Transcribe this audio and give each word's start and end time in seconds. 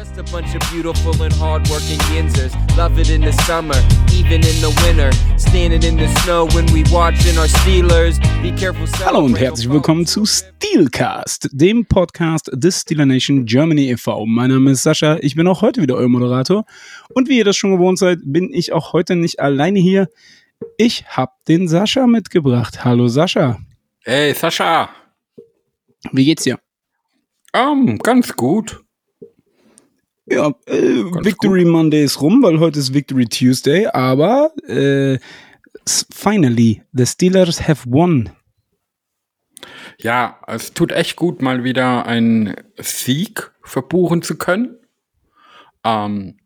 Just 0.00 0.16
a 0.16 0.22
bunch 0.32 0.54
of 0.54 0.62
beautiful 0.72 1.12
and 1.22 1.34
hardworking 1.34 1.98
yinzers. 2.08 2.54
Love 2.74 2.98
it 2.98 3.10
in 3.10 3.20
the 3.20 3.32
summer, 3.44 3.74
even 4.14 4.40
in 4.40 4.56
the 4.62 4.72
winter. 4.82 5.12
Standing 5.36 5.82
in 5.82 5.98
the 5.98 6.08
snow 6.20 6.46
when 6.54 6.64
we 6.72 6.84
watching 6.90 7.36
our 7.36 7.46
Steelers. 7.46 8.18
Be 8.40 8.50
careful. 8.50 8.86
Hallo 9.04 9.22
und 9.26 9.38
herzlich 9.38 9.68
willkommen 9.68 10.06
zu 10.06 10.24
Steelcast, 10.24 11.50
dem 11.52 11.84
Podcast 11.84 12.50
des 12.54 12.80
Steeler 12.80 13.04
Nation 13.04 13.44
Germany 13.44 13.90
e.V. 13.90 14.24
Mein 14.24 14.48
Name 14.48 14.70
ist 14.70 14.84
Sascha, 14.84 15.18
ich 15.20 15.34
bin 15.34 15.46
auch 15.46 15.60
heute 15.60 15.82
wieder 15.82 15.96
euer 15.96 16.08
Moderator. 16.08 16.64
Und 17.12 17.28
wie 17.28 17.36
ihr 17.36 17.44
das 17.44 17.58
schon 17.58 17.72
gewohnt 17.72 17.98
seid, 17.98 18.20
bin 18.22 18.54
ich 18.54 18.72
auch 18.72 18.94
heute 18.94 19.16
nicht 19.16 19.38
alleine 19.38 19.80
hier. 19.80 20.08
Ich 20.78 21.04
habe 21.08 21.32
den 21.46 21.68
Sascha 21.68 22.06
mitgebracht. 22.06 22.86
Hallo 22.86 23.08
Sascha. 23.08 23.58
Hey 24.04 24.32
Sascha. 24.32 24.88
Wie 26.10 26.24
geht's 26.24 26.44
dir? 26.44 26.58
Um, 27.52 27.98
ganz 27.98 28.34
gut. 28.34 28.80
Ja, 30.30 30.54
äh, 30.66 31.04
Victory 31.24 31.64
gut. 31.64 31.72
Monday 31.72 32.04
ist 32.04 32.20
rum, 32.20 32.42
weil 32.42 32.60
heute 32.60 32.78
ist 32.78 32.94
Victory 32.94 33.26
Tuesday, 33.26 33.88
aber 33.88 34.52
äh, 34.68 35.18
finally, 36.14 36.82
the 36.92 37.04
Steelers 37.04 37.66
have 37.66 37.82
won. 37.90 38.30
Ja, 39.98 40.40
es 40.46 40.72
tut 40.72 40.92
echt 40.92 41.16
gut, 41.16 41.42
mal 41.42 41.64
wieder 41.64 42.06
einen 42.06 42.54
Sieg 42.78 43.50
verbuchen 43.62 44.22
zu 44.22 44.38
können. 44.38 44.78
Ähm, 45.84 46.38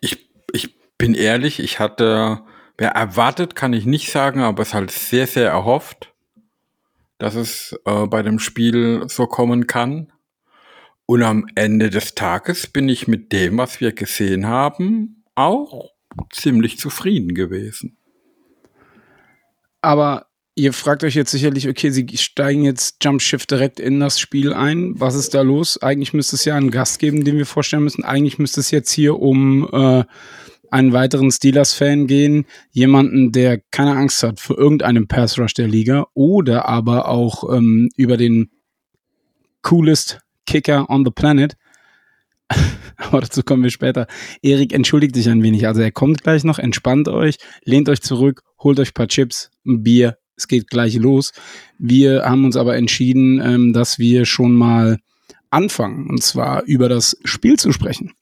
ich, 0.00 0.28
ich 0.52 0.76
bin 0.98 1.14
ehrlich, 1.14 1.58
ich 1.58 1.80
hatte, 1.80 2.42
wer 2.76 2.90
erwartet, 2.90 3.54
kann 3.54 3.72
ich 3.72 3.86
nicht 3.86 4.12
sagen, 4.12 4.40
aber 4.40 4.62
es 4.62 4.74
halt 4.74 4.90
sehr, 4.90 5.26
sehr 5.26 5.48
erhofft, 5.48 6.12
dass 7.18 7.34
es 7.34 7.78
äh, 7.86 8.06
bei 8.06 8.22
dem 8.22 8.38
Spiel 8.38 9.04
so 9.08 9.26
kommen 9.26 9.66
kann. 9.66 10.12
Und 11.06 11.22
am 11.22 11.46
Ende 11.54 11.88
des 11.88 12.14
Tages 12.14 12.66
bin 12.66 12.88
ich 12.88 13.06
mit 13.06 13.32
dem, 13.32 13.58
was 13.58 13.80
wir 13.80 13.92
gesehen 13.92 14.46
haben, 14.46 15.22
auch 15.36 15.90
ziemlich 16.30 16.78
zufrieden 16.78 17.34
gewesen. 17.34 17.96
Aber 19.80 20.26
ihr 20.56 20.72
fragt 20.72 21.04
euch 21.04 21.14
jetzt 21.14 21.30
sicherlich, 21.30 21.68
okay, 21.68 21.90
sie 21.90 22.08
steigen 22.16 22.64
jetzt 22.64 23.04
Jump 23.04 23.22
Shift 23.22 23.50
direkt 23.52 23.78
in 23.78 24.00
das 24.00 24.18
Spiel 24.18 24.52
ein. 24.52 24.98
Was 24.98 25.14
ist 25.14 25.34
da 25.34 25.42
los? 25.42 25.80
Eigentlich 25.80 26.12
müsste 26.12 26.34
es 26.34 26.44
ja 26.44 26.56
einen 26.56 26.72
Gast 26.72 26.98
geben, 26.98 27.24
den 27.24 27.36
wir 27.36 27.46
vorstellen 27.46 27.84
müssen. 27.84 28.02
Eigentlich 28.02 28.38
müsste 28.38 28.60
es 28.60 28.72
jetzt 28.72 28.90
hier 28.90 29.20
um 29.20 29.68
äh, 29.70 30.04
einen 30.70 30.92
weiteren 30.92 31.30
Steelers-Fan 31.30 32.08
gehen. 32.08 32.46
Jemanden, 32.72 33.30
der 33.30 33.60
keine 33.70 33.96
Angst 33.96 34.24
hat 34.24 34.40
vor 34.40 34.58
irgendeinem 34.58 35.06
Pass 35.06 35.38
Rush 35.38 35.54
der 35.54 35.68
Liga 35.68 36.06
oder 36.14 36.66
aber 36.66 37.08
auch 37.08 37.54
ähm, 37.54 37.90
über 37.96 38.16
den 38.16 38.50
coolest 39.62 40.25
Kicker 40.46 40.88
on 40.88 41.04
the 41.04 41.10
Planet. 41.10 41.56
Aber 42.96 43.20
dazu 43.20 43.42
kommen 43.42 43.62
wir 43.62 43.70
später. 43.70 44.06
Erik 44.42 44.72
entschuldigt 44.72 45.14
sich 45.14 45.28
ein 45.28 45.42
wenig. 45.42 45.66
Also 45.66 45.82
er 45.82 45.92
kommt 45.92 46.22
gleich 46.22 46.44
noch, 46.44 46.58
entspannt 46.58 47.08
euch, 47.08 47.36
lehnt 47.64 47.88
euch 47.88 48.00
zurück, 48.00 48.42
holt 48.58 48.80
euch 48.80 48.90
ein 48.90 48.94
paar 48.94 49.08
Chips, 49.08 49.50
ein 49.66 49.82
Bier. 49.82 50.16
Es 50.36 50.48
geht 50.48 50.68
gleich 50.68 50.94
los. 50.96 51.32
Wir 51.78 52.24
haben 52.24 52.44
uns 52.44 52.56
aber 52.56 52.76
entschieden, 52.76 53.40
ähm, 53.40 53.72
dass 53.72 53.98
wir 53.98 54.26
schon 54.26 54.54
mal 54.54 54.98
anfangen, 55.50 56.10
und 56.10 56.22
zwar 56.22 56.62
über 56.64 56.88
das 56.88 57.16
Spiel 57.24 57.58
zu 57.58 57.72
sprechen. 57.72 58.12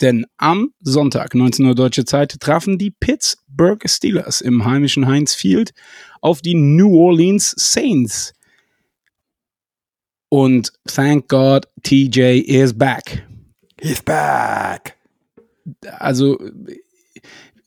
Denn 0.00 0.26
am 0.36 0.70
Sonntag, 0.80 1.34
19 1.34 1.64
Uhr 1.64 1.74
deutsche 1.74 2.04
Zeit, 2.04 2.38
trafen 2.40 2.78
die 2.78 2.90
Pittsburgh 2.90 3.82
Steelers 3.88 4.40
im 4.40 4.64
heimischen 4.64 5.06
Heinz 5.06 5.34
Field 5.34 5.72
auf 6.20 6.42
die 6.42 6.54
New 6.54 6.96
Orleans 6.96 7.54
Saints. 7.56 8.32
Und 10.34 10.72
thank 10.88 11.28
God, 11.28 11.68
TJ 11.84 12.40
is 12.40 12.76
back. 12.76 13.24
He's 13.80 14.02
back. 14.02 14.96
Also, 16.00 16.40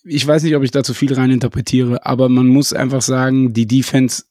ich 0.04 0.28
weiß 0.28 0.44
nicht, 0.44 0.54
ob 0.54 0.64
ich 0.64 0.72
da 0.72 0.84
zu 0.84 0.94
viel 0.94 1.14
rein 1.14 1.32
interpretiere, 1.32 2.06
aber 2.06 2.28
man 2.28 2.50
muss 2.50 2.74
einfach 2.74 3.02
sagen, 3.02 3.54
die 3.54 3.68
Defense, 3.68 4.26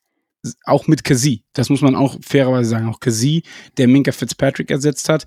auch 0.64 0.86
mit 0.86 1.02
Kazi, 1.02 1.44
das 1.54 1.70
muss 1.70 1.80
man 1.80 1.94
auch 1.94 2.18
fairerweise 2.20 2.68
sagen, 2.68 2.90
auch 2.90 3.00
Kazi, 3.00 3.42
der 3.78 3.88
Minka 3.88 4.12
Fitzpatrick 4.12 4.70
ersetzt 4.70 5.08
hat, 5.08 5.24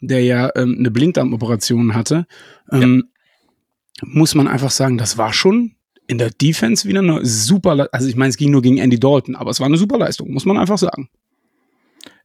der 0.00 0.22
ja 0.22 0.48
ähm, 0.54 0.76
eine 0.78 0.92
Blinddarmoperation 0.92 1.96
hatte, 1.96 2.28
ähm, 2.70 3.08
ja. 4.00 4.08
muss 4.08 4.36
man 4.36 4.46
einfach 4.46 4.70
sagen, 4.70 4.98
das 4.98 5.18
war 5.18 5.32
schon 5.32 5.74
in 6.06 6.18
der 6.18 6.30
Defense 6.30 6.86
wieder 6.86 7.00
eine 7.00 7.26
super, 7.26 7.88
also 7.90 8.08
ich 8.08 8.14
meine, 8.14 8.30
es 8.30 8.36
ging 8.36 8.52
nur 8.52 8.62
gegen 8.62 8.78
Andy 8.78 9.00
Dalton, 9.00 9.34
aber 9.34 9.50
es 9.50 9.58
war 9.58 9.66
eine 9.66 9.78
super 9.78 9.98
Leistung, 9.98 10.32
muss 10.32 10.44
man 10.44 10.58
einfach 10.58 10.78
sagen. 10.78 11.08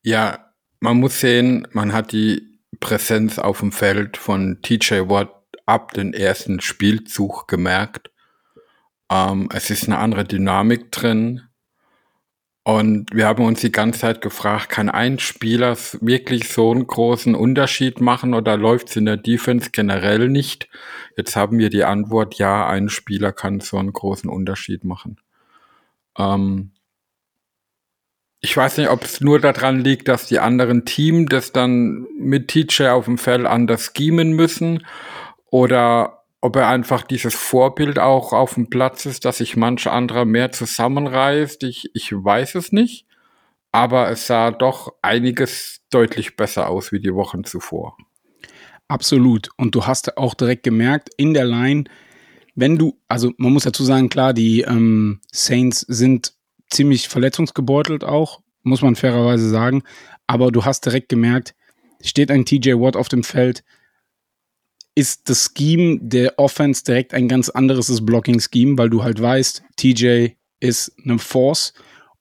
Ja, 0.03 0.53
man 0.80 0.97
muss 0.97 1.19
sehen, 1.19 1.68
man 1.72 1.94
hat 1.94 2.12
die 2.12 2.59
Präsenz 2.80 3.40
auf 3.40 3.59
dem 3.59 3.72
Feld 3.72 4.18
von 4.18 4.62
TJ 4.62 5.09
Watt 5.09 5.34
ab 5.66 5.94
dem 5.94 6.13
ersten 6.13 6.62
Spielzug 6.62 7.47
gemerkt. 7.47 8.12
Ähm, 9.12 9.50
es 9.53 9.69
ist 9.69 9.86
eine 9.86 9.97
andere 9.97 10.25
Dynamik 10.25 10.91
drin. 10.91 11.41
Und 12.63 13.13
wir 13.13 13.28
haben 13.28 13.46
uns 13.46 13.62
die 13.62 13.72
ganze 13.72 14.02
Zeit 14.02 14.19
gefragt, 14.19 14.68
kann 14.68 14.90
ein 14.90 15.19
Spieler 15.19 15.78
wirklich 16.02 16.50
so 16.50 16.72
einen 16.72 16.86
großen 16.86 17.34
Unterschied 17.34 18.02
machen 18.02 18.34
oder 18.34 18.57
läuft 18.57 18.90
es 18.90 18.97
in 18.97 19.06
der 19.06 19.16
Defense 19.16 19.69
generell 19.72 20.28
nicht? 20.28 20.68
Jetzt 21.16 21.38
haben 21.38 21.59
wir 21.59 21.69
die 21.69 21.86
Antwort, 21.86 22.36
ja, 22.36 22.68
ein 22.68 22.90
Spieler 22.90 23.31
kann 23.31 23.62
so 23.62 23.78
einen 23.78 23.94
großen 23.94 24.30
Unterschied 24.30 24.84
machen. 24.84 25.18
Ähm, 26.18 26.72
ich 28.40 28.56
weiß 28.56 28.78
nicht, 28.78 28.90
ob 28.90 29.03
es 29.03 29.22
nur 29.22 29.40
daran 29.40 29.80
liegt, 29.80 30.08
dass 30.08 30.28
die 30.28 30.40
anderen 30.40 30.86
Teams 30.86 31.28
das 31.30 31.52
dann 31.52 32.08
mit 32.20 32.50
TJ 32.50 32.88
auf 32.88 33.06
dem 33.06 33.18
Feld 33.18 33.46
anders 33.46 33.92
schemen 33.96 34.31
müssen 34.34 34.86
oder 35.50 36.24
ob 36.40 36.56
er 36.56 36.68
einfach 36.68 37.02
dieses 37.02 37.34
Vorbild 37.34 37.98
auch 37.98 38.31
auf 38.31 38.53
dem 38.53 38.70
Platz 38.70 39.06
ist, 39.06 39.25
dass 39.25 39.40
sich 39.40 39.58
manch 39.58 39.88
anderer 39.88 40.25
mehr 40.25 40.52
zusammenreißt. 40.52 41.64
Ich, 41.64 41.90
ich 41.94 42.14
weiß 42.14 42.56
es 42.56 42.72
nicht, 42.72 43.08
aber 43.72 44.09
es 44.09 44.28
sah 44.28 44.52
doch 44.52 44.94
einiges 45.02 45.81
deutlich 45.90 46.36
besser 46.36 46.69
aus 46.69 46.92
wie 46.92 47.00
die 47.00 47.16
Wochen 47.16 47.44
zuvor. 47.44 47.98
Absolut. 48.88 49.50
Und 49.58 49.74
du 49.74 49.88
hast 49.88 50.18
auch 50.18 50.36
direkt 50.36 50.64
gemerkt, 50.64 51.09
in 51.18 51.34
der 51.34 51.46
Line, 51.46 51.86
wenn 52.56 52.78
du, 52.78 53.00
also 53.08 53.34
man 53.38 53.52
muss 53.52 53.64
dazu 53.64 53.84
sagen, 53.84 54.08
klar, 54.09 54.34
die 54.34 54.62
ähm, 54.62 55.19
Saints 55.31 55.81
sind 55.81 56.37
ziemlich 56.69 57.07
verletzungsgebeutelt 57.07 58.03
auch, 58.03 58.41
muss 58.63 58.81
man 58.81 58.95
fairerweise 58.95 59.50
sagen. 59.50 59.83
Aber 60.28 60.51
du 60.51 60.66
hast 60.66 60.85
direkt 60.85 61.09
gemerkt, 61.09 61.55
steht 62.01 62.31
ein 62.31 62.45
TJ 62.45 62.73
Watt 62.73 62.95
auf 62.95 63.09
dem 63.09 63.23
Feld, 63.23 63.63
ist 64.95 65.29
das 65.29 65.51
Scheme 65.56 66.00
der 66.01 66.39
Offense 66.39 66.83
direkt 66.83 67.13
ein 67.13 67.27
ganz 67.27 67.50
anderes 67.50 68.03
Blocking-Scheme, 68.03 68.77
weil 68.77 68.89
du 68.89 69.03
halt 69.03 69.22
weißt, 69.22 69.63
TJ 69.75 70.29
ist 70.59 70.91
eine 71.03 71.19
Force 71.19 71.73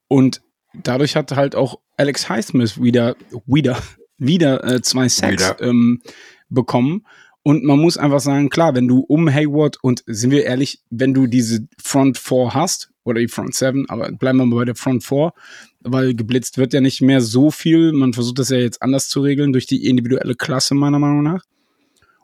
und 0.09 0.43
dadurch 0.75 1.17
hat 1.17 1.33
halt 1.33 1.55
auch 1.55 1.81
Alex 1.97 2.29
Highsmith 2.29 2.81
wieder, 2.81 3.17
wieder, 3.47 3.83
wieder 4.19 4.63
äh, 4.65 4.83
zwei 4.83 5.09
Sacks 5.09 5.55
ähm, 5.61 6.03
bekommen. 6.49 7.07
Und 7.43 7.65
man 7.65 7.79
muss 7.79 7.97
einfach 7.97 8.21
sagen, 8.21 8.51
klar, 8.51 8.75
wenn 8.75 8.89
du 8.89 9.01
um 9.01 9.33
Hayward 9.33 9.83
und 9.83 10.03
sind 10.07 10.31
wir 10.31 10.45
ehrlich, 10.45 10.83
wenn 10.91 11.15
du 11.15 11.27
diese 11.27 11.67
Front 11.83 12.19
4 12.19 12.55
hast, 12.55 12.91
oder 13.07 13.21
die 13.21 13.29
Front 13.29 13.55
7, 13.55 13.89
aber 13.89 14.11
bleiben 14.13 14.39
wir 14.39 14.47
mal 14.47 14.57
bei 14.57 14.65
der 14.65 14.75
Front 14.75 15.05
4, 15.05 15.33
weil 15.81 16.15
geblitzt 16.15 16.59
wird 16.59 16.73
ja 16.73 16.81
nicht 16.81 17.01
mehr 17.01 17.21
so 17.21 17.51
viel. 17.51 17.93
Man 17.93 18.13
versucht 18.13 18.39
das 18.39 18.51
ja 18.51 18.59
jetzt 18.59 18.83
anders 18.83 19.09
zu 19.09 19.21
regeln 19.21 19.53
durch 19.53 19.67
die 19.67 19.87
individuelle 19.87 20.35
Klasse, 20.35 20.75
meiner 20.75 20.99
Meinung 20.99 21.23
nach. 21.23 21.45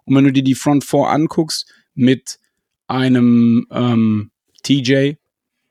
Und 0.05 0.17
wenn 0.17 0.25
du 0.25 0.33
dir 0.33 0.43
die 0.43 0.55
Front 0.55 0.85
4 0.85 1.01
anguckst 1.09 1.73
mit 1.95 2.39
einem 2.89 3.67
ähm, 3.71 4.31
TJ, 4.63 5.13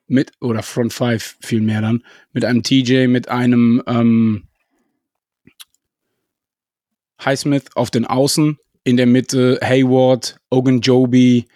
mit, 0.06 0.32
oder 0.40 0.62
Front 0.62 0.92
5 0.92 1.36
vielmehr 1.40 1.82
dann, 1.82 2.02
mit 2.32 2.44
einem 2.44 2.62
TJ, 2.62 3.06
mit 3.06 3.28
einem 3.28 3.82
ähm, 3.86 4.44
Highsmith 7.22 7.64
auf 7.74 7.90
den 7.90 8.06
Außen, 8.06 8.58
in 8.84 8.96
der 8.96 9.06
Mitte 9.06 9.60
Hayward, 9.62 10.38
Ogunjobi 10.50 11.46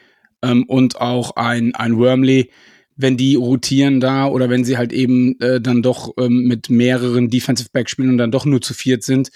ähm, 0.42 0.64
und 0.64 1.00
auch 1.00 1.36
ein, 1.36 1.74
ein 1.74 1.98
Wormley, 1.98 2.50
wenn 2.96 3.16
die 3.16 3.36
rotieren 3.36 4.00
da 4.00 4.26
oder 4.26 4.48
wenn 4.48 4.64
sie 4.64 4.78
halt 4.78 4.92
eben 4.92 5.38
äh, 5.40 5.60
dann 5.60 5.82
doch 5.82 6.14
ähm, 6.18 6.44
mit 6.44 6.70
mehreren 6.70 7.28
Defensive 7.28 7.68
Back 7.72 7.90
spielen 7.90 8.10
und 8.10 8.18
dann 8.18 8.32
doch 8.32 8.44
nur 8.44 8.62
zu 8.62 8.74
viert 8.74 9.02
sind. 9.02 9.30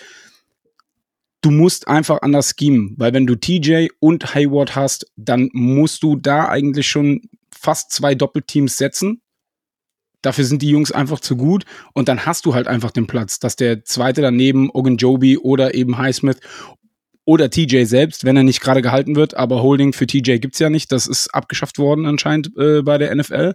Du 1.43 1.51
musst 1.51 1.89
einfach 1.89 2.21
anders 2.23 2.55
schemen, 2.59 2.95
weil 2.99 3.12
wenn 3.12 3.27
du 3.27 3.35
TJ 3.35 3.89
und 3.99 4.35
Hayward 4.35 4.77
hast, 4.77 5.07
dann 5.17 5.49
musst 5.53 6.03
du 6.03 6.17
da 6.17 6.49
eigentlich 6.49 6.89
schon 6.89 7.23
fast 7.51 7.93
zwei 7.93 8.15
Doppelteams 8.15 8.77
setzen. 8.77 9.23
Dafür 10.23 10.45
sind 10.45 10.61
die 10.61 10.69
Jungs 10.69 10.93
einfach 10.93 11.21
zu 11.21 11.37
gut 11.37 11.65
und 11.95 12.09
dann 12.09 12.27
hast 12.27 12.45
du 12.45 12.55
halt 12.55 12.67
einfach 12.67 12.91
den 12.91 13.07
Platz, 13.07 13.39
dass 13.39 13.57
der 13.57 13.85
zweite 13.85 14.21
daneben 14.21 14.71
Ogunjobi 14.71 15.39
oder 15.39 15.75
eben 15.75 15.97
Highsmith 15.97 16.41
oder 17.25 17.50
TJ 17.50 17.84
selbst, 17.84 18.25
wenn 18.25 18.37
er 18.37 18.43
nicht 18.43 18.61
gerade 18.61 18.82
gehalten 18.82 19.17
wird. 19.17 19.37
Aber 19.37 19.62
Holding 19.62 19.93
für 19.93 20.06
TJ 20.06 20.38
gibt's 20.38 20.58
ja 20.58 20.70
nicht. 20.70 20.90
Das 20.93 21.06
ist 21.06 21.28
abgeschafft 21.34 21.78
worden 21.78 22.06
anscheinend 22.06 22.56
äh, 22.56 22.82
bei 22.82 22.99
der 22.99 23.14
NFL. 23.14 23.55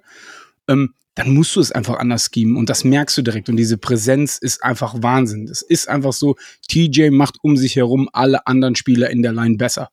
Ähm, 0.67 0.94
dann 1.15 1.33
musst 1.33 1.56
du 1.56 1.62
es 1.62 1.71
einfach 1.71 1.97
anders 1.97 2.29
schemen 2.33 2.57
und 2.57 2.69
das 2.69 2.83
merkst 2.83 3.17
du 3.17 3.21
direkt 3.21 3.47
und 3.47 3.56
diese 3.56 3.77
Präsenz 3.77 4.38
ist 4.38 4.63
einfach 4.63 4.95
Wahnsinn. 5.01 5.47
Es 5.47 5.62
ist 5.62 5.88
einfach 5.88 6.12
so, 6.12 6.35
TJ 6.67 7.09
macht 7.09 7.38
um 7.41 7.56
sich 7.56 7.77
herum 7.77 8.09
alle 8.12 8.45
anderen 8.47 8.75
Spieler 8.75 9.09
in 9.09 9.21
der 9.21 9.31
Line 9.31 9.56
besser. 9.56 9.89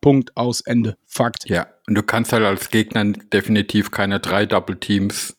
Punkt 0.00 0.36
aus 0.36 0.60
Ende. 0.60 0.96
Fakt. 1.06 1.48
Ja, 1.48 1.68
und 1.86 1.94
du 1.94 2.02
kannst 2.02 2.32
halt 2.32 2.44
als 2.44 2.68
Gegner 2.68 3.04
definitiv 3.32 3.90
keine 3.90 4.20
drei 4.20 4.46
Double 4.46 4.76
Teams 4.76 5.36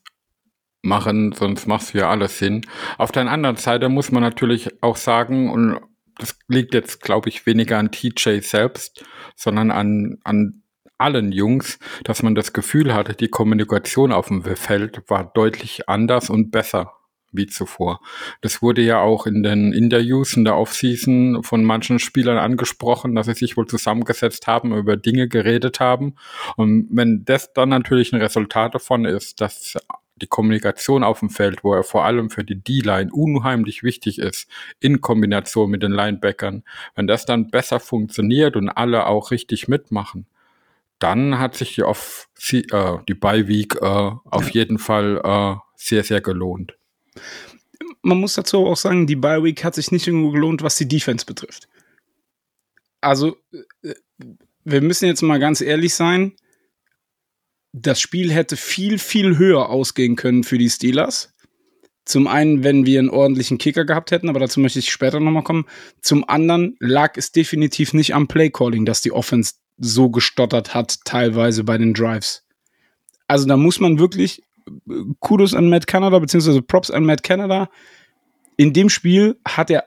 machen, 0.81 1.31
sonst 1.33 1.67
machst 1.67 1.93
du 1.93 1.99
ja 1.99 2.09
alles 2.09 2.39
hin. 2.39 2.65
Auf 2.97 3.11
der 3.11 3.29
anderen 3.29 3.57
Seite 3.57 3.87
muss 3.87 4.11
man 4.11 4.23
natürlich 4.23 4.81
auch 4.81 4.95
sagen, 4.95 5.51
und 5.51 5.79
das 6.19 6.37
liegt 6.47 6.73
jetzt, 6.73 7.01
glaube 7.01 7.29
ich, 7.29 7.45
weniger 7.45 7.77
an 7.77 7.91
TJ 7.91 8.41
selbst, 8.41 9.03
sondern 9.35 9.71
an, 9.71 10.19
an 10.23 10.63
allen 10.97 11.31
Jungs, 11.31 11.79
dass 12.03 12.23
man 12.23 12.35
das 12.35 12.53
Gefühl 12.53 12.93
hatte, 12.93 13.13
die 13.13 13.29
Kommunikation 13.29 14.11
auf 14.11 14.27
dem 14.27 14.43
Feld 14.43 15.01
war 15.07 15.23
deutlich 15.33 15.87
anders 15.89 16.29
und 16.29 16.51
besser 16.51 16.93
wie 17.31 17.47
zuvor. 17.47 18.01
Das 18.41 18.61
wurde 18.61 18.81
ja 18.81 18.99
auch 18.99 19.27
in 19.27 19.43
den 19.43 19.71
Interviews 19.71 20.35
in 20.35 20.45
der 20.45 20.57
Offseason 20.57 21.43
von 21.43 21.63
manchen 21.63 21.99
Spielern 21.99 22.37
angesprochen, 22.37 23.15
dass 23.15 23.27
sie 23.27 23.33
sich 23.33 23.55
wohl 23.55 23.67
zusammengesetzt 23.67 24.47
haben, 24.47 24.75
über 24.75 24.97
Dinge 24.97 25.27
geredet 25.27 25.79
haben. 25.79 26.15
Und 26.57 26.87
wenn 26.91 27.23
das 27.25 27.53
dann 27.53 27.69
natürlich 27.69 28.13
ein 28.13 28.21
Resultat 28.21 28.75
davon 28.75 29.05
ist, 29.05 29.41
dass 29.41 29.77
die 30.21 30.27
Kommunikation 30.27 31.03
auf 31.03 31.19
dem 31.19 31.29
Feld, 31.29 31.63
wo 31.63 31.73
er 31.73 31.83
vor 31.83 32.05
allem 32.05 32.29
für 32.29 32.43
die 32.43 32.55
D-Line 32.55 33.11
unheimlich 33.11 33.83
wichtig 33.83 34.19
ist, 34.19 34.49
in 34.79 35.01
Kombination 35.01 35.69
mit 35.69 35.83
den 35.83 35.91
Linebackern, 35.91 36.63
wenn 36.95 37.07
das 37.07 37.25
dann 37.25 37.49
besser 37.49 37.79
funktioniert 37.79 38.55
und 38.55 38.69
alle 38.69 39.05
auch 39.07 39.31
richtig 39.31 39.67
mitmachen, 39.67 40.25
dann 40.99 41.39
hat 41.39 41.55
sich 41.55 41.75
die, 41.75 41.83
Off 41.83 42.29
äh, 42.51 42.97
die 43.07 43.13
Bye-Week 43.13 43.75
äh, 43.81 43.85
auf 43.85 44.49
jeden 44.51 44.77
Fall 44.77 45.21
äh, 45.23 45.55
sehr, 45.75 46.03
sehr 46.03 46.21
gelohnt. 46.21 46.77
Man 48.01 48.19
muss 48.19 48.33
dazu 48.33 48.65
auch 48.65 48.77
sagen, 48.77 49.07
die 49.07 49.15
Bye-Week 49.15 49.63
hat 49.63 49.75
sich 49.75 49.91
nicht 49.91 50.07
irgendwo 50.07 50.31
gelohnt, 50.31 50.61
was 50.61 50.75
die 50.75 50.87
Defense 50.87 51.25
betrifft. 51.25 51.67
Also, 53.01 53.37
äh, 53.81 53.93
wir 54.65 54.81
müssen 54.81 55.05
jetzt 55.05 55.21
mal 55.21 55.39
ganz 55.39 55.61
ehrlich 55.61 55.95
sein. 55.95 56.33
Das 57.71 58.01
Spiel 58.01 58.31
hätte 58.31 58.57
viel, 58.57 58.97
viel 58.97 59.37
höher 59.37 59.69
ausgehen 59.69 60.15
können 60.15 60.43
für 60.43 60.57
die 60.57 60.69
Steelers. 60.69 61.33
Zum 62.05 62.25
einen, 62.25 62.63
wenn 62.63 62.87
wir 62.87 62.97
einen 62.97 63.11
ordentlichen 63.11 63.59
Kicker 63.59 63.85
gehabt 63.85 64.09
hätten, 64.09 64.29
aber 64.29 64.39
dazu 64.39 64.59
möchte 64.59 64.79
ich 64.79 64.89
später 64.89 65.19
nochmal 65.19 65.43
kommen. 65.43 65.65
Zum 66.01 66.27
anderen 66.27 66.75
lag 66.79 67.17
es 67.17 67.31
definitiv 67.31 67.93
nicht 67.93 68.15
am 68.15 68.27
Play-Calling, 68.27 68.85
dass 68.85 69.01
die 69.01 69.11
Offense 69.11 69.53
so 69.77 70.09
gestottert 70.09 70.73
hat, 70.73 71.05
teilweise 71.05 71.63
bei 71.63 71.77
den 71.77 71.93
Drives. 71.93 72.47
Also 73.27 73.45
da 73.47 73.57
muss 73.57 73.79
man 73.79 73.99
wirklich 73.99 74.41
äh, 74.67 75.03
Kudos 75.19 75.53
an 75.53 75.69
Matt 75.69 75.85
Canada, 75.85 76.17
beziehungsweise 76.17 76.63
Props 76.63 76.89
an 76.89 77.05
Matt 77.05 77.21
Canada. 77.21 77.69
In 78.57 78.73
dem 78.73 78.89
Spiel 78.89 79.39
hat 79.47 79.69
er 79.69 79.85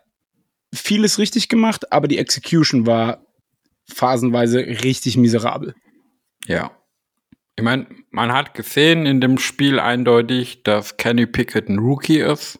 vieles 0.73 1.19
richtig 1.19 1.49
gemacht, 1.49 1.93
aber 1.93 2.07
die 2.07 2.19
Execution 2.19 2.87
war 2.87 3.27
phasenweise 3.93 4.59
richtig 4.59 5.17
miserabel. 5.17 5.75
Ja. 6.47 6.71
Ich 7.63 7.65
meine, 7.65 7.87
man 8.11 8.33
hat 8.33 8.55
gesehen 8.55 9.07
in 9.07 9.21
dem 9.21 9.39
Spiel 9.39 9.79
eindeutig, 9.79 10.65
dass 10.65 10.97
Kenny 10.97 11.27
Pickett 11.27 11.69
ein 11.69 11.79
Rookie 11.79 12.19
ist. 12.19 12.59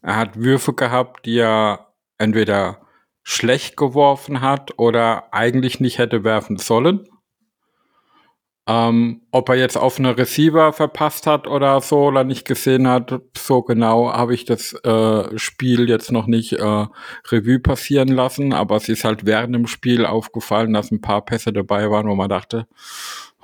Er 0.00 0.16
hat 0.16 0.40
Würfe 0.40 0.72
gehabt, 0.72 1.26
die 1.26 1.40
er 1.40 1.92
entweder 2.16 2.86
schlecht 3.22 3.76
geworfen 3.76 4.40
hat 4.40 4.78
oder 4.78 5.34
eigentlich 5.34 5.78
nicht 5.78 5.98
hätte 5.98 6.24
werfen 6.24 6.56
sollen. 6.56 7.06
Ähm, 8.66 9.26
ob 9.30 9.50
er 9.50 9.56
jetzt 9.56 9.76
auf 9.76 9.98
eine 9.98 10.16
Receiver 10.16 10.72
verpasst 10.72 11.26
hat 11.26 11.46
oder 11.46 11.82
so 11.82 12.04
oder 12.04 12.24
nicht 12.24 12.46
gesehen 12.46 12.88
hat, 12.88 13.20
so 13.36 13.60
genau 13.60 14.10
habe 14.10 14.32
ich 14.32 14.46
das 14.46 14.72
äh, 14.84 15.38
Spiel 15.38 15.86
jetzt 15.90 16.10
noch 16.10 16.26
nicht 16.26 16.54
äh, 16.54 16.86
Revue 17.28 17.58
passieren 17.58 18.08
lassen, 18.08 18.54
aber 18.54 18.76
es 18.76 18.88
ist 18.88 19.04
halt 19.04 19.26
während 19.26 19.54
dem 19.54 19.66
Spiel 19.66 20.06
aufgefallen, 20.06 20.72
dass 20.72 20.90
ein 20.90 21.02
paar 21.02 21.26
Pässe 21.26 21.52
dabei 21.52 21.90
waren, 21.90 22.08
wo 22.08 22.14
man 22.14 22.30
dachte, 22.30 22.66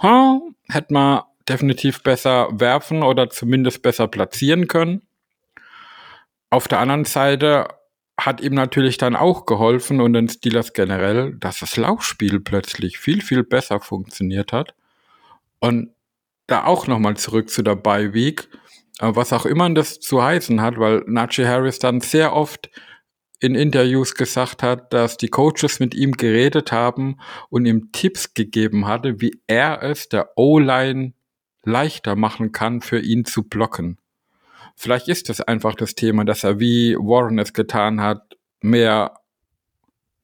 ha, 0.02 0.40
hätte 0.70 0.93
man 0.93 1.22
definitiv 1.49 2.02
besser 2.02 2.49
werfen 2.52 3.02
oder 3.02 3.31
zumindest 3.31 3.82
besser 3.82 4.08
platzieren 4.08 4.69
können. 4.69 5.02
Auf 6.50 6.69
der 6.69 6.81
anderen 6.81 7.05
Seite 7.05 7.69
hat 8.19 8.40
ihm 8.40 8.55
natürlich 8.55 8.99
dann 8.99 9.17
auch 9.17 9.46
geholfen 9.46 10.00
und 10.00 10.12
den 10.12 10.28
Steelers 10.28 10.72
generell, 10.72 11.34
dass 11.37 11.61
das 11.61 11.76
Laufspiel 11.76 12.40
plötzlich 12.40 12.99
viel, 12.99 13.22
viel 13.22 13.44
besser 13.44 13.81
funktioniert 13.81 14.52
hat. 14.52 14.75
Und 15.58 15.90
da 16.46 16.64
auch 16.64 16.87
nochmal 16.87 17.16
zurück 17.16 17.49
zu 17.49 17.62
der 17.62 17.76
Bye 17.76 18.12
Week, 18.12 18.49
äh, 18.99 19.11
was 19.14 19.32
auch 19.32 19.46
immer 19.46 19.70
das 19.70 20.00
zu 20.00 20.23
heißen 20.23 20.61
hat, 20.61 20.78
weil 20.78 21.05
Najee 21.06 21.46
Harris 21.46 21.78
dann 21.78 22.00
sehr 22.00 22.34
oft 22.34 22.70
in 23.40 23.54
Interviews 23.54 24.14
gesagt 24.14 24.62
hat, 24.62 24.92
dass 24.92 25.16
die 25.16 25.28
Coaches 25.28 25.81
mit 25.81 25.94
ihm 25.94 26.12
geredet 26.12 26.72
haben 26.72 27.19
und 27.48 27.64
ihm 27.64 27.90
Tipps 27.90 28.34
gegeben 28.34 28.87
hatte, 28.87 29.20
wie 29.20 29.42
er 29.46 29.82
es 29.82 30.08
der 30.08 30.31
O-Line 30.37 31.14
leichter 31.64 32.16
machen 32.16 32.52
kann, 32.52 32.82
für 32.82 33.00
ihn 33.00 33.25
zu 33.25 33.42
blocken. 33.42 33.98
Vielleicht 34.76 35.08
ist 35.08 35.31
es 35.31 35.40
einfach 35.40 35.75
das 35.75 35.94
Thema, 35.94 36.25
dass 36.25 36.44
er, 36.44 36.60
wie 36.60 36.94
Warren 36.96 37.38
es 37.38 37.52
getan 37.52 38.00
hat, 38.00 38.37
mehr 38.60 39.14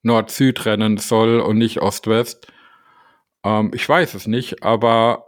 Nord-Süd 0.03 0.65
rennen 0.67 0.99
soll 0.99 1.41
und 1.41 1.59
nicht 1.59 1.81
Ost-West. 1.81 2.47
Ähm, 3.45 3.71
ich 3.75 3.89
weiß 3.89 4.15
es 4.15 4.27
nicht, 4.27 4.63
aber 4.63 5.27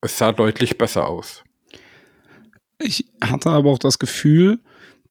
es 0.00 0.16
sah 0.18 0.32
deutlich 0.32 0.78
besser 0.78 1.08
aus. 1.08 1.44
Ich 2.78 3.06
hatte 3.22 3.50
aber 3.50 3.70
auch 3.70 3.78
das 3.78 3.98
Gefühl, 3.98 4.60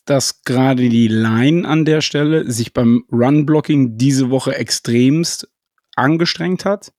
dass 0.05 0.43
gerade 0.43 0.89
die 0.89 1.07
Line 1.07 1.67
an 1.67 1.85
der 1.85 2.01
Stelle 2.01 2.51
sich 2.51 2.73
beim 2.73 3.05
Run-Blocking 3.11 3.97
diese 3.97 4.29
Woche 4.29 4.55
extremst 4.55 5.47
angestrengt 5.95 6.65
hat. 6.65 6.91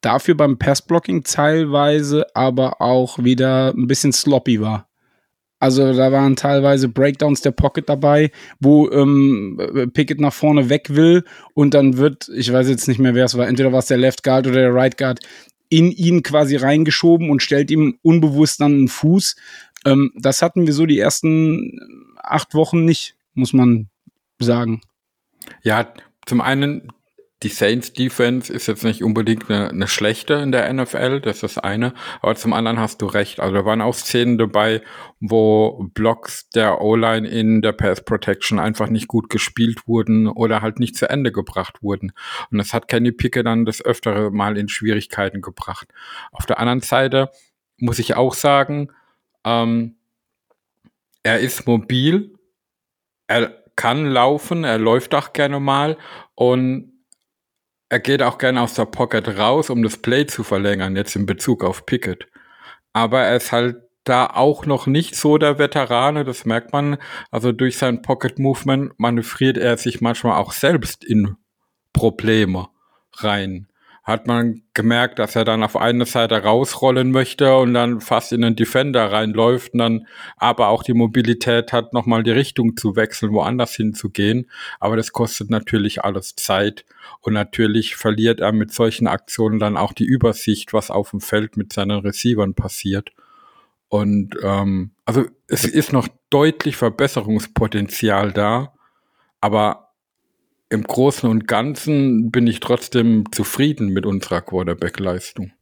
Dafür 0.00 0.34
beim 0.36 0.58
Pass-Blocking 0.58 1.24
teilweise 1.24 2.26
aber 2.34 2.80
auch 2.80 3.18
wieder 3.18 3.72
ein 3.76 3.86
bisschen 3.86 4.12
sloppy 4.12 4.60
war. 4.60 4.88
Also 5.60 5.92
da 5.92 6.12
waren 6.12 6.36
teilweise 6.36 6.88
Breakdowns 6.88 7.40
der 7.40 7.50
Pocket 7.50 7.88
dabei, 7.88 8.30
wo 8.60 8.88
ähm, 8.90 9.90
Pickett 9.92 10.20
nach 10.20 10.32
vorne 10.32 10.68
weg 10.68 10.94
will 10.94 11.24
und 11.54 11.74
dann 11.74 11.96
wird, 11.96 12.30
ich 12.32 12.52
weiß 12.52 12.68
jetzt 12.68 12.86
nicht 12.86 13.00
mehr, 13.00 13.16
wer 13.16 13.24
es 13.24 13.36
war, 13.36 13.48
entweder 13.48 13.72
war 13.72 13.80
es 13.80 13.86
der 13.86 13.98
Left 13.98 14.22
Guard 14.22 14.46
oder 14.46 14.60
der 14.60 14.74
Right 14.74 14.96
Guard, 14.96 15.18
in 15.68 15.90
ihn 15.90 16.22
quasi 16.22 16.56
reingeschoben 16.56 17.28
und 17.28 17.42
stellt 17.42 17.70
ihm 17.72 17.98
unbewusst 18.02 18.60
dann 18.60 18.72
einen 18.72 18.88
Fuß. 18.88 19.34
Ähm, 19.84 20.12
das 20.16 20.42
hatten 20.42 20.66
wir 20.66 20.72
so 20.72 20.86
die 20.86 20.98
ersten 20.98 22.06
acht 22.30 22.54
Wochen 22.54 22.84
nicht, 22.84 23.16
muss 23.34 23.52
man 23.52 23.88
sagen. 24.38 24.80
Ja, 25.62 25.92
zum 26.26 26.40
einen 26.40 26.92
die 27.44 27.48
Saints 27.48 27.92
Defense 27.92 28.52
ist 28.52 28.66
jetzt 28.66 28.82
nicht 28.82 29.04
unbedingt 29.04 29.48
eine, 29.48 29.68
eine, 29.68 29.86
schlechte 29.86 30.34
in 30.34 30.50
der 30.50 30.72
NFL, 30.72 31.20
das 31.20 31.44
ist 31.44 31.58
eine, 31.58 31.94
aber 32.20 32.34
zum 32.34 32.52
anderen 32.52 32.80
hast 32.80 33.00
du 33.00 33.06
recht. 33.06 33.38
Also 33.38 33.54
da 33.54 33.64
waren 33.64 33.80
auch 33.80 33.94
Szenen 33.94 34.38
dabei, 34.38 34.82
wo 35.20 35.88
Blocks 35.94 36.48
der 36.50 36.80
O-Line 36.80 37.28
in 37.28 37.62
der 37.62 37.72
Pass 37.72 38.04
Protection 38.04 38.58
einfach 38.58 38.88
nicht 38.88 39.06
gut 39.06 39.30
gespielt 39.30 39.86
wurden 39.86 40.26
oder 40.26 40.62
halt 40.62 40.80
nicht 40.80 40.96
zu 40.96 41.08
Ende 41.08 41.30
gebracht 41.30 41.80
wurden. 41.80 42.12
Und 42.50 42.58
das 42.58 42.74
hat 42.74 42.88
Kenny 42.88 43.12
Pickett 43.12 43.46
dann 43.46 43.64
das 43.64 43.84
öftere 43.84 44.32
Mal 44.32 44.58
in 44.58 44.68
Schwierigkeiten 44.68 45.40
gebracht. 45.40 45.86
Auf 46.32 46.44
der 46.44 46.58
anderen 46.58 46.80
Seite 46.80 47.30
muss 47.76 48.00
ich 48.00 48.16
auch 48.16 48.34
sagen, 48.34 48.90
ähm, 49.44 49.94
er 51.28 51.40
ist 51.40 51.66
mobil, 51.66 52.34
er 53.26 53.62
kann 53.76 54.06
laufen, 54.06 54.64
er 54.64 54.78
läuft 54.78 55.14
auch 55.14 55.34
gerne 55.34 55.60
mal 55.60 55.98
und 56.34 57.04
er 57.90 58.00
geht 58.00 58.22
auch 58.22 58.38
gerne 58.38 58.62
aus 58.62 58.72
der 58.72 58.86
Pocket 58.86 59.28
raus, 59.36 59.68
um 59.68 59.82
das 59.82 59.98
Play 59.98 60.24
zu 60.24 60.42
verlängern, 60.42 60.96
jetzt 60.96 61.16
in 61.16 61.26
Bezug 61.26 61.64
auf 61.64 61.84
Pickett. 61.84 62.28
Aber 62.94 63.20
er 63.20 63.36
ist 63.36 63.52
halt 63.52 63.76
da 64.04 64.26
auch 64.26 64.64
noch 64.64 64.86
nicht 64.86 65.16
so 65.16 65.36
der 65.36 65.58
Veterane, 65.58 66.24
das 66.24 66.46
merkt 66.46 66.72
man. 66.72 66.96
Also 67.30 67.52
durch 67.52 67.76
sein 67.76 68.00
Pocket 68.00 68.38
Movement 68.38 68.98
manövriert 68.98 69.58
er 69.58 69.76
sich 69.76 70.00
manchmal 70.00 70.38
auch 70.38 70.52
selbst 70.52 71.04
in 71.04 71.36
Probleme 71.92 72.68
rein 73.18 73.67
hat 74.08 74.26
man 74.26 74.62
gemerkt, 74.72 75.18
dass 75.18 75.36
er 75.36 75.44
dann 75.44 75.62
auf 75.62 75.76
eine 75.76 76.06
Seite 76.06 76.42
rausrollen 76.42 77.10
möchte 77.10 77.54
und 77.58 77.74
dann 77.74 78.00
fast 78.00 78.32
in 78.32 78.40
den 78.40 78.56
Defender 78.56 79.12
reinläuft 79.12 79.74
und 79.74 79.80
dann 79.80 80.06
aber 80.38 80.68
auch 80.68 80.82
die 80.82 80.94
Mobilität 80.94 81.74
hat, 81.74 81.92
nochmal 81.92 82.22
die 82.22 82.30
Richtung 82.30 82.74
zu 82.74 82.96
wechseln, 82.96 83.32
woanders 83.32 83.74
hinzugehen. 83.74 84.50
Aber 84.80 84.96
das 84.96 85.12
kostet 85.12 85.50
natürlich 85.50 86.04
alles 86.04 86.36
Zeit 86.36 86.86
und 87.20 87.34
natürlich 87.34 87.96
verliert 87.96 88.40
er 88.40 88.52
mit 88.52 88.72
solchen 88.72 89.08
Aktionen 89.08 89.58
dann 89.58 89.76
auch 89.76 89.92
die 89.92 90.06
Übersicht, 90.06 90.72
was 90.72 90.90
auf 90.90 91.10
dem 91.10 91.20
Feld 91.20 91.58
mit 91.58 91.74
seinen 91.74 92.00
Receivern 92.00 92.54
passiert. 92.54 93.12
Und 93.90 94.36
ähm, 94.42 94.92
also 95.04 95.26
es 95.48 95.66
ist 95.66 95.92
noch 95.92 96.08
deutlich 96.30 96.76
Verbesserungspotenzial 96.76 98.32
da, 98.32 98.72
aber 99.42 99.87
im 100.70 100.82
Großen 100.82 101.28
und 101.28 101.48
Ganzen 101.48 102.30
bin 102.30 102.46
ich 102.46 102.60
trotzdem 102.60 103.24
zufrieden 103.32 103.88
mit 103.88 104.04
unserer 104.04 104.42
Quarterback-Leistung. 104.42 105.52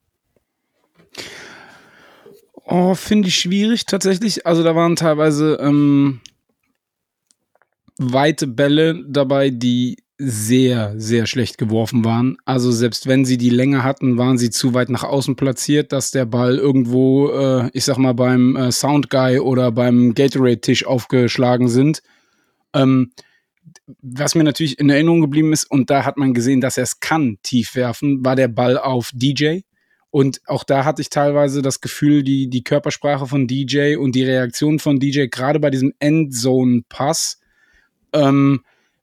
Oh, 2.64 2.94
finde 2.94 3.28
ich 3.28 3.36
schwierig 3.36 3.86
tatsächlich. 3.86 4.46
Also 4.46 4.64
da 4.64 4.74
waren 4.74 4.96
teilweise 4.96 5.58
ähm, 5.60 6.20
weite 7.98 8.48
Bälle 8.48 9.04
dabei, 9.06 9.50
die 9.50 9.98
sehr, 10.18 10.94
sehr 10.96 11.26
schlecht 11.26 11.58
geworfen 11.58 12.04
waren. 12.04 12.38
Also 12.44 12.72
selbst 12.72 13.06
wenn 13.06 13.24
sie 13.24 13.36
die 13.36 13.50
Länge 13.50 13.84
hatten, 13.84 14.16
waren 14.16 14.38
sie 14.38 14.50
zu 14.50 14.72
weit 14.72 14.88
nach 14.88 15.04
außen 15.04 15.36
platziert, 15.36 15.92
dass 15.92 16.10
der 16.10 16.24
Ball 16.24 16.56
irgendwo, 16.56 17.30
äh, 17.30 17.70
ich 17.74 17.84
sag 17.84 17.98
mal, 17.98 18.14
beim 18.14 18.56
äh, 18.56 18.72
Sound 18.72 19.10
Guy 19.10 19.38
oder 19.38 19.70
beim 19.70 20.14
Gatorade-Tisch 20.14 20.86
aufgeschlagen 20.86 21.68
sind. 21.68 22.02
Ähm, 22.72 23.12
was 24.02 24.34
mir 24.34 24.44
natürlich 24.44 24.78
in 24.78 24.90
Erinnerung 24.90 25.20
geblieben 25.20 25.52
ist, 25.52 25.64
und 25.70 25.90
da 25.90 26.04
hat 26.04 26.16
man 26.16 26.34
gesehen, 26.34 26.60
dass 26.60 26.76
er 26.76 26.84
es 26.84 27.00
kann, 27.00 27.38
tief 27.42 27.74
werfen, 27.74 28.24
war 28.24 28.36
der 28.36 28.48
Ball 28.48 28.78
auf 28.78 29.10
DJ. 29.14 29.60
Und 30.10 30.40
auch 30.46 30.64
da 30.64 30.84
hatte 30.84 31.02
ich 31.02 31.10
teilweise 31.10 31.62
das 31.62 31.80
Gefühl, 31.80 32.22
die, 32.22 32.48
die 32.48 32.64
Körpersprache 32.64 33.26
von 33.26 33.46
DJ 33.46 33.96
und 33.96 34.14
die 34.14 34.24
Reaktion 34.24 34.78
von 34.78 34.98
DJ, 34.98 35.26
gerade 35.26 35.60
bei 35.60 35.70
diesem 35.70 35.92
Endzone-Pass, 35.98 37.38
ähm, 38.12 38.62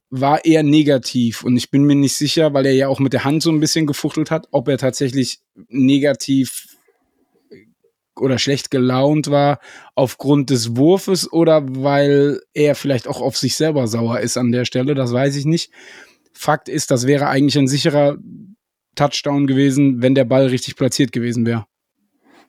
war 0.09 0.45
eher 0.45 0.63
negativ. 0.63 1.43
Und 1.43 1.57
ich 1.57 1.71
bin 1.71 1.83
mir 1.83 1.95
nicht 1.95 2.15
sicher, 2.15 2.53
weil 2.53 2.65
er 2.65 2.73
ja 2.73 2.87
auch 2.87 2.99
mit 2.99 3.13
der 3.13 3.23
Hand 3.23 3.41
so 3.41 3.51
ein 3.51 3.59
bisschen 3.59 3.87
gefuchtelt 3.87 4.31
hat, 4.31 4.47
ob 4.51 4.67
er 4.67 4.77
tatsächlich 4.77 5.39
negativ 5.69 6.72
oder 8.19 8.37
schlecht 8.37 8.71
gelaunt 8.71 9.29
war 9.29 9.59
aufgrund 9.95 10.49
des 10.49 10.75
Wurfes 10.75 11.31
oder 11.31 11.63
weil 11.67 12.41
er 12.53 12.75
vielleicht 12.75 13.07
auch 13.07 13.21
auf 13.21 13.37
sich 13.37 13.55
selber 13.55 13.87
sauer 13.87 14.19
ist 14.19 14.37
an 14.37 14.51
der 14.51 14.65
Stelle, 14.65 14.95
das 14.95 15.13
weiß 15.13 15.35
ich 15.35 15.45
nicht. 15.45 15.71
Fakt 16.33 16.69
ist, 16.69 16.91
das 16.91 17.07
wäre 17.07 17.27
eigentlich 17.27 17.57
ein 17.57 17.67
sicherer 17.67 18.17
Touchdown 18.95 19.47
gewesen, 19.47 20.01
wenn 20.01 20.15
der 20.15 20.25
Ball 20.25 20.47
richtig 20.47 20.75
platziert 20.75 21.11
gewesen 21.11 21.45
wäre. 21.45 21.65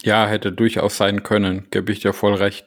Ja, 0.03 0.27
hätte 0.27 0.53
durchaus 0.53 0.97
sein 0.97 1.23
können, 1.23 1.67
gebe 1.71 1.93
ich 1.93 2.01
dir 2.01 2.13
voll 2.13 2.35
recht. 2.35 2.67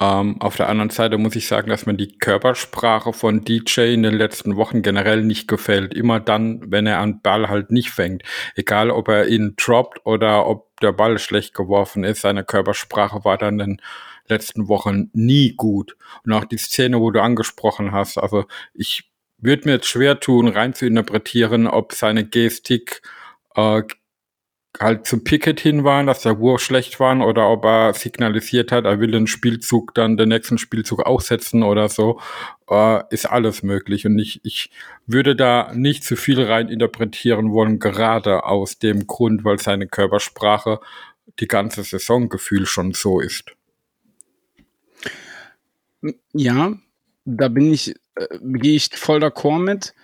Ähm, 0.00 0.40
auf 0.40 0.56
der 0.56 0.68
anderen 0.68 0.90
Seite 0.90 1.18
muss 1.18 1.36
ich 1.36 1.46
sagen, 1.46 1.68
dass 1.68 1.86
mir 1.86 1.94
die 1.94 2.18
Körpersprache 2.18 3.12
von 3.12 3.44
DJ 3.44 3.92
in 3.94 4.02
den 4.02 4.14
letzten 4.14 4.56
Wochen 4.56 4.82
generell 4.82 5.22
nicht 5.22 5.46
gefällt. 5.46 5.94
Immer 5.94 6.18
dann, 6.18 6.60
wenn 6.66 6.86
er 6.86 7.00
einen 7.00 7.20
Ball 7.20 7.48
halt 7.48 7.70
nicht 7.70 7.90
fängt. 7.90 8.22
Egal, 8.56 8.90
ob 8.90 9.08
er 9.08 9.28
ihn 9.28 9.54
droppt 9.56 10.04
oder 10.04 10.46
ob 10.46 10.71
der 10.82 10.92
Ball 10.92 11.18
schlecht 11.18 11.54
geworfen 11.54 12.04
ist. 12.04 12.22
Seine 12.22 12.44
Körpersprache 12.44 13.24
war 13.24 13.38
dann 13.38 13.60
in 13.60 13.76
den 13.76 13.82
letzten 14.28 14.68
Wochen 14.68 15.10
nie 15.12 15.54
gut. 15.56 15.96
Und 16.24 16.32
auch 16.32 16.44
die 16.44 16.58
Szene, 16.58 17.00
wo 17.00 17.10
du 17.10 17.22
angesprochen 17.22 17.92
hast, 17.92 18.18
also 18.18 18.46
ich 18.74 19.10
würde 19.38 19.66
mir 19.66 19.72
jetzt 19.74 19.88
schwer 19.88 20.20
tun, 20.20 20.48
rein 20.48 20.74
zu 20.74 20.86
interpretieren, 20.86 21.66
ob 21.66 21.92
seine 21.92 22.24
Gestik 22.24 23.02
äh, 23.54 23.82
halt 24.80 25.06
zum 25.06 25.22
Picket 25.22 25.60
hin 25.60 25.84
waren, 25.84 26.06
dass 26.06 26.22
der 26.22 26.38
Wurf 26.38 26.62
schlecht 26.62 26.98
waren 26.98 27.20
oder 27.20 27.48
ob 27.48 27.64
er 27.64 27.94
signalisiert 27.94 28.72
hat, 28.72 28.84
er 28.84 29.00
will 29.00 29.10
den 29.10 29.26
Spielzug 29.26 29.94
dann 29.94 30.16
den 30.16 30.30
nächsten 30.30 30.58
Spielzug 30.58 31.00
aussetzen 31.00 31.62
oder 31.62 31.88
so, 31.88 32.20
äh, 32.70 33.02
ist 33.10 33.26
alles 33.26 33.62
möglich. 33.62 34.06
Und 34.06 34.18
ich, 34.18 34.40
ich 34.44 34.70
würde 35.06 35.36
da 35.36 35.72
nicht 35.74 36.04
zu 36.04 36.16
viel 36.16 36.42
rein 36.42 36.68
interpretieren 36.68 37.52
wollen, 37.52 37.78
gerade 37.78 38.44
aus 38.44 38.78
dem 38.78 39.06
Grund, 39.06 39.44
weil 39.44 39.58
seine 39.58 39.86
Körpersprache 39.86 40.80
die 41.38 41.48
ganze 41.48 41.82
Saisongefühl 41.82 42.66
schon 42.66 42.92
so 42.92 43.20
ist. 43.20 43.52
Ja, 46.32 46.72
da 47.24 47.48
bin 47.48 47.72
ich, 47.72 47.94
äh, 48.16 48.38
gehe 48.40 48.76
ich 48.76 48.88
voll 48.94 49.22
d'accord 49.22 49.60
mit. 49.60 49.94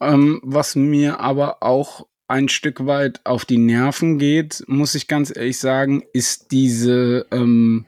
Ähm, 0.00 0.40
was 0.42 0.74
mir 0.74 1.20
aber 1.20 1.62
auch 1.62 2.06
ein 2.32 2.48
Stück 2.48 2.86
weit 2.86 3.20
auf 3.24 3.44
die 3.44 3.58
Nerven 3.58 4.18
geht, 4.18 4.64
muss 4.66 4.94
ich 4.94 5.06
ganz 5.06 5.30
ehrlich 5.36 5.58
sagen, 5.58 6.02
ist 6.14 6.50
diese 6.50 7.26
ähm, 7.30 7.84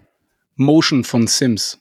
Motion 0.54 1.02
von 1.02 1.26
Sims. 1.26 1.80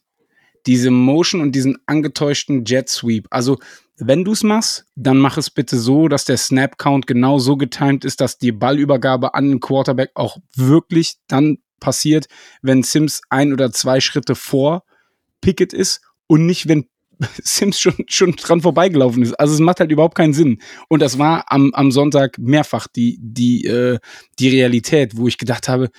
Diese 0.65 0.89
Motion 0.89 1.41
und 1.41 1.51
diesen 1.51 1.77
angetäuschten 1.87 2.63
Jet 2.63 2.87
Sweep. 2.87 3.27
Also, 3.31 3.59
wenn 3.97 4.23
du 4.23 4.31
es 4.31 4.43
machst, 4.43 4.85
dann 4.95 5.17
mach 5.17 5.37
es 5.37 5.49
bitte 5.49 5.77
so, 5.77 6.07
dass 6.07 6.23
der 6.23 6.37
Snap 6.37 6.77
Count 6.77 7.05
genau 7.05 7.37
so 7.37 7.57
getimed 7.57 8.05
ist, 8.05 8.21
dass 8.21 8.37
die 8.37 8.53
Ballübergabe 8.53 9.33
an 9.33 9.49
den 9.49 9.59
Quarterback 9.59 10.11
auch 10.15 10.37
wirklich 10.55 11.17
dann 11.27 11.57
passiert, 11.81 12.27
wenn 12.61 12.81
Sims 12.81 13.21
ein 13.29 13.51
oder 13.51 13.73
zwei 13.73 13.99
Schritte 13.99 14.35
vor 14.35 14.85
Pickett 15.41 15.73
ist 15.73 15.99
und 16.27 16.45
nicht, 16.45 16.69
wenn 16.69 16.87
Sims 17.43 17.79
schon, 17.79 17.95
schon 18.07 18.31
dran 18.33 18.61
vorbeigelaufen 18.61 19.23
ist. 19.23 19.33
Also 19.33 19.53
es 19.53 19.59
macht 19.59 19.79
halt 19.79 19.91
überhaupt 19.91 20.15
keinen 20.15 20.33
Sinn. 20.33 20.59
Und 20.87 21.01
das 21.01 21.17
war 21.17 21.45
am, 21.51 21.73
am 21.73 21.91
Sonntag 21.91 22.37
mehrfach 22.37 22.87
die, 22.87 23.17
die, 23.21 23.65
äh, 23.65 23.99
die 24.39 24.49
Realität, 24.49 25.17
wo 25.17 25.27
ich 25.27 25.37
gedacht 25.37 25.67
habe, 25.67 25.89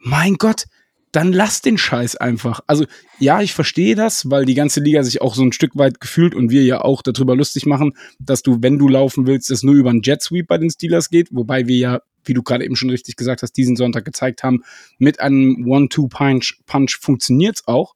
mein 0.00 0.34
Gott, 0.34 0.66
dann 1.12 1.32
lass 1.32 1.62
den 1.62 1.78
Scheiß 1.78 2.16
einfach. 2.16 2.60
Also 2.66 2.84
ja, 3.18 3.40
ich 3.40 3.54
verstehe 3.54 3.94
das, 3.94 4.30
weil 4.30 4.44
die 4.44 4.54
ganze 4.54 4.80
Liga 4.80 5.02
sich 5.02 5.22
auch 5.22 5.34
so 5.34 5.42
ein 5.42 5.52
Stück 5.52 5.76
weit 5.76 6.00
gefühlt 6.00 6.34
und 6.34 6.50
wir 6.50 6.62
ja 6.64 6.82
auch 6.82 7.02
darüber 7.02 7.34
lustig 7.34 7.66
machen, 7.66 7.94
dass 8.18 8.42
du, 8.42 8.58
wenn 8.60 8.78
du 8.78 8.88
laufen 8.88 9.26
willst, 9.26 9.50
es 9.50 9.62
nur 9.62 9.74
über 9.74 9.90
einen 9.90 10.02
Jet 10.02 10.22
Sweep 10.22 10.46
bei 10.48 10.58
den 10.58 10.70
Steelers 10.70 11.08
geht, 11.08 11.28
wobei 11.30 11.66
wir 11.66 11.76
ja, 11.76 12.00
wie 12.24 12.34
du 12.34 12.42
gerade 12.42 12.64
eben 12.64 12.76
schon 12.76 12.90
richtig 12.90 13.16
gesagt 13.16 13.42
hast, 13.42 13.52
diesen 13.52 13.76
Sonntag 13.76 14.04
gezeigt 14.04 14.42
haben, 14.42 14.62
mit 14.98 15.20
einem 15.20 15.66
One-Two-Punch 15.66 16.60
Punch 16.66 16.98
funktioniert's 17.00 17.66
auch. 17.66 17.94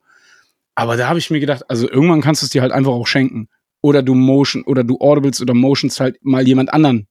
Aber 0.75 0.97
da 0.97 1.09
habe 1.09 1.19
ich 1.19 1.31
mir 1.31 1.41
gedacht, 1.41 1.69
also 1.69 1.89
irgendwann 1.89 2.21
kannst 2.21 2.43
du 2.43 2.47
es 2.47 2.51
dir 2.51 2.63
halt 2.63 2.73
einfach 2.73 2.93
auch 2.93 3.07
schenken. 3.07 3.49
Oder 3.81 4.03
du 4.03 4.15
Motion, 4.15 4.63
oder 4.63 4.85
du 4.85 4.99
Audibles 5.01 5.41
oder 5.41 5.55
Motions 5.55 5.99
halt 6.01 6.17
mal 6.23 6.47
jemand 6.47 6.73
anderen 6.73 7.09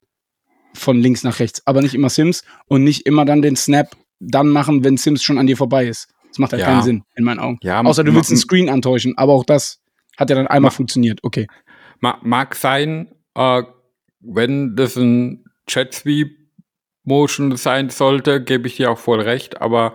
von 0.73 0.99
links 0.99 1.23
nach 1.23 1.39
rechts. 1.39 1.61
Aber 1.65 1.81
nicht 1.81 1.93
immer 1.93 2.09
Sims 2.09 2.43
und 2.67 2.83
nicht 2.83 3.05
immer 3.05 3.25
dann 3.25 3.41
den 3.41 3.55
Snap 3.55 3.95
dann 4.19 4.49
machen, 4.49 4.83
wenn 4.83 4.97
Sims 4.97 5.23
schon 5.23 5.37
an 5.37 5.47
dir 5.47 5.57
vorbei 5.57 5.85
ist. 5.87 6.07
Das 6.29 6.39
macht 6.39 6.53
halt 6.53 6.61
ja. 6.61 6.67
keinen 6.67 6.81
Sinn, 6.81 7.03
in 7.15 7.25
meinen 7.25 7.39
Augen. 7.39 7.57
Ja, 7.61 7.81
Außer 7.81 8.05
du 8.05 8.15
willst 8.15 8.29
einen 8.29 8.37
Screen 8.37 8.69
antäuschen, 8.69 9.17
aber 9.17 9.33
auch 9.33 9.43
das 9.43 9.81
hat 10.17 10.29
ja 10.29 10.35
dann 10.35 10.47
einmal 10.47 10.71
funktioniert. 10.71 11.19
Okay. 11.23 11.47
Mag 11.99 12.55
sein, 12.55 13.13
äh, 13.35 13.63
wenn 14.21 14.75
das 14.75 14.95
ein 14.95 15.43
Chat 15.67 15.93
Sweep 15.93 16.37
Motion 17.03 17.55
sein 17.57 17.89
sollte, 17.89 18.43
gebe 18.43 18.67
ich 18.67 18.77
dir 18.77 18.91
auch 18.91 18.97
voll 18.97 19.21
recht, 19.21 19.61
aber 19.61 19.93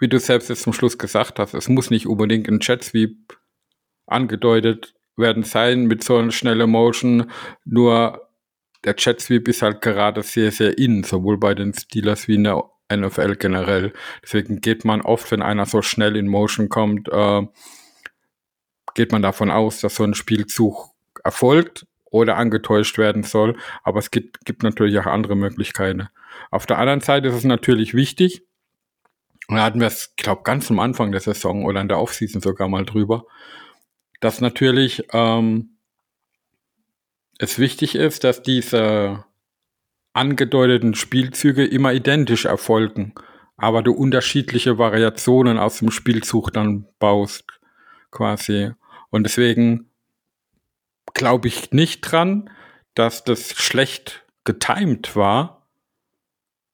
wie 0.00 0.08
du 0.08 0.18
selbst 0.18 0.48
jetzt 0.48 0.62
zum 0.62 0.72
Schluss 0.72 0.98
gesagt 0.98 1.38
hast, 1.38 1.54
es 1.54 1.68
muss 1.68 1.90
nicht 1.90 2.06
unbedingt 2.06 2.48
ein 2.48 2.58
Jet 2.60 2.82
Sweep 2.82 3.38
angedeutet 4.06 4.94
werden 5.16 5.42
sein 5.42 5.84
mit 5.84 6.02
so 6.02 6.16
einer 6.16 6.32
schnellen 6.32 6.70
Motion, 6.70 7.30
nur 7.64 8.28
der 8.84 8.94
Jet 8.96 9.20
Sweep 9.20 9.46
ist 9.48 9.62
halt 9.62 9.82
gerade 9.82 10.22
sehr, 10.22 10.50
sehr 10.50 10.78
in, 10.78 11.04
sowohl 11.04 11.38
bei 11.38 11.54
den 11.54 11.74
Steelers 11.74 12.26
wie 12.28 12.36
in 12.36 12.44
der 12.44 12.64
NFL 12.92 13.36
generell. 13.36 13.92
Deswegen 14.22 14.60
geht 14.60 14.84
man 14.84 15.02
oft, 15.02 15.30
wenn 15.30 15.42
einer 15.42 15.66
so 15.66 15.82
schnell 15.82 16.16
in 16.16 16.26
Motion 16.26 16.68
kommt, 16.68 17.08
äh, 17.08 17.42
geht 18.94 19.12
man 19.12 19.22
davon 19.22 19.50
aus, 19.50 19.80
dass 19.80 19.96
so 19.96 20.04
ein 20.04 20.14
Spielzug 20.14 20.90
erfolgt 21.22 21.86
oder 22.10 22.36
angetäuscht 22.36 22.98
werden 22.98 23.22
soll. 23.22 23.56
Aber 23.84 23.98
es 23.98 24.10
gibt, 24.10 24.44
gibt 24.44 24.62
natürlich 24.62 24.98
auch 24.98 25.06
andere 25.06 25.36
Möglichkeiten. 25.36 26.08
Auf 26.50 26.66
der 26.66 26.78
anderen 26.78 27.00
Seite 27.00 27.28
ist 27.28 27.34
es 27.34 27.44
natürlich 27.44 27.94
wichtig, 27.94 28.42
und 29.50 29.56
da 29.56 29.64
hatten 29.64 29.80
wir 29.80 29.88
es, 29.88 30.14
glaube 30.14 30.42
ganz 30.44 30.70
am 30.70 30.78
Anfang 30.78 31.10
der 31.10 31.20
Saison 31.20 31.64
oder 31.64 31.80
in 31.80 31.88
der 31.88 31.98
Offseason 31.98 32.40
sogar 32.40 32.68
mal 32.68 32.86
drüber, 32.86 33.24
dass 34.20 34.40
natürlich 34.40 35.08
ähm, 35.12 35.70
es 37.36 37.58
wichtig 37.58 37.96
ist, 37.96 38.22
dass 38.22 38.44
diese 38.44 39.24
angedeuteten 40.12 40.94
Spielzüge 40.94 41.64
immer 41.64 41.92
identisch 41.92 42.44
erfolgen, 42.44 43.12
aber 43.56 43.82
du 43.82 43.92
unterschiedliche 43.92 44.78
Variationen 44.78 45.58
aus 45.58 45.80
dem 45.80 45.90
Spielzug 45.90 46.52
dann 46.52 46.86
baust, 47.00 47.58
quasi. 48.12 48.70
Und 49.10 49.24
deswegen 49.24 49.90
glaube 51.12 51.48
ich 51.48 51.72
nicht 51.72 52.02
dran, 52.02 52.50
dass 52.94 53.24
das 53.24 53.54
schlecht 53.54 54.24
getimed 54.44 55.16
war, 55.16 55.66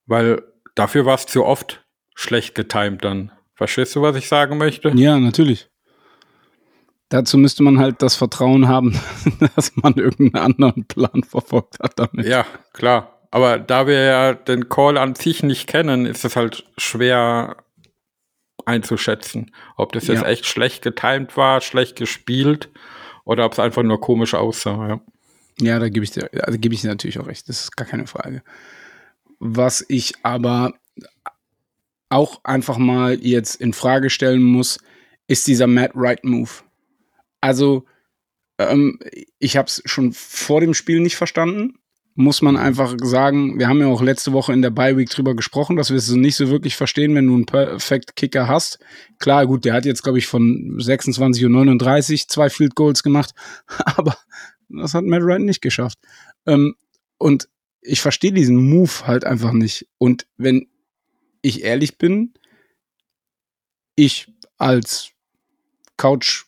weil 0.04 0.42
dafür 0.74 1.06
war 1.06 1.14
es 1.14 1.24
zu 1.24 1.42
oft 1.42 1.85
schlecht 2.16 2.56
getimt 2.56 3.04
dann. 3.04 3.30
Verstehst 3.54 3.94
du, 3.94 4.02
was 4.02 4.16
ich 4.16 4.26
sagen 4.26 4.58
möchte? 4.58 4.88
Ja, 4.94 5.18
natürlich. 5.20 5.68
Dazu 7.08 7.38
müsste 7.38 7.62
man 7.62 7.78
halt 7.78 8.02
das 8.02 8.16
Vertrauen 8.16 8.66
haben, 8.66 8.98
dass 9.54 9.76
man 9.76 9.94
irgendeinen 9.94 10.44
anderen 10.44 10.86
Plan 10.86 11.22
verfolgt 11.22 11.78
hat 11.80 11.92
damit. 11.96 12.26
Ja, 12.26 12.44
klar. 12.72 13.20
Aber 13.30 13.58
da 13.58 13.86
wir 13.86 14.02
ja 14.02 14.34
den 14.34 14.68
Call 14.68 14.98
an 14.98 15.14
sich 15.14 15.42
nicht 15.42 15.68
kennen, 15.68 16.06
ist 16.06 16.24
es 16.24 16.34
halt 16.36 16.64
schwer 16.78 17.56
einzuschätzen, 18.64 19.52
ob 19.76 19.92
das 19.92 20.08
jetzt 20.08 20.22
ja. 20.22 20.28
echt 20.28 20.46
schlecht 20.46 20.82
getimt 20.82 21.36
war, 21.36 21.60
schlecht 21.60 21.96
gespielt 21.96 22.70
oder 23.24 23.44
ob 23.44 23.52
es 23.52 23.58
einfach 23.58 23.82
nur 23.82 24.00
komisch 24.00 24.34
aussah. 24.34 24.88
Ja, 24.88 25.00
ja 25.60 25.78
da 25.78 25.88
gebe 25.88 26.04
ich 26.04 26.10
dir, 26.10 26.28
also 26.42 26.58
gebe 26.58 26.74
ich 26.74 26.80
dir 26.80 26.88
natürlich 26.88 27.20
auch 27.20 27.26
recht. 27.26 27.48
Das 27.48 27.60
ist 27.60 27.76
gar 27.76 27.86
keine 27.86 28.06
Frage. 28.06 28.42
Was 29.38 29.84
ich 29.88 30.14
aber 30.24 30.72
auch 32.08 32.40
einfach 32.44 32.78
mal 32.78 33.18
jetzt 33.20 33.56
in 33.56 33.72
Frage 33.72 34.10
stellen 34.10 34.42
muss, 34.42 34.78
ist 35.26 35.46
dieser 35.46 35.66
Matt 35.66 35.92
Right 35.94 36.24
Move. 36.24 36.50
Also, 37.40 37.84
ähm, 38.58 38.98
ich 39.38 39.56
habe 39.56 39.66
es 39.66 39.82
schon 39.84 40.12
vor 40.12 40.60
dem 40.60 40.74
Spiel 40.74 41.00
nicht 41.00 41.16
verstanden. 41.16 41.78
muss 42.18 42.40
man 42.40 42.56
einfach 42.56 42.96
sagen, 43.02 43.58
wir 43.58 43.68
haben 43.68 43.80
ja 43.80 43.88
auch 43.88 44.00
letzte 44.00 44.32
Woche 44.32 44.54
in 44.54 44.62
der 44.62 44.70
Bye 44.70 44.96
Week 44.96 45.10
drüber 45.10 45.36
gesprochen, 45.36 45.76
dass 45.76 45.90
wir 45.90 45.98
es 45.98 46.10
nicht 46.10 46.36
so 46.36 46.48
wirklich 46.48 46.74
verstehen, 46.74 47.14
wenn 47.14 47.26
du 47.26 47.34
einen 47.34 47.44
Perfect 47.44 48.16
Kicker 48.16 48.48
hast. 48.48 48.78
Klar, 49.18 49.46
gut, 49.46 49.66
der 49.66 49.74
hat 49.74 49.84
jetzt 49.84 50.02
glaube 50.02 50.18
ich 50.18 50.26
von 50.26 50.76
26 50.78 51.44
und 51.44 51.52
39 51.52 52.28
zwei 52.28 52.48
Field 52.48 52.74
Goals 52.74 53.02
gemacht, 53.02 53.34
aber 53.84 54.16
das 54.70 54.94
hat 54.94 55.04
Matt 55.04 55.22
Ryan 55.22 55.44
nicht 55.44 55.60
geschafft. 55.60 55.98
Ähm, 56.46 56.74
und 57.18 57.48
ich 57.82 58.00
verstehe 58.00 58.32
diesen 58.32 58.56
Move 58.56 59.06
halt 59.06 59.24
einfach 59.24 59.52
nicht. 59.52 59.86
Und 59.98 60.26
wenn 60.38 60.68
ich 61.46 61.62
ehrlich 61.62 61.96
bin, 61.98 62.34
ich 63.94 64.32
als 64.58 65.10
Couch 65.96 66.44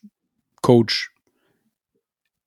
Coach 0.61 1.13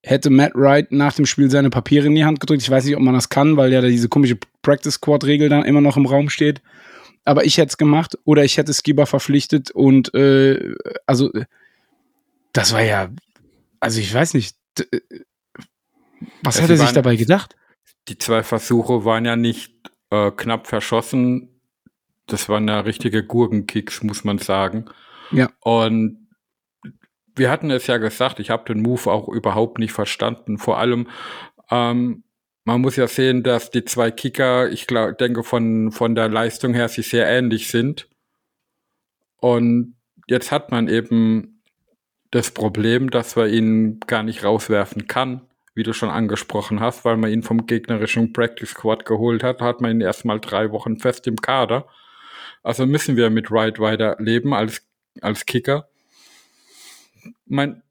hätte 0.03 0.29
Matt 0.29 0.53
Wright 0.55 0.91
nach 0.91 1.13
dem 1.13 1.25
Spiel 1.25 1.49
seine 1.49 1.69
Papiere 1.69 2.07
in 2.07 2.15
die 2.15 2.25
Hand 2.25 2.39
gedrückt. 2.39 2.61
Ich 2.61 2.69
weiß 2.69 2.85
nicht, 2.85 2.95
ob 2.95 3.01
man 3.01 3.13
das 3.13 3.29
kann, 3.29 3.55
weil 3.55 3.71
ja 3.71 3.81
da 3.81 3.87
diese 3.87 4.09
komische 4.09 4.37
Practice 4.61 4.95
Squad 4.95 5.23
Regel 5.23 5.47
dann 5.49 5.63
immer 5.63 5.81
noch 5.81 5.95
im 5.95 6.05
Raum 6.05 6.29
steht. 6.29 6.61
Aber 7.23 7.45
ich 7.45 7.57
hätte 7.57 7.69
es 7.69 7.77
gemacht 7.77 8.17
oder 8.25 8.43
ich 8.43 8.57
hätte 8.57 8.73
Skiba 8.73 9.05
verpflichtet 9.05 9.71
und 9.71 10.13
äh, 10.13 10.75
also 11.05 11.31
das 12.51 12.73
war 12.73 12.81
ja, 12.81 13.09
also 13.79 13.99
ich 13.99 14.13
weiß 14.13 14.33
nicht, 14.33 14.57
äh, 14.79 14.99
was 16.43 16.57
ja, 16.57 16.63
hat 16.63 16.71
er 16.71 16.77
sich 16.77 16.91
dabei 16.91 17.15
gedacht? 17.15 17.55
Die 18.07 18.17
zwei 18.17 18.43
Versuche 18.43 19.05
waren 19.05 19.25
ja 19.25 19.35
nicht 19.35 19.73
äh, 20.09 20.31
knapp 20.31 20.67
verschossen. 20.67 21.50
Das 22.27 22.49
waren 22.49 22.67
ja 22.67 22.79
richtige 22.79 23.25
Gurkenkicks, 23.25 24.03
muss 24.03 24.23
man 24.23 24.37
sagen. 24.37 24.85
Ja. 25.31 25.49
Und 25.61 26.27
wir 27.35 27.49
hatten 27.49 27.71
es 27.71 27.87
ja 27.87 27.97
gesagt, 27.97 28.39
ich 28.39 28.49
habe 28.49 28.65
den 28.65 28.81
Move 28.81 29.09
auch 29.09 29.27
überhaupt 29.29 29.79
nicht 29.79 29.93
verstanden. 29.93 30.57
Vor 30.57 30.77
allem, 30.77 31.07
ähm, 31.69 32.23
man 32.63 32.81
muss 32.81 32.95
ja 32.95 33.07
sehen, 33.07 33.43
dass 33.43 33.71
die 33.71 33.85
zwei 33.85 34.11
Kicker, 34.11 34.69
ich 34.69 34.87
glaub, 34.87 35.17
denke, 35.17 35.43
von, 35.43 35.91
von 35.91 36.15
der 36.15 36.29
Leistung 36.29 36.73
her 36.73 36.89
sie 36.89 37.01
sehr 37.01 37.27
ähnlich 37.27 37.69
sind. 37.69 38.07
Und 39.37 39.95
jetzt 40.27 40.51
hat 40.51 40.71
man 40.71 40.87
eben 40.87 41.63
das 42.29 42.51
Problem, 42.51 43.09
dass 43.09 43.35
man 43.35 43.49
ihn 43.49 43.99
gar 44.07 44.23
nicht 44.23 44.43
rauswerfen 44.43 45.07
kann, 45.07 45.41
wie 45.73 45.83
du 45.83 45.93
schon 45.93 46.09
angesprochen 46.09 46.79
hast, 46.79 47.03
weil 47.03 47.17
man 47.17 47.31
ihn 47.31 47.43
vom 47.43 47.65
gegnerischen 47.65 48.33
Practice 48.33 48.69
Squad 48.69 49.05
geholt 49.05 49.43
hat, 49.43 49.61
hat 49.61 49.81
man 49.81 49.91
ihn 49.91 50.01
erstmal 50.01 50.39
drei 50.39 50.71
Wochen 50.71 50.99
fest 50.99 51.27
im 51.27 51.37
Kader. 51.37 51.87
Also 52.63 52.85
müssen 52.85 53.17
wir 53.17 53.29
mit 53.29 53.51
Wright 53.51 53.79
weiter 53.79 54.17
leben 54.19 54.53
als, 54.53 54.81
als 55.21 55.45
Kicker 55.45 55.87
mein, 57.45 57.83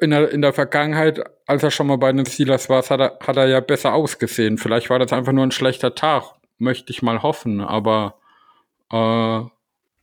in 0.00 0.10
der, 0.10 0.30
in 0.30 0.42
der 0.42 0.52
Vergangenheit, 0.52 1.22
als 1.46 1.62
er 1.62 1.70
schon 1.70 1.86
mal 1.86 1.98
bei 1.98 2.12
den 2.12 2.26
Steelers 2.26 2.68
war, 2.68 2.82
hat 2.82 3.00
er, 3.00 3.18
hat 3.20 3.36
er 3.36 3.46
ja 3.46 3.60
besser 3.60 3.94
ausgesehen. 3.94 4.58
Vielleicht 4.58 4.90
war 4.90 4.98
das 4.98 5.12
einfach 5.12 5.32
nur 5.32 5.44
ein 5.44 5.52
schlechter 5.52 5.94
Tag, 5.94 6.24
möchte 6.58 6.90
ich 6.90 7.02
mal 7.02 7.22
hoffen. 7.22 7.60
Aber 7.60 8.18
äh, 8.92 9.40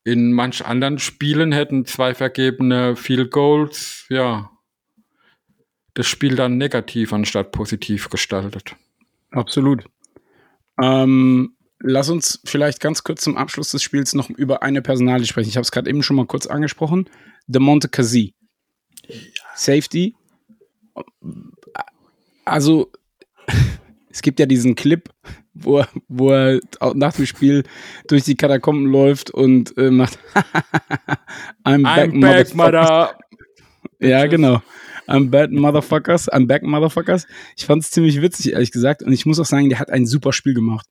in 0.09 0.31
manch 0.31 0.65
anderen 0.65 0.97
Spielen 0.97 1.51
hätten 1.51 1.85
zwei 1.85 2.15
vergebene 2.15 2.95
Field 2.95 3.31
Goals, 3.31 4.05
ja, 4.09 4.49
das 5.93 6.07
Spiel 6.07 6.35
dann 6.35 6.57
negativ 6.57 7.11
anstatt 7.11 7.51
positiv 7.51 8.09
gestaltet. 8.09 8.75
Absolut. 9.31 9.83
Ähm, 10.81 11.53
lass 11.83 12.09
uns 12.09 12.39
vielleicht 12.45 12.79
ganz 12.79 13.03
kurz 13.03 13.21
zum 13.21 13.37
Abschluss 13.37 13.71
des 13.71 13.83
Spiels 13.83 14.13
noch 14.13 14.29
über 14.29 14.63
eine 14.63 14.81
Personalie 14.81 15.25
sprechen. 15.25 15.49
Ich 15.49 15.57
habe 15.57 15.63
es 15.63 15.71
gerade 15.71 15.89
eben 15.89 16.03
schon 16.03 16.15
mal 16.15 16.25
kurz 16.25 16.47
angesprochen. 16.47 17.09
De 17.47 17.61
Monte 17.61 17.89
Casi. 17.89 18.33
Safety. 19.55 20.15
Also, 22.45 22.91
es 24.09 24.21
gibt 24.21 24.39
ja 24.39 24.45
diesen 24.45 24.75
Clip, 24.75 25.09
wo 25.53 25.79
er, 25.79 25.89
wo 26.07 26.31
er 26.31 26.59
nach 26.93 27.13
dem 27.13 27.25
Spiel 27.25 27.63
durch 28.07 28.23
die 28.23 28.35
Katakomben 28.35 28.85
läuft 28.85 29.31
und 29.31 29.77
äh, 29.77 29.91
macht 29.91 30.17
I'm, 31.63 31.83
I'm 31.83 32.21
back, 32.21 32.21
back 32.21 32.55
mother. 32.55 33.17
Ja, 34.03 34.25
genau. 34.25 34.63
I'm 35.07 35.29
bad 35.29 35.51
motherfuckers. 35.51 36.31
I'm 36.31 36.47
back 36.47 36.63
motherfuckers. 36.63 37.27
Ich 37.55 37.65
fand 37.65 37.83
es 37.83 37.91
ziemlich 37.91 38.19
witzig, 38.21 38.53
ehrlich 38.53 38.71
gesagt. 38.71 39.03
Und 39.03 39.13
ich 39.13 39.27
muss 39.27 39.39
auch 39.39 39.45
sagen, 39.45 39.69
der 39.69 39.79
hat 39.79 39.91
ein 39.91 40.07
super 40.07 40.33
Spiel 40.33 40.55
gemacht. 40.55 40.87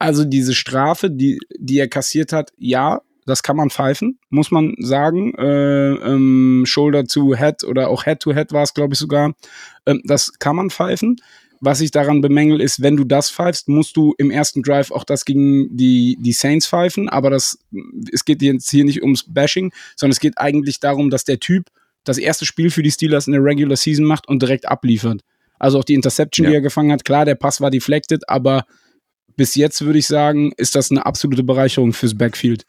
Also 0.00 0.24
diese 0.24 0.54
Strafe, 0.54 1.10
die, 1.10 1.38
die 1.58 1.78
er 1.78 1.86
kassiert 1.86 2.32
hat, 2.32 2.52
ja, 2.56 3.02
das 3.26 3.42
kann 3.42 3.56
man 3.56 3.68
pfeifen, 3.68 4.18
muss 4.30 4.50
man 4.50 4.74
sagen. 4.78 5.34
Äh, 5.34 5.92
ähm, 5.92 6.64
Shoulder 6.66 7.04
to 7.04 7.36
Head 7.36 7.64
oder 7.64 7.90
auch 7.90 8.04
Head 8.04 8.20
to 8.20 8.32
Head 8.32 8.50
war 8.52 8.62
es, 8.62 8.72
glaube 8.72 8.94
ich, 8.94 8.98
sogar. 8.98 9.34
Ähm, 9.84 10.00
das 10.04 10.32
kann 10.38 10.56
man 10.56 10.70
pfeifen. 10.70 11.20
Was 11.60 11.82
ich 11.82 11.90
daran 11.90 12.22
bemängel, 12.22 12.62
ist, 12.62 12.80
wenn 12.80 12.96
du 12.96 13.04
das 13.04 13.30
pfeifst, 13.30 13.68
musst 13.68 13.94
du 13.94 14.14
im 14.16 14.30
ersten 14.30 14.62
Drive 14.62 14.90
auch 14.90 15.04
das 15.04 15.26
gegen 15.26 15.76
die, 15.76 16.16
die 16.18 16.32
Saints 16.32 16.66
pfeifen. 16.66 17.10
Aber 17.10 17.28
das, 17.28 17.58
es 18.10 18.24
geht 18.24 18.40
jetzt 18.40 18.70
hier 18.70 18.86
nicht 18.86 19.02
ums 19.02 19.24
Bashing, 19.28 19.70
sondern 19.96 20.12
es 20.12 20.20
geht 20.20 20.38
eigentlich 20.38 20.80
darum, 20.80 21.10
dass 21.10 21.24
der 21.24 21.40
Typ 21.40 21.66
das 22.04 22.16
erste 22.16 22.46
Spiel 22.46 22.70
für 22.70 22.82
die 22.82 22.90
Steelers 22.90 23.26
in 23.26 23.34
der 23.34 23.44
Regular 23.44 23.76
Season 23.76 24.06
macht 24.06 24.26
und 24.28 24.40
direkt 24.40 24.66
abliefert. 24.66 25.20
Also 25.58 25.78
auch 25.78 25.84
die 25.84 25.92
Interception, 25.92 26.44
ja. 26.44 26.50
die 26.50 26.56
er 26.56 26.62
gefangen 26.62 26.90
hat, 26.90 27.04
klar, 27.04 27.26
der 27.26 27.34
Pass 27.34 27.60
war 27.60 27.70
deflected, 27.70 28.26
aber 28.30 28.64
bis 29.40 29.54
jetzt 29.54 29.82
würde 29.86 29.98
ich 29.98 30.06
sagen, 30.06 30.52
ist 30.58 30.74
das 30.74 30.90
eine 30.90 31.06
absolute 31.06 31.42
Bereicherung 31.42 31.94
fürs 31.94 32.14
Backfield. 32.14 32.66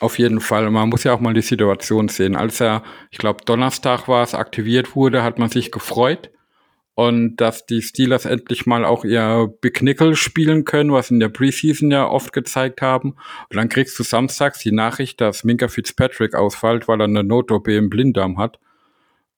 Auf 0.00 0.18
jeden 0.18 0.38
Fall. 0.38 0.70
Man 0.70 0.90
muss 0.90 1.04
ja 1.04 1.14
auch 1.14 1.20
mal 1.20 1.32
die 1.32 1.40
Situation 1.40 2.08
sehen. 2.08 2.36
Als 2.36 2.60
er, 2.60 2.82
ich 3.10 3.16
glaube, 3.16 3.42
Donnerstag 3.46 4.06
war 4.06 4.22
es, 4.22 4.34
aktiviert 4.34 4.94
wurde, 4.94 5.22
hat 5.22 5.38
man 5.38 5.48
sich 5.48 5.72
gefreut. 5.72 6.30
Und 6.92 7.36
dass 7.36 7.64
die 7.64 7.80
Steelers 7.80 8.26
endlich 8.26 8.66
mal 8.66 8.84
auch 8.84 9.02
ihr 9.06 9.50
Big 9.62 9.80
Nickel 9.80 10.14
spielen 10.14 10.66
können, 10.66 10.92
was 10.92 11.10
in 11.10 11.20
der 11.20 11.30
Preseason 11.30 11.90
ja 11.90 12.06
oft 12.06 12.34
gezeigt 12.34 12.82
haben. 12.82 13.12
Und 13.48 13.56
dann 13.56 13.70
kriegst 13.70 13.98
du 13.98 14.02
samstags 14.02 14.58
die 14.58 14.72
Nachricht, 14.72 15.22
dass 15.22 15.42
Minka 15.42 15.68
Fitzpatrick 15.68 16.34
ausfällt, 16.34 16.86
weil 16.86 17.00
er 17.00 17.04
eine 17.04 17.24
Not-OP 17.24 17.66
im 17.68 17.88
Blinddarm 17.88 18.36
hat. 18.36 18.58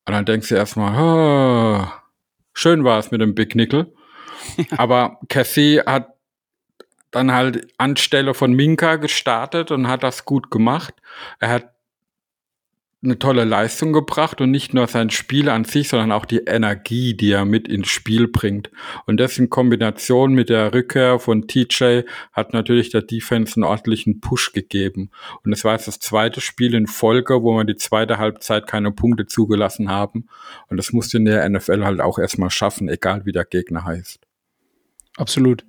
Und 0.05 0.15
dann 0.15 0.25
denkst 0.25 0.49
du 0.49 0.57
erstmal, 0.57 0.97
oh, 0.99 1.87
schön 2.55 2.83
war 2.83 2.99
es 2.99 3.13
mit 3.13 3.21
dem 3.21 3.37
Big 3.37 3.55
Nickel. 3.55 3.95
Aber 4.77 5.21
Cassie 5.29 5.79
hat 5.87 6.09
dann 7.11 7.33
halt 7.33 7.67
anstelle 7.79 8.35
von 8.35 8.53
Minka 8.53 8.97
gestartet 8.97 9.71
und 9.71 9.89
hat 9.89 10.03
das 10.03 10.25
gut 10.25 10.51
gemacht. 10.51 10.95
Er 11.39 11.49
hat 11.51 11.71
eine 13.03 13.19
tolle 13.19 13.45
Leistung 13.45 13.95
gebracht 13.95 14.43
und 14.43 14.51
nicht 14.51 14.75
nur 14.75 14.87
sein 14.87 15.09
Spiel 15.09 15.49
an 15.49 15.65
sich, 15.65 15.89
sondern 15.89 16.13
auch 16.13 16.27
die 16.27 16.41
Energie, 16.41 17.17
die 17.17 17.31
er 17.31 17.47
mit 17.47 17.67
ins 17.67 17.89
Spiel 17.89 18.29
bringt. 18.29 18.71
Und 19.07 19.19
das 19.19 19.39
in 19.39 19.49
Kombination 19.49 20.35
mit 20.35 20.51
der 20.51 20.75
Rückkehr 20.75 21.19
von 21.19 21.49
TJ 21.49 22.03
hat 22.33 22.53
natürlich 22.53 22.91
der 22.91 23.01
Defense 23.01 23.57
einen 23.57 23.65
ordentlichen 23.65 24.21
Push 24.21 24.53
gegeben. 24.53 25.11
Und 25.45 25.53
es 25.53 25.65
war 25.65 25.73
jetzt 25.73 25.89
das 25.89 25.99
zweite 25.99 26.43
Spiel 26.43 26.75
in 26.75 26.87
Folge, 26.87 27.43
wo 27.43 27.57
wir 27.57 27.65
die 27.65 27.77
zweite 27.77 28.19
Halbzeit 28.19 28.67
keine 28.67 28.93
Punkte 28.93 29.25
zugelassen 29.25 29.89
haben. 29.89 30.29
Und 30.69 30.77
das 30.77 30.93
musste 30.93 31.17
in 31.17 31.25
der 31.25 31.49
NFL 31.49 31.85
halt 31.85 32.03
auch 32.03 32.19
erstmal 32.19 32.51
schaffen, 32.51 32.91
egal 32.91 33.25
wie 33.25 33.33
der 33.33 33.47
Gegner 33.47 33.87
heißt. 33.87 34.21
Absolut. 35.17 35.65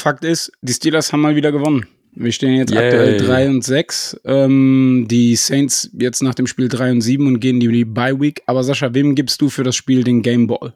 Fakt 0.00 0.24
ist, 0.24 0.52
die 0.62 0.72
Steelers 0.72 1.12
haben 1.12 1.20
mal 1.20 1.36
wieder 1.36 1.52
gewonnen. 1.52 1.86
Wir 2.12 2.32
stehen 2.32 2.56
jetzt 2.56 2.72
Yay. 2.72 2.84
aktuell 2.84 3.16
3 3.18 3.48
und 3.48 3.64
6. 3.64 4.20
Ähm, 4.24 5.06
die 5.08 5.36
Saints 5.36 5.90
jetzt 5.92 6.22
nach 6.22 6.34
dem 6.34 6.46
Spiel 6.46 6.68
3 6.68 6.90
und 6.90 7.00
7 7.00 7.26
und 7.26 7.40
gehen 7.40 7.60
die, 7.60 7.84
Bye 7.84 8.20
Week. 8.20 8.42
Aber 8.46 8.64
Sascha, 8.64 8.92
wem 8.94 9.14
gibst 9.14 9.40
du 9.40 9.48
für 9.48 9.62
das 9.62 9.76
Spiel 9.76 10.02
den 10.02 10.22
Game 10.22 10.46
Ball? 10.46 10.74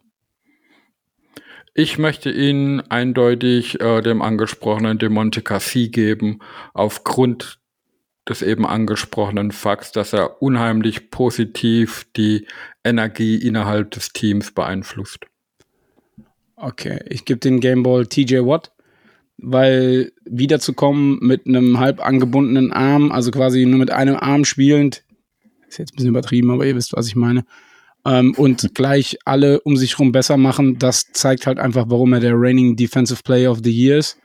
Ich 1.75 1.99
möchte 1.99 2.31
ihn 2.31 2.81
eindeutig 2.81 3.81
äh, 3.81 4.03
dem 4.03 4.21
angesprochenen 4.21 4.99
Demonte 4.99 5.41
Cassie 5.41 5.91
geben, 5.91 6.41
aufgrund 6.75 7.59
des 8.29 8.43
eben 8.43 8.67
angesprochenen 8.67 9.51
Fakts, 9.51 9.91
dass 9.91 10.13
er 10.13 10.43
unheimlich 10.43 11.11
positiv 11.11 12.07
die 12.17 12.47
Energie 12.85 13.37
innerhalb 13.37 13.91
des 13.91 14.13
Teams 14.13 14.53
beeinflusst. 14.53 15.27
Okay, 16.55 17.01
ich 17.09 17.25
gebe 17.25 17.41
den 17.41 17.59
Game 17.59 17.83
Ball 17.83 18.07
TJ 18.07 18.41
Watt 18.41 18.71
weil 19.39 20.13
wiederzukommen 20.25 21.19
mit 21.21 21.47
einem 21.47 21.79
halb 21.79 22.05
angebundenen 22.05 22.73
Arm, 22.73 23.11
also 23.13 23.31
quasi 23.31 23.67
nur 23.67 23.79
mit 23.79 23.91
einem 23.91 24.17
Arm 24.17 24.45
spielend, 24.45 25.05
ist 25.69 25.79
jetzt 25.79 25.93
ein 25.93 25.97
bisschen 25.97 26.11
übertrieben, 26.11 26.51
aber 26.51 26.67
ihr 26.67 26.77
wisst, 26.77 26.93
was 26.95 27.07
ich 27.07 27.17
meine, 27.17 27.45
ähm, 28.05 28.35
und 28.37 28.71
gleich 28.75 29.19
alle 29.25 29.61
um 29.61 29.77
sich 29.77 29.93
herum 29.93 30.13
besser 30.13 30.37
machen, 30.37 30.79
das 30.79 31.13
zeigt 31.13 31.47
halt 31.47 31.59
einfach, 31.59 31.87
warum 31.89 32.13
er 32.13 32.21
der 32.21 32.35
reigning 32.35 32.77
Defensive 32.77 33.23
Player 33.23 33.51
of 33.51 33.61
the 33.63 33.71
Year 33.71 33.99
ist. 33.99 34.19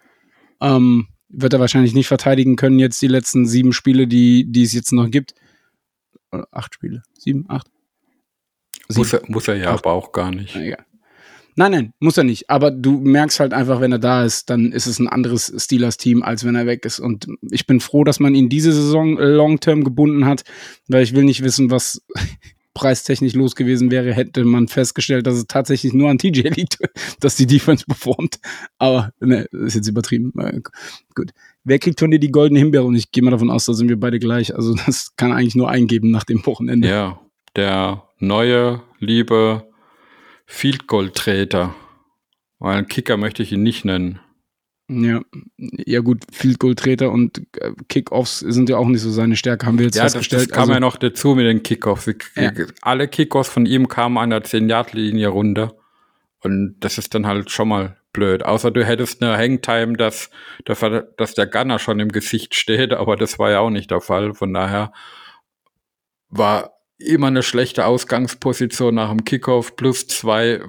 Ähm, 0.62 1.08
wird 1.30 1.54
er 1.54 1.60
wahrscheinlich 1.60 1.94
nicht 1.94 2.08
verteidigen 2.08 2.56
können, 2.56 2.80
jetzt 2.80 3.02
die 3.02 3.08
letzten 3.08 3.46
sieben 3.46 3.74
Spiele, 3.74 4.08
die, 4.08 4.50
die 4.50 4.64
es 4.64 4.74
jetzt 4.74 4.94
noch 4.94 5.10
gibt. 5.12 5.36
Oder 6.32 6.48
acht 6.52 6.74
Spiele. 6.74 7.04
Sieben, 7.18 7.46
acht? 7.50 7.68
Sieben. 8.88 9.00
Muss 9.00 9.14
er, 9.14 9.22
muss 9.28 9.48
er 9.48 9.56
ja 9.58 9.74
acht. 9.74 9.86
aber 9.86 9.94
auch 9.94 10.12
gar 10.12 10.32
nicht. 10.32 10.56
Ja, 10.56 10.78
Nein, 11.60 11.72
nein, 11.72 11.94
muss 12.00 12.18
er 12.18 12.24
nicht. 12.24 12.52
Aber 12.52 12.70
du 12.70 13.00
merkst 13.00 13.40
halt 13.40 13.52
einfach, 13.52 13.82
wenn 13.82 13.92
er 13.92 13.98
da 13.98 14.24
ist, 14.24 14.52
dann 14.52 14.72
ist 14.72 14.86
es 14.86 15.00
ein 15.00 15.08
anderes 15.08 15.52
Steelers-Team, 15.58 16.22
als 16.22 16.46
wenn 16.46 16.54
er 16.54 16.68
weg 16.68 16.86
ist. 16.86 17.00
Und 17.00 17.26
ich 17.50 17.66
bin 17.66 17.80
froh, 17.80 18.04
dass 18.04 18.20
man 18.20 18.36
ihn 18.36 18.48
diese 18.48 18.72
Saison 18.72 19.18
long-term 19.18 19.84
gebunden 19.84 20.26
hat, 20.26 20.44
weil 20.88 21.02
ich 21.02 21.16
will 21.16 21.24
nicht 21.24 21.44
wissen, 21.44 21.72
was 21.72 22.06
preistechnisch 22.76 23.34
los 23.34 23.56
gewesen 23.56 23.90
wäre, 23.90 24.14
hätte 24.14 24.46
man 24.46 24.68
festgestellt, 24.68 25.26
dass 25.26 25.34
es 25.34 25.48
tatsächlich 25.48 25.94
nur 25.94 26.12
an 26.12 26.20
TJ 26.20 26.50
liegt, 26.50 26.78
dass 27.22 27.36
die 27.36 27.48
Defense 27.48 27.86
performt. 27.86 28.38
Aber 28.78 29.12
ne, 29.20 29.48
ist 29.52 29.74
jetzt 29.74 29.88
übertrieben. 29.88 30.34
Gut. 31.16 31.32
Wer 31.64 31.80
kriegt 31.80 32.00
von 32.00 32.12
dir 32.12 32.20
die 32.20 32.32
goldene 32.32 32.60
Himbeere? 32.60 32.84
Und 32.84 32.94
ich 32.94 33.12
gehe 33.12 33.24
mal 33.24 33.32
davon 33.32 33.50
aus, 33.50 33.66
da 33.66 33.74
sind 33.74 33.90
wir 33.90 34.00
beide 34.00 34.20
gleich. 34.20 34.56
Also 34.56 34.76
das 34.86 35.16
kann 35.16 35.32
eigentlich 35.32 35.56
nur 35.56 35.72
eingeben 35.72 36.12
nach 36.12 36.24
dem 36.24 36.46
Wochenende. 36.46 36.88
Ja, 36.88 37.20
der 37.56 38.04
neue, 38.20 38.84
liebe 39.00 39.64
Field 40.48 40.88
Goal 40.88 41.12
Treter. 41.12 41.76
Weil 42.58 42.78
einen 42.78 42.88
Kicker 42.88 43.18
möchte 43.18 43.44
ich 43.44 43.52
ihn 43.52 43.62
nicht 43.62 43.86
nennen. 43.86 44.20
Ja, 44.90 45.20
ja 45.58 46.00
gut, 46.00 46.24
Field 46.32 46.60
Goal 46.60 46.74
Treter 46.74 47.12
und 47.12 47.40
äh, 47.58 47.74
Kickoffs 47.90 48.40
sind 48.40 48.70
ja 48.70 48.78
auch 48.78 48.88
nicht 48.88 49.02
so 49.02 49.12
seine 49.12 49.36
Stärke, 49.36 49.66
haben 49.66 49.78
wir 49.78 49.86
jetzt 49.86 49.98
ja, 49.98 50.04
festgestellt. 50.04 50.44
Das, 50.44 50.48
das 50.48 50.56
kam 50.56 50.62
also, 50.64 50.74
ja 50.74 50.80
noch 50.80 50.96
dazu 50.96 51.36
mit 51.36 51.46
den 51.46 51.62
Kickoffs. 51.62 52.10
Ja. 52.36 52.52
Alle 52.82 53.10
Kickoffs 53.10 53.50
von 53.50 53.66
ihm 53.66 53.90
kamen 53.90 54.18
an 54.18 54.30
der 54.30 54.44
10-Yard-Linie 54.44 55.28
runter. 55.28 55.76
Und 56.42 56.78
das 56.80 56.98
ist 56.98 57.14
dann 57.14 57.28
halt 57.28 57.52
schon 57.52 57.68
mal 57.68 57.98
blöd. 58.14 58.44
Außer 58.44 58.72
du 58.72 58.86
hättest 58.86 59.22
eine 59.22 59.38
Hangtime, 59.38 59.98
dass, 59.98 60.30
dass 60.64 61.34
der 61.34 61.48
Gunner 61.48 61.80
schon 61.80 62.00
im 62.00 62.10
Gesicht 62.10 62.56
steht, 62.56 62.94
aber 62.94 63.18
das 63.18 63.38
war 63.38 63.52
ja 63.52 63.60
auch 63.60 63.70
nicht 63.70 63.92
der 63.92 64.00
Fall. 64.00 64.34
Von 64.34 64.54
daher 64.54 64.94
war 66.30 66.77
immer 66.98 67.28
eine 67.28 67.44
schlechte 67.44 67.86
Ausgangsposition 67.86 68.96
nach 68.96 69.10
dem 69.10 69.24
Kickoff 69.24 69.76
plus 69.76 70.08
zwei 70.08 70.62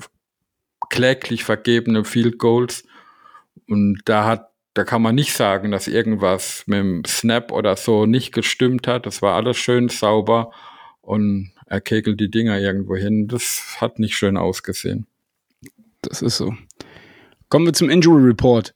kläglich 0.90 1.44
vergebene 1.44 2.04
Field 2.04 2.38
Goals. 2.38 2.84
Und 3.68 4.00
da 4.04 4.24
hat, 4.24 4.50
da 4.74 4.84
kann 4.84 5.02
man 5.02 5.14
nicht 5.14 5.34
sagen, 5.34 5.70
dass 5.70 5.88
irgendwas 5.88 6.64
mit 6.66 6.78
dem 6.78 7.04
Snap 7.04 7.52
oder 7.52 7.76
so 7.76 8.06
nicht 8.06 8.32
gestimmt 8.32 8.86
hat. 8.86 9.06
Das 9.06 9.22
war 9.22 9.34
alles 9.34 9.56
schön 9.56 9.88
sauber 9.88 10.52
und 11.00 11.52
er 11.66 11.80
kegelt 11.80 12.20
die 12.20 12.30
Dinger 12.30 12.58
irgendwo 12.58 12.96
hin. 12.96 13.28
Das 13.28 13.76
hat 13.80 13.98
nicht 13.98 14.16
schön 14.16 14.36
ausgesehen. 14.36 15.06
Das 16.02 16.22
ist 16.22 16.36
so. 16.36 16.54
Kommen 17.50 17.66
wir 17.66 17.72
zum 17.72 17.90
Injury 17.90 18.22
Report. 18.24 18.74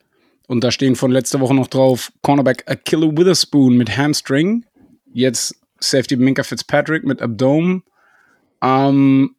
Und 0.48 0.64
da 0.64 0.70
stehen 0.70 0.96
von 0.96 1.10
letzter 1.10 1.40
Woche 1.40 1.54
noch 1.54 1.68
drauf 1.68 2.12
Cornerback 2.22 2.64
Achille 2.66 3.16
Witherspoon 3.16 3.76
mit 3.76 3.96
Hamstring. 3.96 4.66
Jetzt 5.12 5.61
Safety 5.82 6.16
Minka 6.16 6.42
Fitzpatrick 6.42 7.04
mit 7.04 7.20
Abdomen. 7.20 7.82
Ähm, 8.62 9.36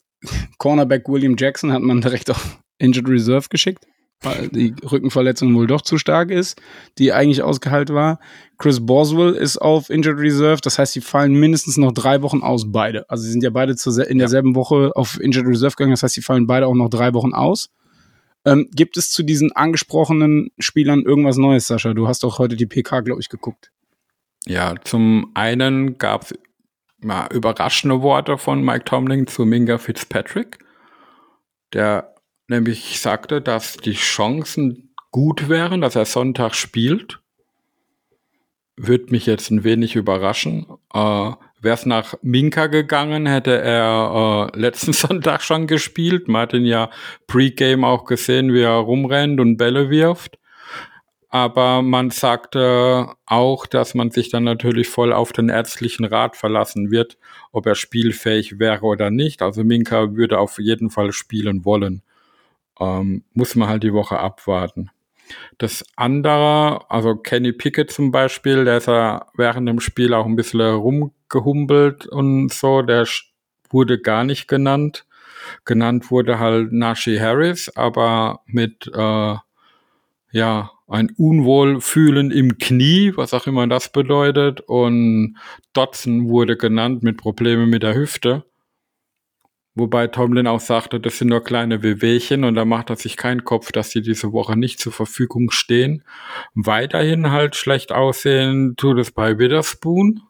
Cornerback 0.58 1.08
William 1.08 1.36
Jackson 1.38 1.72
hat 1.72 1.82
man 1.82 2.02
direkt 2.02 2.30
auf 2.30 2.60
Injured 2.78 3.10
Reserve 3.10 3.48
geschickt 3.50 3.86
weil 4.24 4.50
die 4.50 4.74
Rückenverletzung 4.90 5.54
wohl 5.56 5.68
doch 5.68 5.82
zu 5.82 5.98
stark 5.98 6.32
ist, 6.32 6.60
die 6.98 7.14
eigentlich 7.14 7.44
ausgeheilt 7.44 7.92
war. 7.92 8.20
Chris 8.58 8.86
Boswell 8.86 9.34
ist 9.34 9.58
auf 9.58 9.90
Injured 9.90 10.20
Reserve, 10.20 10.62
das 10.62 10.80
heißt, 10.80 10.94
sie 10.94 11.02
fallen 11.02 11.34
mindestens 11.34 11.78
noch 11.78 11.92
drei 11.92 12.22
Wochen 12.22 12.42
aus, 12.42 12.72
beide. 12.72 13.10
Also 13.10 13.24
sie 13.24 13.32
sind 13.32 13.44
ja 13.44 13.50
beide 13.50 13.76
in 14.08 14.18
derselben. 14.18 14.56
Woche 14.56 14.92
auf 14.96 15.20
Injured 15.20 15.48
Reserve 15.48 15.76
gegangen, 15.76 15.92
das 15.92 16.04
heißt, 16.04 16.16
sie 16.16 16.22
fallen 16.22 16.48
beide 16.48 16.68
auch 16.68 16.76
noch 16.76 16.90
drei 16.90 17.14
Wochen 17.14 17.34
aus. 17.34 17.70
Ähm, 18.46 18.70
gibt 18.76 18.98
es 18.98 19.10
zu 19.10 19.24
diesen 19.24 19.52
angesprochenen 19.54 20.50
Spielern 20.60 21.02
irgendwas 21.02 21.38
Neues, 21.38 21.68
Sascha? 21.68 21.94
Du 21.94 22.08
hast 22.08 22.24
doch 22.24 22.40
heute 22.40 22.56
die 22.56 22.66
PK, 22.66 23.02
glaube 23.02 23.22
ich, 23.22 23.30
geguckt. 23.30 23.72
Ja, 24.46 24.76
zum 24.84 25.32
einen 25.34 25.98
gab 25.98 26.24
es 26.24 26.34
mal 27.00 27.28
überraschende 27.32 28.02
Worte 28.02 28.38
von 28.38 28.64
Mike 28.64 28.86
Tomlin 28.86 29.28
zu 29.28 29.46
Minga 29.46 29.78
Fitzpatrick. 29.78 30.60
Der 31.74 32.14
nämlich 32.48 33.00
sagte, 33.00 33.42
dass 33.42 33.78
die 33.78 33.94
Chancen 33.94 34.94
gut 35.12 35.50
wären, 35.50 35.82
dass 35.82 35.96
er 35.96 36.06
Sonntag 36.06 36.56
spielt. 36.56 37.20
Wird 38.76 39.12
mich 39.12 39.26
jetzt 39.26 39.52
ein 39.52 39.64
wenig 39.64 39.96
überraschen. 39.96 40.66
Äh, 40.94 41.32
Wäre 41.64 41.76
es 41.76 41.86
nach 41.86 42.16
Minka 42.22 42.68
gegangen, 42.68 43.26
hätte 43.26 43.58
er 43.58 44.52
äh, 44.54 44.60
letzten 44.60 44.92
Sonntag 44.94 45.42
schon 45.42 45.66
gespielt. 45.66 46.28
Man 46.28 46.42
hat 46.42 46.54
ihn 46.54 46.66
ja 46.66 46.90
Pre-Game 47.28 47.86
auch 47.86 48.04
gesehen, 48.04 48.54
wie 48.54 48.64
er 48.64 48.74
rumrennt 48.74 49.40
und 49.40 49.56
Bälle 49.56 49.90
wirft. 49.90 50.38
Aber 51.34 51.82
man 51.82 52.12
sagte 52.12 53.08
auch, 53.26 53.66
dass 53.66 53.96
man 53.96 54.12
sich 54.12 54.30
dann 54.30 54.44
natürlich 54.44 54.88
voll 54.88 55.12
auf 55.12 55.34
den 55.34 55.50
ärztlichen 55.50 56.06
Rat 56.06 56.36
verlassen 56.36 56.92
wird, 56.92 57.18
ob 57.52 57.66
er 57.66 57.74
spielfähig 57.74 58.60
wäre 58.60 58.86
oder 58.86 59.10
nicht. 59.10 59.42
Also 59.42 59.64
Minka 59.64 60.16
würde 60.16 60.38
auf 60.38 60.60
jeden 60.60 60.92
Fall 60.92 61.12
spielen 61.12 61.66
wollen 61.66 62.04
ähm, 62.80 63.24
muss 63.34 63.56
man 63.56 63.70
halt 63.70 63.84
die 63.84 63.94
Woche 63.94 64.20
abwarten. 64.20 64.90
Das 65.58 65.84
andere, 65.96 66.90
also 66.92 67.16
Kenny 67.16 67.54
Pickett 67.54 67.92
zum 67.92 68.12
Beispiel, 68.12 68.66
der 68.66 68.78
ist 68.78 68.88
ja 68.88 69.28
während 69.36 69.68
dem 69.70 69.80
Spiel 69.80 70.14
auch 70.14 70.26
ein 70.26 70.36
bisschen 70.36 70.62
rumgehumpelt 70.62 72.06
und 72.08 72.52
so, 72.52 72.82
der 72.82 73.08
wurde 73.70 74.00
gar 74.00 74.24
nicht 74.24 74.48
genannt. 74.48 75.06
Genannt 75.66 76.12
wurde 76.12 76.40
halt 76.40 76.72
Nashi 76.72 77.18
Harris, 77.18 77.70
aber 77.76 78.42
mit 78.46 78.90
äh, 78.94 79.36
ja 80.34 80.72
ein 80.88 81.12
Unwohlfühlen 81.18 82.30
im 82.32 82.58
Knie, 82.58 83.14
was 83.16 83.34
auch 83.34 83.48
immer 83.48 83.66
das 83.68 83.92
bedeutet, 83.92 84.60
und 84.62 85.38
Dotson 85.72 86.28
wurde 86.28 86.58
genannt 86.58 87.02
mit 87.04 87.18
Problemen 87.18 87.70
mit 87.70 87.84
der 87.84 87.96
Hüfte. 87.96 88.44
Wobei 89.76 90.06
Tomlin 90.06 90.46
auch 90.46 90.60
sagte, 90.60 91.00
das 91.00 91.18
sind 91.18 91.30
nur 91.30 91.44
kleine 91.44 91.82
Wehwehchen 91.82 92.44
und 92.44 92.54
da 92.54 92.64
macht 92.64 92.92
er 92.92 92.96
sich 92.96 93.18
keinen 93.18 93.44
Kopf, 93.44 93.72
dass 93.72 93.90
sie 93.90 94.04
diese 94.04 94.32
Woche 94.32 94.56
nicht 94.56 94.80
zur 94.80 94.92
Verfügung 94.92 95.50
stehen. 95.50 96.04
Weiterhin 96.54 97.32
halt 97.32 97.56
schlecht 97.56 97.92
aussehen 97.92 98.76
tut 98.76 99.00
es 99.00 99.12
bei 99.12 99.40
Witherspoon. 99.40 100.22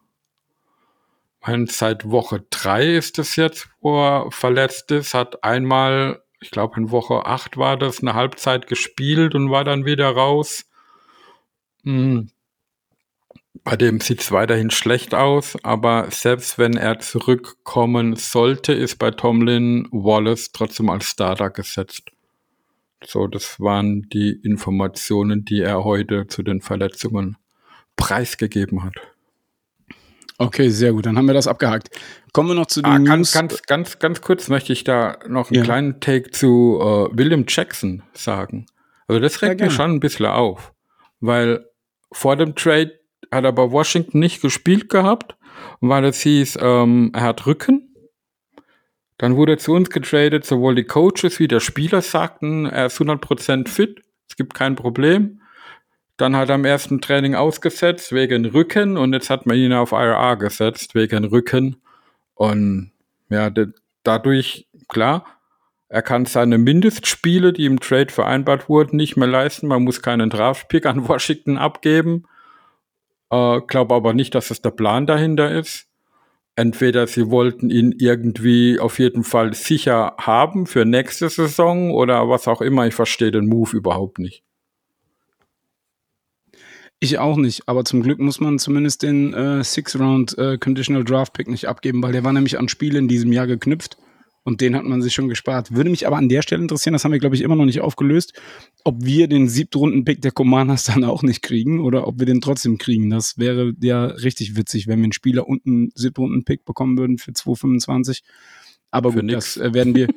Seit 1.66 2.10
Woche 2.10 2.46
drei 2.50 2.96
ist 2.96 3.20
es 3.20 3.36
jetzt, 3.36 3.68
wo 3.82 4.02
er 4.02 4.32
verletzt 4.32 4.92
ist, 4.92 5.14
hat 5.14 5.44
einmal, 5.44 6.23
ich 6.44 6.52
glaube 6.52 6.78
in 6.80 6.92
Woche 6.92 7.26
acht 7.26 7.58
war 7.58 7.78
das, 7.78 8.02
eine 8.02 8.14
Halbzeit 8.14 8.68
gespielt 8.68 9.34
und 9.34 9.50
war 9.50 9.64
dann 9.64 9.86
wieder 9.86 10.10
raus. 10.10 10.66
Hm. 11.84 12.30
Bei 13.64 13.78
dem 13.78 14.02
sieht 14.02 14.20
es 14.20 14.32
weiterhin 14.32 14.72
schlecht 14.72 15.14
aus, 15.14 15.58
aber 15.64 16.12
selbst 16.12 16.58
wenn 16.58 16.76
er 16.76 17.00
zurückkommen 17.00 18.18
sollte, 18.18 18.74
ist 18.74 18.98
bei 18.98 19.12
Tomlin 19.12 19.88
Wallace 19.92 20.52
trotzdem 20.52 20.90
als 20.90 21.06
Starter 21.06 21.50
gesetzt. 21.50 22.12
So, 23.06 23.28
das 23.28 23.60
waren 23.62 24.10
die 24.10 24.32
Informationen, 24.32 25.46
die 25.46 25.62
er 25.62 25.86
heute 25.86 26.28
zu 26.28 26.44
den 26.44 26.62
Verletzungen 26.62 27.38
preisgegeben 27.96 28.84
hat. 28.84 28.96
Okay, 30.44 30.70
sehr 30.70 30.94
gut. 30.94 31.06
Dann 31.06 31.18
haben 31.18 31.26
wir 31.26 31.34
das 31.34 31.48
abgehakt. 31.48 31.90
Kommen 32.34 32.50
wir 32.50 32.56
noch 32.56 32.66
zu 32.66 32.82
den 32.82 32.92
ah, 32.92 32.98
ganz, 32.98 33.32
Ganz, 33.32 33.62
ganz, 33.64 34.00
ganz 34.00 34.22
kurz 34.22 34.50
möchte 34.50 34.74
ich 34.74 34.84
da 34.84 35.18
noch 35.28 35.50
einen 35.50 35.60
ja. 35.60 35.64
kleinen 35.64 36.00
Take 36.00 36.32
zu 36.32 36.80
äh, 36.82 37.18
William 37.18 37.46
Jackson 37.48 38.04
sagen. 38.14 38.66
Also 39.08 39.20
das 39.20 39.42
regt 39.42 39.60
ja, 39.60 39.68
mir 39.68 39.72
schon 39.72 39.92
ein 39.92 40.00
bisschen 40.00 40.26
auf, 40.26 40.74
weil 41.20 41.66
vor 42.12 42.36
dem 42.36 42.56
Trade 42.56 43.00
hat 43.32 43.44
er 43.44 43.52
bei 43.52 43.70
Washington 43.72 44.20
nicht 44.20 44.42
gespielt 44.42 44.90
gehabt, 44.90 45.36
weil 45.82 46.06
es 46.06 46.22
hieß, 46.22 46.58
ähm, 46.62 47.12
er 47.14 47.22
hat 47.22 47.46
Rücken. 47.46 47.94
Dann 49.18 49.36
wurde 49.36 49.54
er 49.54 49.58
zu 49.58 49.74
uns 49.74 49.90
getradet, 49.90 50.46
sowohl 50.46 50.76
die 50.76 50.86
Coaches 50.86 51.40
wie 51.40 51.48
der 51.48 51.60
Spieler 51.60 52.02
sagten, 52.02 52.66
er 52.66 52.88
ist 52.88 53.00
100% 53.00 53.68
fit, 53.68 54.02
es 54.30 54.36
gibt 54.36 54.54
kein 54.54 54.76
Problem. 54.76 55.42
Dann 56.24 56.36
er 56.36 56.50
am 56.52 56.64
ersten 56.64 57.02
Training 57.02 57.36
ausgesetzt 57.36 58.14
wegen 58.14 58.46
Rücken 58.46 58.96
und 58.96 59.12
jetzt 59.12 59.30
hat 59.30 59.46
man 59.46 59.58
ihn 59.58 59.74
auf 59.74 59.92
IRA 59.92 60.36
gesetzt 60.36 60.96
wegen 60.96 61.26
Rücken. 61.26 61.76
Und 62.34 62.94
ja, 63.28 63.52
dadurch, 64.04 64.66
klar, 64.88 65.26
er 65.90 66.02
kann 66.02 66.26
seine 66.26 66.58
Mindestspiele, 66.58 67.52
die 67.52 67.66
im 67.66 67.82
Trade 67.82 68.10
vereinbart 68.10 68.70
wurden, 68.70 68.96
nicht 68.96 69.18
mehr 69.18 69.28
leisten. 69.28 69.68
Man 69.68 69.84
muss 69.84 70.02
keinen 70.02 70.30
Draftpick 70.30 70.86
an 70.86 71.06
Washington 71.10 71.58
abgeben. 71.58 72.24
Äh, 73.30 73.60
glaube 73.68 73.94
aber 73.94 74.14
nicht, 74.14 74.34
dass 74.34 74.50
es 74.50 74.62
der 74.62 74.72
Plan 74.72 75.06
dahinter 75.06 75.52
ist. 75.52 75.90
Entweder 76.56 77.06
sie 77.06 77.32
wollten 77.32 77.70
ihn 77.70 77.94
irgendwie 77.98 78.80
auf 78.80 78.98
jeden 78.98 79.26
Fall 79.26 79.54
sicher 79.56 80.16
haben 80.22 80.68
für 80.68 80.86
nächste 80.86 81.28
Saison 81.28 81.92
oder 81.92 82.30
was 82.30 82.48
auch 82.48 82.62
immer. 82.62 82.88
Ich 82.88 82.96
verstehe 82.96 83.32
den 83.32 83.48
Move 83.48 83.76
überhaupt 83.76 84.20
nicht. 84.20 84.42
Ich 87.04 87.18
auch 87.18 87.36
nicht, 87.36 87.68
aber 87.68 87.84
zum 87.84 88.02
Glück 88.02 88.20
muss 88.20 88.40
man 88.40 88.60
zumindest 88.60 89.04
den 89.04 89.34
äh, 89.34 89.62
Six-Round 89.62 90.38
äh, 90.38 90.58
Conditional 90.58 91.04
Draft 91.04 91.34
Pick 91.34 91.50
nicht 91.50 91.68
abgeben, 91.68 92.02
weil 92.02 92.14
der 92.14 92.24
war 92.24 92.32
nämlich 92.32 92.58
an 92.58 92.70
Spiele 92.70 92.98
in 92.98 93.10
diesem 93.10 93.34
Jahr 93.34 93.46
geknüpft. 93.46 93.98
Und 94.44 94.62
den 94.62 94.74
hat 94.74 94.86
man 94.86 95.02
sich 95.02 95.14
schon 95.14 95.28
gespart. 95.28 95.76
Würde 95.76 95.90
mich 95.90 96.08
aber 96.08 96.16
an 96.16 96.30
der 96.30 96.42
Stelle 96.42 96.62
interessieren, 96.62 96.94
das 96.94 97.04
haben 97.04 97.12
wir, 97.12 97.20
glaube 97.20 97.36
ich, 97.36 97.42
immer 97.42 97.58
noch 97.58 97.66
nicht 97.66 97.82
aufgelöst, 97.82 98.32
ob 98.86 99.04
wir 99.04 99.28
den 99.28 99.50
Siebtrunden-Pick 99.50 100.22
der 100.22 100.32
Commanders 100.32 100.84
dann 100.94 101.04
auch 101.04 101.24
nicht 101.24 101.42
kriegen 101.42 101.82
oder 101.82 102.08
ob 102.08 102.20
wir 102.20 102.26
den 102.26 102.40
trotzdem 102.40 102.78
kriegen. 102.78 103.10
Das 103.10 103.38
wäre 103.38 103.74
ja 103.82 104.06
richtig 104.06 104.56
witzig, 104.56 104.88
wenn 104.88 105.00
wir 105.00 105.04
einen 105.04 105.12
Spieler 105.12 105.46
und 105.46 105.66
einen 105.66 105.92
Siebtrunden-Pick 105.96 106.64
bekommen 106.64 106.98
würden 106.98 107.18
für 107.18 107.32
2,25. 107.32 108.22
Aber 108.92 109.12
für 109.12 109.18
gut, 109.18 109.26
nix. 109.26 109.56
das 109.56 109.58
äh, 109.58 109.74
werden 109.74 109.94
wir, 109.94 110.08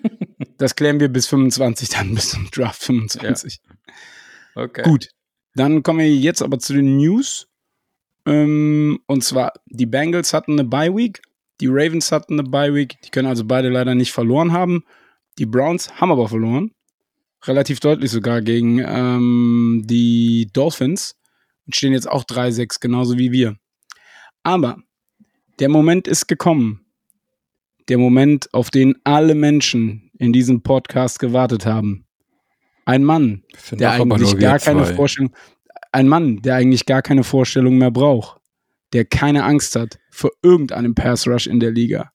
das 0.57 0.77
klären 0.77 1.01
wir 1.01 1.09
bis 1.09 1.27
25 1.27 1.89
dann, 1.89 2.15
bis 2.15 2.31
zum 2.31 2.49
Draft 2.53 2.81
25. 2.81 3.61
Ja. 3.65 4.63
Okay. 4.63 4.83
Gut. 4.85 5.09
Dann 5.57 5.83
kommen 5.83 6.01
wir 6.01 6.15
jetzt 6.15 6.43
aber 6.43 6.59
zu 6.59 6.75
den 6.75 6.99
News. 6.99 7.49
Ähm, 8.27 9.01
und 9.07 9.25
zwar, 9.25 9.53
die 9.67 9.87
Bengals 9.87 10.33
hatten 10.33 10.53
eine 10.53 10.65
Bye-Week 10.65 11.23
Die 11.61 11.69
Ravens 11.69 12.13
hatten 12.13 12.39
eine 12.39 12.49
Bye 12.49 12.75
Week, 12.75 12.97
die 13.03 13.11
können 13.11 13.29
also 13.29 13.45
beide 13.45 13.71
leider 13.71 13.95
nicht 13.95 14.13
verloren 14.13 14.53
haben. 14.53 14.85
Die 15.39 15.47
Browns 15.47 15.95
haben 15.95 16.13
aber 16.13 16.29
verloren. 16.29 16.73
Relativ 17.45 17.81
deutlich 17.81 18.11
sogar 18.11 18.43
gegen 18.43 18.81
ähm, 18.81 19.83
die 19.87 20.51
Dolphins 20.53 21.17
und 21.65 21.75
stehen 21.75 21.93
jetzt 21.93 22.11
auch 22.11 22.25
3-6, 22.25 22.81
genauso 22.81 23.17
wie 23.17 23.33
wir. 23.33 23.57
Aber 24.43 24.79
der 25.59 25.69
Moment 25.69 26.07
ist 26.07 26.27
gekommen. 26.27 26.87
Der 27.89 27.99
Moment, 27.99 28.53
auf 28.53 28.71
den 28.71 28.97
alle 29.05 29.35
Menschen 29.35 30.11
in 30.19 30.33
diesem 30.33 30.63
Podcast 30.63 31.19
gewartet 31.19 31.65
haben. 31.65 32.06
Ein 32.87 33.05
Mann, 33.05 33.43
der 33.73 33.93
eigentlich 33.93 34.39
gar 34.39 34.59
keine 34.61 34.85
zwei. 34.85 34.95
Vorstellung, 34.95 35.35
ein 35.93 36.09
Mann, 36.09 36.41
der 36.41 36.55
eigentlich 36.55 36.87
gar 36.87 37.03
keine 37.03 37.25
Vorstellung 37.25 37.79
mehr 37.79 37.91
braucht, 37.91 38.41
der 38.93 39.05
keine 39.05 39.45
Angst 39.45 39.75
hat 39.75 39.99
vor 40.09 40.31
irgendeinem 40.43 40.95
Pass 40.95 41.27
Rush 41.27 41.49
in 41.49 41.59
der 41.59 41.73
Liga. 41.73 42.13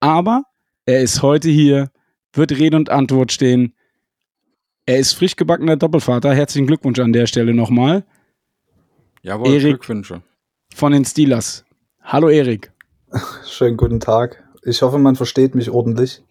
Aber 0.00 0.44
er 0.86 1.02
ist 1.02 1.22
heute 1.22 1.50
hier, 1.50 1.90
wird 2.32 2.52
Rede 2.52 2.76
und 2.76 2.88
Antwort 2.88 3.32
stehen. 3.32 3.74
Er 4.86 4.98
ist 4.98 5.12
frisch 5.12 5.36
gebackener 5.36 5.76
Doppelvater. 5.76 6.34
Herzlichen 6.34 6.66
Glückwunsch 6.66 6.98
an 6.98 7.12
der 7.12 7.26
Stelle 7.26 7.54
nochmal. 7.54 8.04
Jawohl, 9.20 9.48
Erik 9.48 9.62
Glückwünsche. 9.62 10.22
Von 10.74 10.92
den 10.92 11.04
Steelers. 11.04 11.64
Hallo 12.00 12.30
Erik. 12.30 12.72
Schönen 13.46 13.76
guten 13.76 14.00
Tag. 14.00 14.42
Ich 14.64 14.80
hoffe, 14.80 14.98
man 14.98 15.16
versteht 15.16 15.54
mich 15.54 15.70
ordentlich. 15.70 16.24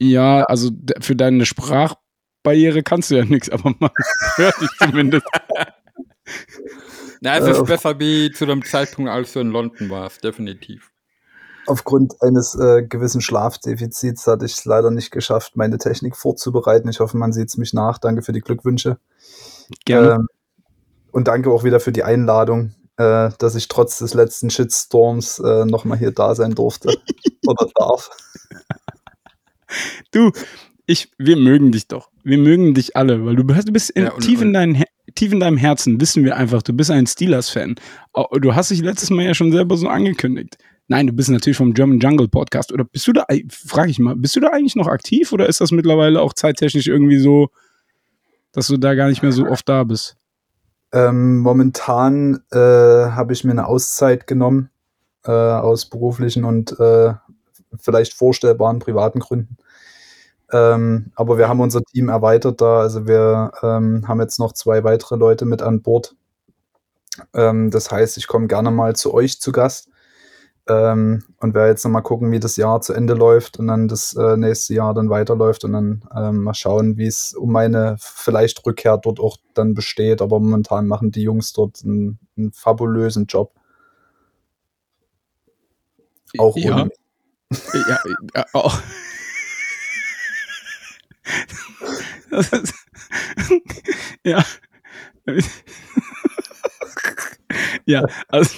Ja, 0.00 0.44
also 0.44 0.70
für 1.00 1.14
deine 1.14 1.44
Sprachbarriere 1.44 2.82
kannst 2.82 3.10
du 3.10 3.16
ja 3.16 3.24
nichts, 3.26 3.50
aber 3.50 3.74
man 3.78 3.90
hört 4.36 4.60
dich 4.60 4.70
zumindest. 4.78 5.26
Na, 7.20 7.36
es 7.36 7.46
ist 7.46 7.60
äh, 7.60 7.64
besser 7.64 7.98
wie 8.00 8.30
zu 8.32 8.46
dem 8.46 8.64
Zeitpunkt, 8.64 9.10
als 9.10 9.34
du 9.34 9.40
in 9.40 9.50
London 9.50 9.90
warst, 9.90 10.24
definitiv. 10.24 10.90
Aufgrund 11.66 12.20
eines 12.22 12.54
äh, 12.54 12.82
gewissen 12.82 13.20
Schlafdefizits 13.20 14.26
hatte 14.26 14.46
ich 14.46 14.52
es 14.52 14.64
leider 14.64 14.90
nicht 14.90 15.10
geschafft, 15.10 15.56
meine 15.56 15.76
Technik 15.76 16.16
vorzubereiten. 16.16 16.88
Ich 16.88 17.00
hoffe, 17.00 17.18
man 17.18 17.32
sieht 17.32 17.48
es 17.48 17.58
mich 17.58 17.74
nach. 17.74 17.98
Danke 17.98 18.22
für 18.22 18.32
die 18.32 18.40
Glückwünsche. 18.40 18.98
Gerne. 19.84 20.12
Ähm, 20.12 20.28
und 21.12 21.28
danke 21.28 21.50
auch 21.50 21.62
wieder 21.62 21.78
für 21.78 21.92
die 21.92 22.04
Einladung, 22.04 22.74
äh, 22.96 23.30
dass 23.38 23.54
ich 23.54 23.68
trotz 23.68 23.98
des 23.98 24.14
letzten 24.14 24.48
Shitstorms 24.48 25.40
äh, 25.40 25.66
nochmal 25.66 25.98
hier 25.98 26.12
da 26.12 26.34
sein 26.34 26.54
durfte 26.54 26.88
oder 27.46 27.68
darf. 27.74 28.10
Du, 30.10 30.32
ich, 30.86 31.10
wir 31.18 31.36
mögen 31.36 31.72
dich 31.72 31.86
doch. 31.86 32.10
Wir 32.24 32.38
mögen 32.38 32.74
dich 32.74 32.96
alle, 32.96 33.24
weil 33.24 33.36
du, 33.36 33.44
du 33.44 33.72
bist 33.72 33.90
in, 33.90 34.04
ja, 34.04 34.12
und, 34.12 34.22
tief, 34.22 34.42
in 34.42 34.52
dein, 34.52 34.84
tief 35.14 35.32
in 35.32 35.40
deinem 35.40 35.56
Herzen, 35.56 36.00
wissen 36.00 36.24
wir 36.24 36.36
einfach, 36.36 36.62
du 36.62 36.72
bist 36.72 36.90
ein 36.90 37.06
Steelers-Fan. 37.06 37.76
Du 38.40 38.54
hast 38.54 38.70
dich 38.70 38.82
letztes 38.82 39.10
Mal 39.10 39.24
ja 39.24 39.34
schon 39.34 39.52
selber 39.52 39.76
so 39.76 39.88
angekündigt. 39.88 40.58
Nein, 40.88 41.06
du 41.06 41.12
bist 41.12 41.30
natürlich 41.30 41.56
vom 41.56 41.72
German 41.74 42.00
Jungle 42.00 42.26
Podcast. 42.26 42.72
Oder 42.72 42.84
bist 42.84 43.06
du 43.06 43.12
da, 43.12 43.24
frage 43.48 43.90
ich 43.90 44.00
mal, 44.00 44.16
bist 44.16 44.34
du 44.34 44.40
da 44.40 44.48
eigentlich 44.48 44.74
noch 44.74 44.88
aktiv 44.88 45.32
oder 45.32 45.48
ist 45.48 45.60
das 45.60 45.70
mittlerweile 45.70 46.20
auch 46.20 46.32
zeittechnisch 46.32 46.88
irgendwie 46.88 47.20
so, 47.20 47.50
dass 48.50 48.66
du 48.66 48.76
da 48.76 48.94
gar 48.94 49.08
nicht 49.08 49.22
mehr 49.22 49.30
so 49.30 49.46
oft 49.46 49.68
da 49.68 49.84
bist? 49.84 50.16
Ähm, 50.92 51.38
momentan 51.38 52.42
äh, 52.50 52.58
habe 52.58 53.32
ich 53.32 53.44
mir 53.44 53.52
eine 53.52 53.68
Auszeit 53.68 54.26
genommen 54.26 54.70
äh, 55.24 55.30
aus 55.30 55.86
beruflichen 55.86 56.42
und 56.42 56.78
äh, 56.80 57.14
vielleicht 57.78 58.14
vorstellbaren 58.14 58.80
privaten 58.80 59.20
Gründen. 59.20 59.56
Ähm, 60.52 61.12
aber 61.14 61.38
wir 61.38 61.48
haben 61.48 61.60
unser 61.60 61.82
Team 61.82 62.08
erweitert 62.08 62.60
da. 62.60 62.80
Also 62.80 63.06
wir 63.06 63.52
ähm, 63.62 64.06
haben 64.06 64.20
jetzt 64.20 64.38
noch 64.38 64.52
zwei 64.52 64.84
weitere 64.84 65.16
Leute 65.16 65.44
mit 65.44 65.62
an 65.62 65.82
Bord. 65.82 66.14
Ähm, 67.34 67.70
das 67.70 67.90
heißt, 67.90 68.16
ich 68.16 68.26
komme 68.26 68.46
gerne 68.46 68.70
mal 68.70 68.96
zu 68.96 69.14
euch 69.14 69.40
zu 69.40 69.52
Gast 69.52 69.88
ähm, 70.68 71.22
und 71.38 71.54
werde 71.54 71.70
jetzt 71.70 71.84
nochmal 71.84 72.02
gucken, 72.02 72.30
wie 72.30 72.40
das 72.40 72.56
Jahr 72.56 72.80
zu 72.80 72.92
Ende 72.92 73.14
läuft 73.14 73.58
und 73.58 73.68
dann 73.68 73.88
das 73.88 74.14
äh, 74.14 74.36
nächste 74.36 74.74
Jahr 74.74 74.94
dann 74.94 75.10
weiterläuft 75.10 75.64
und 75.64 75.72
dann 75.72 76.04
ähm, 76.14 76.44
mal 76.44 76.54
schauen, 76.54 76.96
wie 76.96 77.06
es 77.06 77.34
um 77.34 77.52
meine 77.52 77.96
vielleicht 77.98 78.64
Rückkehr 78.66 78.96
dort 78.98 79.20
auch 79.20 79.36
dann 79.54 79.74
besteht. 79.74 80.22
Aber 80.22 80.38
momentan 80.40 80.86
machen 80.86 81.10
die 81.10 81.22
Jungs 81.22 81.52
dort 81.52 81.82
einen, 81.84 82.18
einen 82.36 82.52
fabulösen 82.52 83.26
Job. 83.26 83.52
Auch 86.38 86.56
ja. 86.56 86.74
ohne. 86.74 86.90
Ja, 87.88 87.98
ja 88.36 88.46
auch. 88.52 88.78
Ja. 94.24 94.44
ja, 97.86 98.04
also. 98.28 98.54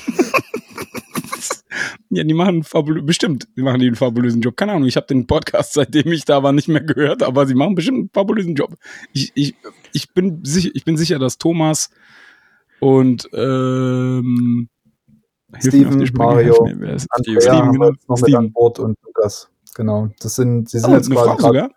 ja, 2.11 2.25
die 2.25 2.35
machen 2.35 2.65
bestimmt, 3.05 3.49
die 3.57 3.63
machen 3.63 3.81
einen 3.81 3.95
fabulösen 3.95 4.41
Job. 4.41 4.57
Keine 4.57 4.73
Ahnung, 4.73 4.89
ich 4.89 4.97
habe 4.97 5.07
den 5.07 5.27
Podcast, 5.27 5.73
seitdem 5.75 6.13
ich 6.13 6.25
da 6.25 6.43
war, 6.43 6.53
nicht 6.53 6.69
mehr 6.69 6.83
gehört, 6.83 7.23
aber 7.23 7.47
sie 7.47 7.55
machen 7.55 7.75
bestimmt 7.75 7.99
einen 7.99 8.11
fabulösen 8.13 8.55
Job. 8.55 8.75
Ich, 9.13 9.33
ich, 9.35 9.55
ich, 9.93 10.13
bin, 10.13 10.45
sicher, 10.45 10.71
ich 10.75 10.85
bin 10.85 10.97
sicher, 10.97 11.19
dass 11.19 11.39
Thomas 11.39 11.91
und 12.81 13.29
ähm, 13.33 14.69
Steven, 15.61 16.11
Mario, 16.15 16.65
Andrea 16.65 16.99
Steven, 16.99 17.73
genau. 17.73 17.91
noch 18.09 18.17
Steven. 18.17 18.31
mit 18.31 18.35
an 18.35 18.53
Bord 18.53 18.79
und 18.79 18.99
Lukas. 19.05 19.49
Genau, 19.75 20.09
das 20.21 20.35
sind, 20.35 20.69
sie 20.69 20.79
sind 20.79 20.91
oh, 20.91 20.95
jetzt 20.97 21.11
quasi 21.11 21.37
gerade. 21.37 21.71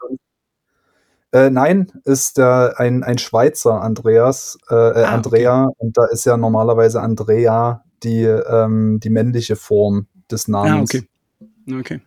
Äh, 1.36 1.50
nein, 1.50 1.92
ist 2.06 2.38
der, 2.38 2.76
ein, 2.78 3.04
ein 3.04 3.18
Schweizer 3.18 3.82
Andreas, 3.82 4.58
äh, 4.70 4.74
äh 4.74 5.04
ah, 5.04 5.16
Andrea, 5.16 5.66
okay. 5.66 5.76
und 5.80 5.98
da 5.98 6.06
ist 6.06 6.24
ja 6.26 6.38
normalerweise 6.38 7.02
Andrea 7.02 7.84
die, 8.04 8.24
ähm, 8.24 9.02
die 9.04 9.10
männliche 9.10 9.58
Form 9.58 10.08
des 10.32 10.48
Namens. 10.48 10.96
Ah, 10.96 10.98
okay. 10.98 11.78
Okay. 11.78 12.02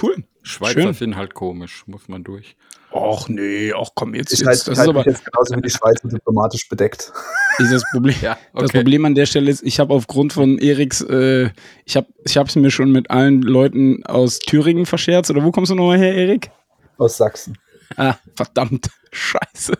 Cool. 0.00 0.24
Schweizer 0.42 0.82
Schön. 0.82 0.92
sind 0.92 1.16
halt 1.16 1.32
komisch, 1.32 1.84
muss 1.86 2.08
man 2.08 2.24
durch. 2.24 2.56
Och 2.92 3.26
nee, 3.30 3.72
ach 3.74 3.88
komm 3.94 4.14
jetzt. 4.14 4.34
Ich 4.34 4.40
jetzt 4.40 4.48
halt, 4.48 4.68
das 4.68 4.78
ist 4.78 4.88
aber 4.88 5.06
jetzt 5.06 5.24
genauso 5.24 5.56
wie 5.56 5.62
die 5.62 5.70
Schweizer 5.70 6.06
diplomatisch 6.06 6.68
bedeckt. 6.68 7.10
Ist 7.58 7.72
das 7.72 7.84
Problem. 7.90 8.14
ja, 8.20 8.32
okay. 8.52 8.62
Das 8.64 8.72
Problem 8.72 9.04
an 9.06 9.14
der 9.14 9.26
Stelle 9.26 9.50
ist, 9.50 9.62
ich 9.62 9.80
habe 9.80 9.94
aufgrund 9.94 10.32
von 10.32 10.58
Eriks, 10.58 11.00
äh, 11.00 11.50
ich 11.84 11.96
habe 11.96 12.08
ich 12.24 12.36
es 12.36 12.56
mir 12.56 12.70
schon 12.70 12.92
mit 12.92 13.10
allen 13.10 13.42
Leuten 13.42 14.04
aus 14.04 14.40
Thüringen 14.40 14.86
verscherzt. 14.86 15.30
Oder 15.30 15.42
wo 15.42 15.52
kommst 15.52 15.70
du 15.70 15.74
nochmal 15.74 15.98
her, 15.98 16.14
Erik? 16.14 16.50
Aus 16.98 17.16
Sachsen. 17.16 17.56
Ah, 17.96 18.16
verdammt, 18.36 18.90
scheiße. 19.12 19.74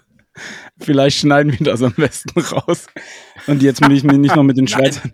Vielleicht 0.81 1.19
schneiden 1.19 1.53
wir 1.53 1.65
das 1.65 1.83
am 1.83 1.95
besten 1.95 2.39
raus. 2.41 2.87
Und 3.47 3.63
jetzt 3.63 3.81
will 3.81 3.93
ich 3.93 4.03
mir 4.03 4.19
nicht 4.19 4.35
noch 4.35 4.43
mit 4.43 4.57
den 4.57 4.67
Schweizern, 4.69 5.13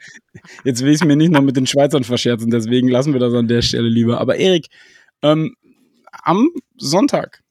jetzt 0.65 0.83
will 0.83 0.93
ich 0.93 1.05
mir 1.05 1.17
nicht 1.17 1.33
noch 1.33 1.43
mit 1.43 1.57
den 1.57 1.67
Schweizern 1.67 2.05
verscherzen, 2.05 2.51
deswegen 2.51 2.89
lassen 2.89 3.13
wir 3.13 3.21
das 3.21 3.35
an 3.35 3.49
der 3.49 3.63
Stelle 3.63 3.89
lieber. 3.89 4.21
Aber 4.21 4.37
Erik, 4.37 4.69
ähm, 5.23 5.55
am 6.11 6.51
Sonntag 6.77 7.43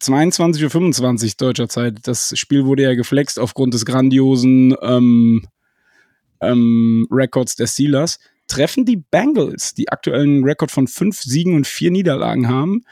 22.25 0.00 1.24
Uhr 1.24 1.32
deutscher 1.38 1.68
Zeit. 1.68 1.98
Das 2.04 2.36
Spiel 2.38 2.66
wurde 2.66 2.82
ja 2.82 2.94
geflext 2.94 3.38
aufgrund 3.38 3.74
des 3.74 3.86
grandiosen 3.86 4.74
ähm, 4.82 5.46
ähm, 6.40 7.06
Records 7.10 7.56
der 7.56 7.66
Steelers. 7.66 8.18
Treffen 8.46 8.84
die 8.84 8.96
Bengals, 8.96 9.72
die 9.74 9.88
aktuellen 9.88 10.44
Rekord 10.44 10.70
von 10.70 10.86
fünf 10.86 11.22
Siegen 11.22 11.54
und 11.54 11.66
vier 11.66 11.90
Niederlagen 11.90 12.48
haben, 12.48 12.84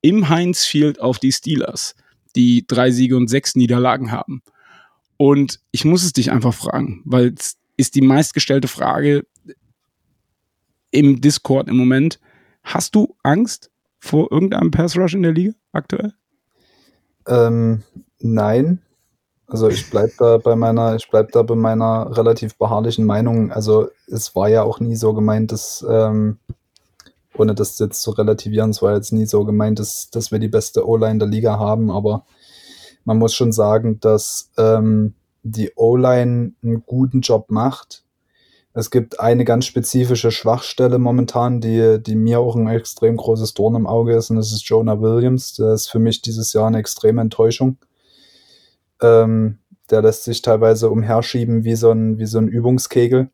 im 0.00 0.28
Heinz 0.28 0.64
Field 0.64 1.00
auf 1.00 1.18
die 1.18 1.32
Steelers, 1.32 1.94
die 2.36 2.66
drei 2.66 2.90
Siege 2.90 3.16
und 3.16 3.28
sechs 3.28 3.54
Niederlagen 3.54 4.12
haben. 4.12 4.42
Und 5.16 5.60
ich 5.72 5.84
muss 5.84 6.04
es 6.04 6.12
dich 6.12 6.30
einfach 6.30 6.54
fragen, 6.54 7.02
weil 7.04 7.34
es 7.36 7.56
ist 7.76 7.94
die 7.94 8.02
meistgestellte 8.02 8.68
Frage 8.68 9.26
im 10.90 11.20
Discord 11.20 11.68
im 11.68 11.76
Moment. 11.76 12.20
Hast 12.62 12.94
du 12.94 13.16
Angst 13.22 13.70
vor 13.98 14.30
irgendeinem 14.30 14.70
Pass 14.70 14.96
Rush 14.96 15.14
in 15.14 15.22
der 15.22 15.32
Liga 15.32 15.54
aktuell? 15.72 16.12
Ähm, 17.26 17.82
nein. 18.20 18.82
Also 19.46 19.68
ich 19.68 19.88
bleib 19.88 20.10
da 20.18 20.36
bei 20.36 20.56
meiner, 20.56 20.96
ich 20.96 21.08
bleib 21.08 21.32
da 21.32 21.42
bei 21.42 21.54
meiner 21.54 22.14
relativ 22.16 22.56
beharrlichen 22.56 23.06
Meinung. 23.06 23.50
Also 23.50 23.88
es 24.06 24.34
war 24.36 24.48
ja 24.48 24.62
auch 24.62 24.78
nie 24.78 24.94
so 24.94 25.14
gemeint, 25.14 25.52
dass, 25.52 25.84
ähm, 25.88 26.38
ohne 27.38 27.54
das 27.54 27.78
jetzt 27.78 28.02
zu 28.02 28.10
relativieren, 28.10 28.70
es 28.70 28.82
war 28.82 28.94
jetzt 28.94 29.12
nie 29.12 29.26
so 29.26 29.44
gemeint, 29.44 29.78
dass, 29.78 30.10
dass 30.10 30.32
wir 30.32 30.38
die 30.38 30.48
beste 30.48 30.86
O-Line 30.86 31.18
der 31.18 31.28
Liga 31.28 31.58
haben, 31.58 31.90
aber 31.90 32.24
man 33.04 33.18
muss 33.18 33.34
schon 33.34 33.52
sagen, 33.52 34.00
dass 34.00 34.50
ähm, 34.58 35.14
die 35.42 35.72
O-Line 35.76 36.52
einen 36.62 36.82
guten 36.84 37.20
Job 37.20 37.50
macht. 37.50 38.04
Es 38.74 38.90
gibt 38.90 39.18
eine 39.18 39.44
ganz 39.44 39.64
spezifische 39.64 40.30
Schwachstelle 40.30 40.98
momentan, 40.98 41.60
die, 41.60 42.00
die 42.00 42.14
mir 42.14 42.38
auch 42.40 42.54
ein 42.54 42.68
extrem 42.68 43.16
großes 43.16 43.54
Dorn 43.54 43.74
im 43.74 43.86
Auge 43.86 44.14
ist, 44.14 44.30
und 44.30 44.36
das 44.36 44.52
ist 44.52 44.68
Jonah 44.68 45.00
Williams. 45.00 45.54
Der 45.54 45.72
ist 45.72 45.88
für 45.88 45.98
mich 45.98 46.22
dieses 46.22 46.52
Jahr 46.52 46.66
eine 46.66 46.78
extreme 46.78 47.20
Enttäuschung. 47.20 47.78
Ähm, 49.00 49.58
der 49.90 50.02
lässt 50.02 50.24
sich 50.24 50.42
teilweise 50.42 50.90
umherschieben 50.90 51.64
wie 51.64 51.76
so 51.76 51.90
ein, 51.90 52.18
wie 52.18 52.26
so 52.26 52.38
ein 52.38 52.48
Übungskegel. 52.48 53.30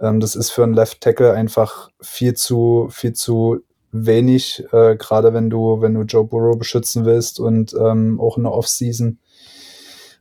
Ähm, 0.00 0.20
das 0.20 0.34
ist 0.34 0.50
für 0.50 0.64
einen 0.64 0.74
Left 0.74 1.00
Tackle 1.00 1.32
einfach 1.32 1.90
viel 2.00 2.34
zu, 2.34 2.88
viel 2.90 3.12
zu 3.12 3.60
wenig, 3.92 4.64
äh, 4.72 4.96
gerade 4.96 5.34
wenn 5.34 5.50
du, 5.50 5.80
wenn 5.80 5.94
du 5.94 6.02
Joe 6.02 6.24
Burrow 6.24 6.58
beschützen 6.58 7.04
willst 7.04 7.38
und 7.38 7.74
ähm, 7.74 8.20
auch 8.20 8.36
in 8.36 8.44
der 8.44 8.52
Offseason. 8.52 9.18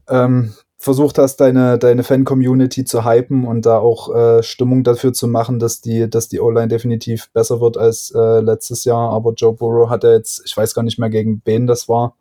Ähm, 0.09 0.53
versucht 0.81 1.19
hast, 1.19 1.37
deine, 1.37 1.77
deine 1.77 2.03
Fan-Community 2.03 2.85
zu 2.85 3.05
hypen 3.05 3.45
und 3.45 3.67
da 3.67 3.77
auch 3.77 4.13
äh, 4.15 4.41
Stimmung 4.41 4.83
dafür 4.83 5.13
zu 5.13 5.27
machen, 5.27 5.59
dass 5.59 5.79
die, 5.79 6.09
dass 6.09 6.27
die 6.27 6.39
O-Line 6.39 6.69
definitiv 6.69 7.31
besser 7.33 7.61
wird 7.61 7.77
als 7.77 8.11
äh, 8.15 8.39
letztes 8.39 8.83
Jahr. 8.83 9.11
Aber 9.11 9.33
Joe 9.33 9.53
Burrow 9.53 9.89
hat 9.91 10.03
ja 10.03 10.11
jetzt, 10.11 10.41
ich 10.43 10.57
weiß 10.57 10.73
gar 10.73 10.81
nicht 10.81 10.97
mehr, 10.97 11.11
gegen 11.11 11.41
wen 11.45 11.67
das 11.67 11.87
war, 11.87 12.15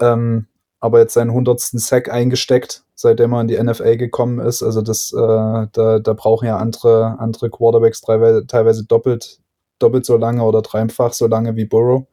ähm, 0.00 0.46
aber 0.80 1.00
jetzt 1.00 1.14
seinen 1.14 1.32
hundertsten 1.32 1.78
Sack 1.78 2.10
eingesteckt, 2.10 2.84
seitdem 2.94 3.32
er 3.32 3.40
in 3.40 3.48
die 3.48 3.62
NFL 3.62 3.96
gekommen 3.96 4.38
ist. 4.38 4.62
Also 4.62 4.82
das, 4.82 5.12
äh, 5.12 5.66
da, 5.72 5.98
da 5.98 6.12
brauchen 6.12 6.46
ja 6.46 6.58
andere, 6.58 7.18
andere 7.18 7.50
Quarterbacks 7.50 8.00
teilweise, 8.00 8.84
doppelt, 8.84 9.40
doppelt 9.78 10.06
so 10.06 10.16
lange 10.16 10.42
oder 10.42 10.62
dreifach 10.62 11.12
so 11.12 11.26
lange 11.26 11.56
wie 11.56 11.64
Burrow. 11.64 12.06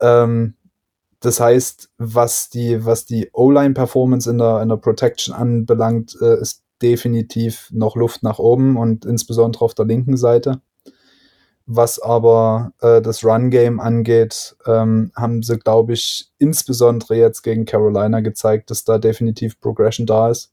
Ähm, 0.00 0.54
das 1.20 1.40
heißt, 1.40 1.90
was 1.98 2.48
die, 2.48 2.84
was 2.84 3.04
die 3.04 3.30
O-Line-Performance 3.32 4.30
in 4.30 4.38
der, 4.38 4.62
in 4.62 4.68
der 4.68 4.76
Protection 4.76 5.34
anbelangt, 5.34 6.16
äh, 6.20 6.40
ist 6.40 6.62
definitiv 6.80 7.68
noch 7.72 7.96
Luft 7.96 8.22
nach 8.22 8.38
oben 8.38 8.76
und 8.76 9.04
insbesondere 9.04 9.64
auf 9.64 9.74
der 9.74 9.86
linken 9.86 10.16
Seite. 10.16 10.60
Was 11.70 12.00
aber 12.00 12.72
äh, 12.80 13.02
das 13.02 13.22
Run-Game 13.22 13.78
angeht, 13.78 14.56
ähm, 14.64 15.12
haben 15.14 15.42
sie, 15.42 15.58
glaube 15.58 15.92
ich, 15.92 16.30
insbesondere 16.38 17.16
jetzt 17.16 17.42
gegen 17.42 17.66
Carolina 17.66 18.20
gezeigt, 18.20 18.70
dass 18.70 18.84
da 18.84 18.96
definitiv 18.96 19.60
Progression 19.60 20.06
da 20.06 20.30
ist. 20.30 20.50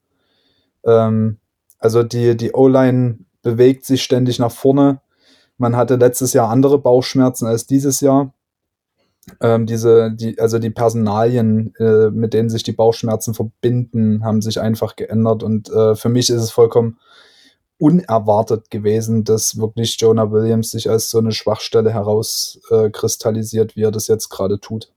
Ähm, 0.83 1.37
also 1.79 2.03
die, 2.03 2.35
die 2.35 2.51
O-Line 2.51 3.19
bewegt 3.41 3.85
sich 3.85 4.03
ständig 4.03 4.39
nach 4.39 4.51
vorne. 4.51 4.99
Man 5.57 5.77
hatte 5.77 5.95
letztes 5.95 6.33
Jahr 6.33 6.49
andere 6.49 6.79
Bauchschmerzen 6.79 7.47
als 7.47 7.65
dieses 7.65 8.01
Jahr. 8.01 8.33
Ähm, 9.39 9.67
diese, 9.67 10.11
die, 10.11 10.37
also 10.37 10.59
die 10.59 10.69
Personalien, 10.69 11.73
äh, 11.79 12.09
mit 12.09 12.33
denen 12.33 12.49
sich 12.49 12.63
die 12.63 12.73
Bauchschmerzen 12.73 13.33
verbinden, 13.33 14.25
haben 14.25 14.41
sich 14.41 14.59
einfach 14.59 14.97
geändert. 14.97 15.43
Und 15.43 15.69
äh, 15.69 15.95
für 15.95 16.09
mich 16.09 16.29
ist 16.29 16.41
es 16.41 16.51
vollkommen 16.51 16.99
unerwartet 17.77 18.69
gewesen, 18.69 19.23
dass 19.23 19.57
wirklich 19.57 19.97
Jonah 19.99 20.31
Williams 20.31 20.71
sich 20.71 20.89
als 20.89 21.09
so 21.09 21.17
eine 21.17 21.31
Schwachstelle 21.31 21.93
herauskristallisiert, 21.93 23.71
äh, 23.71 23.75
wie 23.75 23.83
er 23.83 23.91
das 23.91 24.07
jetzt 24.07 24.29
gerade 24.29 24.59
tut. 24.59 24.91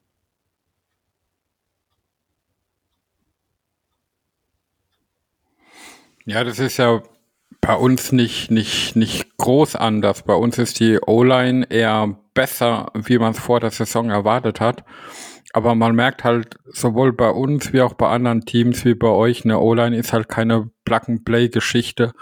Ja, 6.25 6.45
das 6.45 6.59
ist 6.59 6.77
ja 6.77 7.03
bei 7.61 7.75
uns 7.75 8.13
nicht, 8.13 8.51
nicht, 8.51 8.97
nicht 8.97 9.37
groß 9.39 9.77
anders. 9.77 10.23
Bei 10.23 10.35
uns 10.35 10.59
ist 10.59 10.79
die 10.79 10.99
O-Line 11.01 11.67
eher 11.71 12.19
besser, 12.35 12.93
wie 12.95 13.19
man 13.19 13.33
es 13.33 13.39
vor 13.39 13.61
der 13.61 13.71
Saison 13.71 14.11
erwartet 14.11 14.61
hat. 14.61 14.85
Aber 15.55 15.75
man 15.75 15.95
merkt 15.95 16.25
halt 16.25 16.57
sowohl 16.67 17.13
bei 17.13 17.31
uns 17.31 17.73
wie 17.73 17.81
auch 17.81 17.95
bei 17.95 18.09
anderen 18.09 18.45
Teams 18.45 18.85
wie 18.85 18.95
bei 18.95 19.09
euch, 19.09 19.45
eine 19.45 19.59
O-Line 19.59 19.97
ist 19.97 20.13
halt 20.13 20.29
keine 20.29 20.71
Plug-and-Play-Geschichte, 20.85 22.13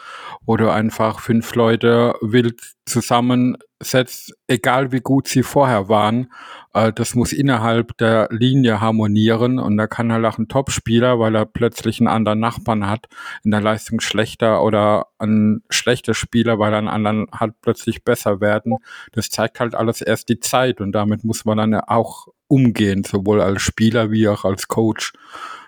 wo 0.44 0.56
du 0.56 0.70
einfach 0.70 1.20
fünf 1.20 1.54
Leute 1.54 2.14
wild 2.20 2.60
zusammensetzt, 2.84 4.32
egal 4.46 4.92
wie 4.92 5.00
gut 5.00 5.26
sie 5.26 5.42
vorher 5.42 5.88
waren. 5.88 6.32
Äh, 6.72 6.92
das 6.92 7.14
muss 7.14 7.32
innerhalb 7.32 7.96
der 7.98 8.28
Linie 8.30 8.80
harmonieren 8.80 9.58
und 9.58 9.76
da 9.76 9.86
kann 9.86 10.12
halt 10.12 10.24
auch 10.24 10.38
ein 10.38 10.48
Top-Spieler, 10.48 11.18
weil 11.18 11.34
er 11.34 11.46
plötzlich 11.46 12.00
einen 12.00 12.08
anderen 12.08 12.40
Nachbarn 12.40 12.88
hat, 12.88 13.06
in 13.44 13.50
der 13.50 13.60
Leistung 13.60 14.00
schlechter 14.00 14.62
oder 14.62 15.06
ein 15.18 15.62
schlechter 15.70 16.14
Spieler, 16.14 16.58
weil 16.58 16.72
er 16.72 16.78
einen 16.78 16.88
anderen 16.88 17.26
hat, 17.32 17.54
plötzlich 17.60 18.04
besser 18.04 18.40
werden. 18.40 18.76
Das 19.12 19.30
zeigt 19.30 19.58
halt 19.58 19.74
alles 19.74 20.00
erst 20.00 20.28
die 20.28 20.38
Zeit 20.40 20.80
und 20.80 20.92
damit 20.92 21.24
muss 21.24 21.44
man 21.44 21.58
dann 21.58 21.74
auch 21.74 22.28
umgehen, 22.48 23.04
sowohl 23.04 23.40
als 23.40 23.62
Spieler 23.62 24.10
wie 24.10 24.28
auch 24.28 24.44
als 24.44 24.68
Coach. 24.68 25.12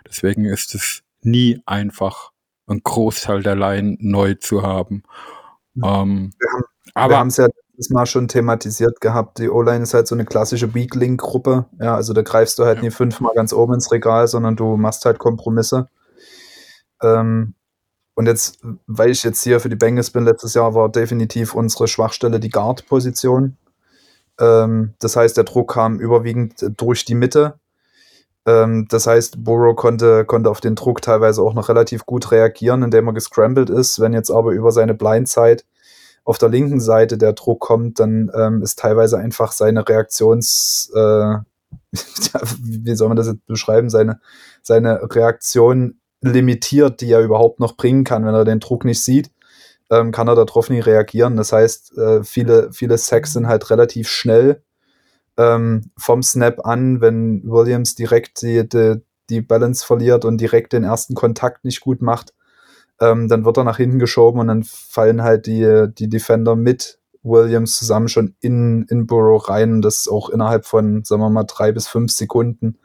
Deswegen 0.08 0.44
ist 0.44 0.74
es 0.74 1.02
nie 1.22 1.60
einfach, 1.66 2.30
einen 2.66 2.82
Großteil 2.82 3.42
der 3.42 3.56
Line 3.56 3.96
neu 4.00 4.34
zu 4.34 4.62
haben. 4.62 5.02
Ähm, 5.76 6.32
wir 6.38 6.52
haben, 6.52 6.64
aber 6.94 7.12
wir 7.12 7.18
haben 7.18 7.28
es 7.28 7.38
ja 7.38 7.48
das 7.76 7.90
Mal 7.90 8.06
schon 8.06 8.28
thematisiert 8.28 9.00
gehabt. 9.00 9.38
Die 9.38 9.48
O-Line 9.48 9.82
ist 9.82 9.94
halt 9.94 10.08
so 10.08 10.14
eine 10.14 10.24
klassische 10.24 10.74
Weak 10.74 10.94
Link 10.94 11.20
Gruppe. 11.20 11.66
Ja, 11.80 11.94
also 11.94 12.12
da 12.12 12.22
greifst 12.22 12.58
du 12.58 12.64
halt 12.64 12.78
ja. 12.78 12.84
nie 12.84 12.90
fünfmal 12.90 13.32
ganz 13.34 13.52
oben 13.52 13.74
ins 13.74 13.92
Regal, 13.92 14.26
sondern 14.26 14.56
du 14.56 14.76
machst 14.76 15.04
halt 15.04 15.18
Kompromisse. 15.18 15.88
Ähm, 17.02 17.54
und 18.14 18.26
jetzt, 18.26 18.58
weil 18.88 19.10
ich 19.10 19.22
jetzt 19.22 19.44
hier 19.44 19.60
für 19.60 19.68
die 19.68 19.76
Bengals 19.76 20.10
bin, 20.10 20.24
letztes 20.24 20.54
Jahr 20.54 20.74
war 20.74 20.88
definitiv 20.88 21.54
unsere 21.54 21.86
Schwachstelle 21.86 22.40
die 22.40 22.50
Guard-Position. 22.50 23.56
Ähm, 24.40 24.94
das 24.98 25.16
heißt, 25.16 25.36
der 25.36 25.44
Druck 25.44 25.72
kam 25.72 25.98
überwiegend 25.98 26.64
durch 26.76 27.04
die 27.04 27.14
Mitte. 27.14 27.58
Ähm, 28.46 28.86
das 28.88 29.06
heißt, 29.06 29.44
Burrow 29.44 29.76
konnte, 29.76 30.24
konnte 30.24 30.50
auf 30.50 30.60
den 30.60 30.74
Druck 30.74 31.02
teilweise 31.02 31.42
auch 31.42 31.54
noch 31.54 31.68
relativ 31.68 32.06
gut 32.06 32.30
reagieren, 32.30 32.82
indem 32.82 33.08
er 33.08 33.14
gescrambled 33.14 33.70
ist. 33.70 34.00
Wenn 34.00 34.12
jetzt 34.12 34.30
aber 34.30 34.52
über 34.52 34.72
seine 34.72 34.94
Blindzeit 34.94 35.64
auf 36.24 36.38
der 36.38 36.48
linken 36.48 36.80
Seite 36.80 37.18
der 37.18 37.32
Druck 37.32 37.60
kommt, 37.60 38.00
dann 38.00 38.30
ähm, 38.34 38.62
ist 38.62 38.78
teilweise 38.78 39.18
einfach 39.18 39.52
seine 39.52 39.88
Reaktions, 39.88 40.90
äh, 40.94 41.34
wie 42.60 42.94
soll 42.94 43.08
man 43.08 43.16
das 43.16 43.28
jetzt 43.28 43.46
beschreiben, 43.46 43.90
seine, 43.90 44.20
seine 44.62 45.00
Reaktion 45.14 46.00
limitiert, 46.20 47.00
die 47.00 47.10
er 47.10 47.20
überhaupt 47.20 47.60
noch 47.60 47.76
bringen 47.76 48.04
kann, 48.04 48.24
wenn 48.26 48.34
er 48.34 48.44
den 48.44 48.60
Druck 48.60 48.84
nicht 48.84 49.02
sieht 49.02 49.30
ähm, 49.90 50.12
kann 50.12 50.28
er 50.28 50.34
darauf 50.34 50.70
nicht 50.70 50.86
reagieren. 50.86 51.36
Das 51.36 51.52
heißt, 51.52 51.96
äh, 51.98 52.24
viele, 52.24 52.72
viele 52.72 52.98
Sacks 52.98 53.32
sind 53.32 53.46
halt 53.46 53.70
relativ 53.70 54.08
schnell 54.08 54.62
ähm, 55.36 55.90
vom 55.96 56.22
Snap 56.22 56.66
an, 56.66 57.00
wenn 57.00 57.42
Williams 57.44 57.94
direkt 57.94 58.42
die, 58.42 58.68
die, 58.68 59.00
die 59.30 59.40
Balance 59.40 59.86
verliert 59.86 60.24
und 60.24 60.40
direkt 60.40 60.72
den 60.72 60.84
ersten 60.84 61.14
Kontakt 61.14 61.64
nicht 61.64 61.80
gut 61.80 62.02
macht, 62.02 62.34
ähm, 63.00 63.28
dann 63.28 63.44
wird 63.44 63.56
er 63.56 63.64
nach 63.64 63.76
hinten 63.76 63.98
geschoben 63.98 64.40
und 64.40 64.48
dann 64.48 64.64
fallen 64.64 65.22
halt 65.22 65.46
die, 65.46 65.86
die 65.96 66.08
Defender 66.08 66.56
mit 66.56 66.98
Williams 67.22 67.76
zusammen 67.76 68.08
schon 68.08 68.34
in, 68.40 68.84
in 68.88 69.06
Burrow 69.06 69.48
rein. 69.48 69.80
Das 69.80 70.08
auch 70.08 70.28
innerhalb 70.28 70.66
von, 70.66 71.04
sagen 71.04 71.22
wir 71.22 71.30
mal, 71.30 71.44
drei 71.44 71.72
bis 71.72 71.86
fünf 71.86 72.12
Sekunden. 72.12 72.78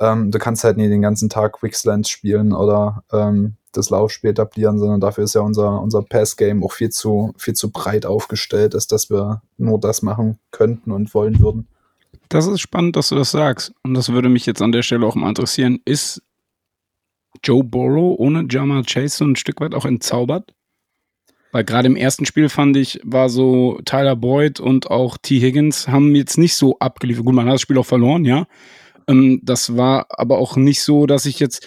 Ähm, 0.00 0.30
du 0.30 0.38
kannst 0.38 0.64
halt 0.64 0.76
nie 0.76 0.88
den 0.88 1.02
ganzen 1.02 1.28
Tag 1.28 1.52
Quickslants 1.52 2.08
spielen 2.08 2.52
oder 2.52 3.04
ähm, 3.12 3.56
das 3.72 3.90
Laufspiel 3.90 4.30
etablieren, 4.30 4.78
sondern 4.78 5.00
dafür 5.00 5.24
ist 5.24 5.34
ja 5.34 5.40
unser, 5.42 5.80
unser 5.80 6.02
Pass-Game 6.02 6.64
auch 6.64 6.72
viel 6.72 6.90
zu, 6.90 7.32
viel 7.36 7.54
zu 7.54 7.70
breit 7.70 8.06
aufgestellt, 8.06 8.74
als 8.74 8.86
dass 8.86 9.10
wir 9.10 9.42
nur 9.58 9.78
das 9.78 10.02
machen 10.02 10.38
könnten 10.50 10.90
und 10.90 11.14
wollen 11.14 11.40
würden. 11.40 11.68
Das 12.28 12.46
ist 12.46 12.60
spannend, 12.60 12.96
dass 12.96 13.08
du 13.08 13.16
das 13.16 13.30
sagst. 13.30 13.72
Und 13.82 13.94
das 13.94 14.10
würde 14.10 14.28
mich 14.28 14.46
jetzt 14.46 14.62
an 14.62 14.72
der 14.72 14.82
Stelle 14.82 15.06
auch 15.06 15.14
mal 15.14 15.28
interessieren. 15.28 15.80
Ist 15.84 16.22
Joe 17.42 17.64
Burrow 17.64 18.18
ohne 18.18 18.46
Jamal 18.48 18.84
Chase 18.84 19.16
so 19.18 19.24
ein 19.24 19.36
Stück 19.36 19.60
weit 19.60 19.74
auch 19.74 19.84
entzaubert? 19.84 20.54
Weil 21.52 21.64
gerade 21.64 21.88
im 21.88 21.96
ersten 21.96 22.26
Spiel 22.26 22.48
fand 22.48 22.76
ich, 22.76 23.00
war 23.02 23.28
so 23.28 23.80
Tyler 23.84 24.14
Boyd 24.14 24.60
und 24.60 24.90
auch 24.90 25.18
T. 25.18 25.40
Higgins 25.40 25.88
haben 25.88 26.14
jetzt 26.14 26.38
nicht 26.38 26.54
so 26.54 26.78
abgeliefert. 26.78 27.24
Gut, 27.24 27.34
man 27.34 27.46
hat 27.46 27.54
das 27.54 27.60
Spiel 27.60 27.78
auch 27.78 27.86
verloren, 27.86 28.24
ja. 28.24 28.46
Ähm, 29.08 29.40
das 29.42 29.76
war 29.76 30.06
aber 30.10 30.38
auch 30.38 30.56
nicht 30.56 30.82
so, 30.82 31.06
dass 31.06 31.26
ich 31.26 31.40
jetzt 31.40 31.66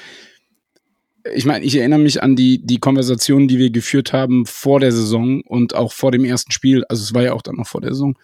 ich 1.34 1.46
meine, 1.46 1.64
ich 1.64 1.76
erinnere 1.76 2.00
mich 2.00 2.22
an 2.22 2.36
die, 2.36 2.66
die 2.66 2.80
Konversationen, 2.80 3.48
die 3.48 3.58
wir 3.58 3.70
geführt 3.70 4.14
haben 4.14 4.46
vor 4.46 4.80
der 4.80 4.92
Saison 4.92 5.42
und 5.42 5.74
auch 5.76 5.92
vor 5.94 6.12
dem 6.12 6.26
ersten 6.26 6.52
Spiel, 6.52 6.84
also 6.86 7.02
es 7.02 7.14
war 7.14 7.24
ja 7.24 7.34
auch 7.34 7.42
dann 7.42 7.56
noch 7.56 7.68
vor 7.68 7.82
der 7.82 7.92
Saison, 7.92 8.18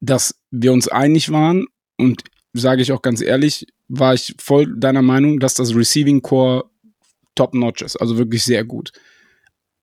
dass 0.00 0.34
wir 0.50 0.72
uns 0.72 0.88
einig 0.88 1.30
waren 1.30 1.66
und 1.96 2.24
sage 2.52 2.82
ich 2.82 2.92
auch 2.92 3.02
ganz 3.02 3.20
ehrlich, 3.20 3.66
war 3.88 4.14
ich 4.14 4.34
voll 4.38 4.76
deiner 4.76 5.02
Meinung, 5.02 5.40
dass 5.40 5.54
das 5.54 5.74
Receiving 5.74 6.22
Core 6.22 6.64
top 7.34 7.54
notch 7.54 7.82
ist, 7.82 7.96
also 7.96 8.18
wirklich 8.18 8.44
sehr 8.44 8.64
gut. 8.64 8.92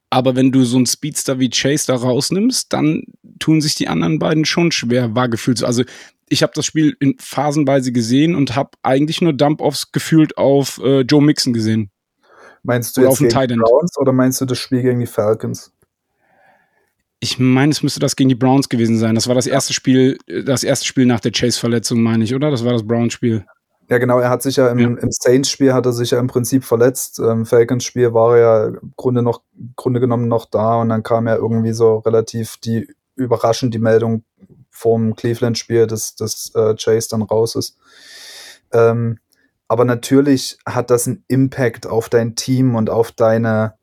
Aber 0.10 0.36
wenn 0.36 0.52
du 0.52 0.64
so 0.64 0.78
einen 0.78 0.86
Speedster 0.86 1.40
wie 1.40 1.50
Chase 1.50 1.88
da 1.88 1.96
rausnimmst, 1.96 2.72
dann 2.72 3.04
tun 3.40 3.60
sich 3.60 3.76
die 3.76 3.88
anderen 3.88 4.20
beiden 4.20 4.46
schon 4.46 4.72
schwer, 4.72 5.16
war 5.16 5.28
gefühlt 5.28 5.58
so. 5.58 5.66
Also 5.66 5.84
ich 6.30 6.44
habe 6.44 6.54
das 6.56 6.66
Spiel 6.66 6.96
in 7.00 7.16
phasenweise 7.20 7.92
gesehen 7.92 8.36
und 8.36 8.56
habe 8.56 8.72
eigentlich 8.84 9.22
nur 9.22 9.34
Dump-Offs 9.34 9.92
gefühlt 9.92 10.38
auf 10.38 10.80
äh, 10.84 11.02
Joe 11.02 11.22
Mixon 11.22 11.54
gesehen. 11.54 11.92
Meinst 12.64 12.98
du 12.98 13.02
oder 13.02 13.10
jetzt 13.10 13.20
gegen 13.20 13.48
die 13.48 13.56
Browns 13.56 13.98
oder 13.98 14.12
meinst 14.12 14.42
du 14.42 14.46
das 14.46 14.58
Spiel 14.58 14.82
gegen 14.82 15.00
die 15.00 15.06
Falcons? 15.06 15.72
Ich 17.20 17.40
meine, 17.40 17.72
es 17.72 17.82
müsste 17.82 18.00
das 18.00 18.16
gegen 18.16 18.30
die 18.30 18.36
Browns 18.36 18.70
gewesen 18.70 18.98
sein. 18.98 19.16
Das 19.16 19.28
war 19.28 19.36
das 19.36 19.48
erste 19.48 19.74
Spiel, 19.74 20.18
das 20.46 20.64
erste 20.64 20.86
Spiel 20.86 21.06
nach 21.06 21.20
der 21.20 21.32
Chase-Verletzung, 21.32 22.02
meine 22.02 22.24
ich, 22.24 22.36
oder? 22.36 22.52
Das 22.52 22.64
war 22.64 22.74
das 22.74 22.86
Browns-Spiel. 22.86 23.46
Ja, 23.90 23.98
genau. 24.00 24.20
Er 24.20 24.30
hat 24.30 24.44
sich 24.44 24.58
ja 24.58 24.70
im, 24.70 24.80
ja. 24.80 24.88
im 24.88 25.10
Saints-Spiel 25.12 25.74
hat 25.74 25.86
er 25.86 25.94
sich 25.94 26.12
ja 26.12 26.20
im 26.20 26.28
Prinzip 26.28 26.64
verletzt. 26.64 27.20
Im 27.20 27.46
Falcons-Spiel 27.46 28.14
war 28.14 28.38
er 28.38 28.42
ja 28.42 28.66
im 28.68 28.94
Grunde 28.98 29.22
noch, 29.22 29.42
Grunde 29.76 30.00
genommen 30.00 30.28
noch 30.28 30.46
da 30.46 30.82
und 30.82 30.90
dann 30.90 31.04
kam 31.04 31.28
ja 31.28 31.36
irgendwie 31.36 31.72
so 31.72 32.00
relativ 32.00 32.58
die 32.58 32.88
überraschend 33.16 33.74
die 33.74 33.80
Meldung, 33.80 34.24
vom 34.78 35.16
Cleveland-Spiel, 35.16 35.88
dass, 35.88 36.16
dass 36.16 36.54
äh, 36.54 36.76
Chase 36.76 37.08
dann 37.10 37.24
raus 37.24 37.56
ist. 37.56 37.78
Ähm, 38.72 39.18
aber 39.68 39.86
natürlich 39.86 40.60
hat 40.68 40.92
das 40.92 41.08
einen 41.08 41.24
Impact 41.28 41.88
auf 41.88 42.10
dein 42.10 42.36
Team 42.36 42.76
und 42.76 42.92
auf 42.92 43.12
deine, 43.12 43.74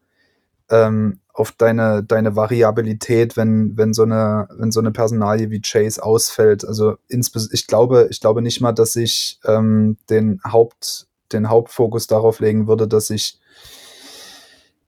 ähm, 0.71 1.19
auf 1.33 1.51
deine, 1.51 2.05
deine 2.05 2.37
Variabilität, 2.37 3.37
wenn, 3.37 3.77
wenn, 3.77 3.93
so 3.93 4.05
eine, 4.05 4.47
wenn 4.57 4.71
so 4.71 4.79
eine 4.79 4.93
Personalie 4.93 5.51
wie 5.51 5.61
Chase 5.61 6.01
ausfällt. 6.01 6.65
Also 6.65 6.97
ich 7.09 7.67
glaube, 7.67 8.07
ich 8.11 8.21
glaube 8.21 8.41
nicht 8.41 8.61
mal, 8.61 8.73
dass 8.73 8.95
ich 8.95 9.41
ähm, 9.45 9.97
den 10.09 10.41
Haupt, 10.45 11.09
den 11.33 11.51
Hauptfokus 11.51 12.07
darauf 12.07 12.39
legen 12.39 12.69
würde, 12.69 12.87
dass 12.87 13.11
ich 13.11 13.41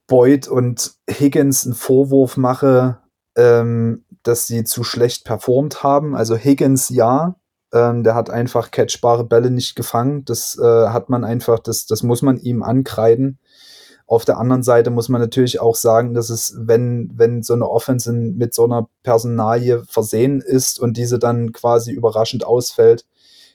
Boyd 0.06 0.46
und 0.46 0.94
Higgins 1.10 1.66
einen 1.66 1.74
Vorwurf 1.74 2.36
mache, 2.36 3.00
ähm, 3.36 4.04
dass 4.22 4.46
sie 4.46 4.64
zu 4.64 4.82
schlecht 4.82 5.24
performt 5.24 5.82
haben. 5.82 6.16
Also 6.16 6.36
Higgins 6.36 6.88
ja, 6.88 7.36
ähm, 7.72 8.02
der 8.02 8.14
hat 8.14 8.30
einfach 8.30 8.70
catchbare 8.70 9.24
Bälle 9.24 9.50
nicht 9.50 9.76
gefangen. 9.76 10.24
Das 10.24 10.58
äh, 10.58 10.88
hat 10.88 11.08
man 11.10 11.24
einfach, 11.24 11.58
das, 11.58 11.86
das 11.86 12.02
muss 12.02 12.22
man 12.22 12.38
ihm 12.38 12.62
ankreiden. 12.62 13.38
Auf 14.08 14.24
der 14.24 14.38
anderen 14.38 14.62
Seite 14.62 14.90
muss 14.90 15.08
man 15.08 15.20
natürlich 15.20 15.60
auch 15.60 15.74
sagen, 15.74 16.14
dass 16.14 16.30
es, 16.30 16.54
wenn, 16.58 17.10
wenn 17.14 17.42
so 17.42 17.54
eine 17.54 17.68
Offense 17.68 18.12
mit 18.12 18.54
so 18.54 18.64
einer 18.64 18.88
Personalie 19.02 19.82
versehen 19.88 20.40
ist 20.40 20.78
und 20.78 20.96
diese 20.96 21.18
dann 21.18 21.52
quasi 21.52 21.90
überraschend 21.92 22.46
ausfällt, 22.46 23.04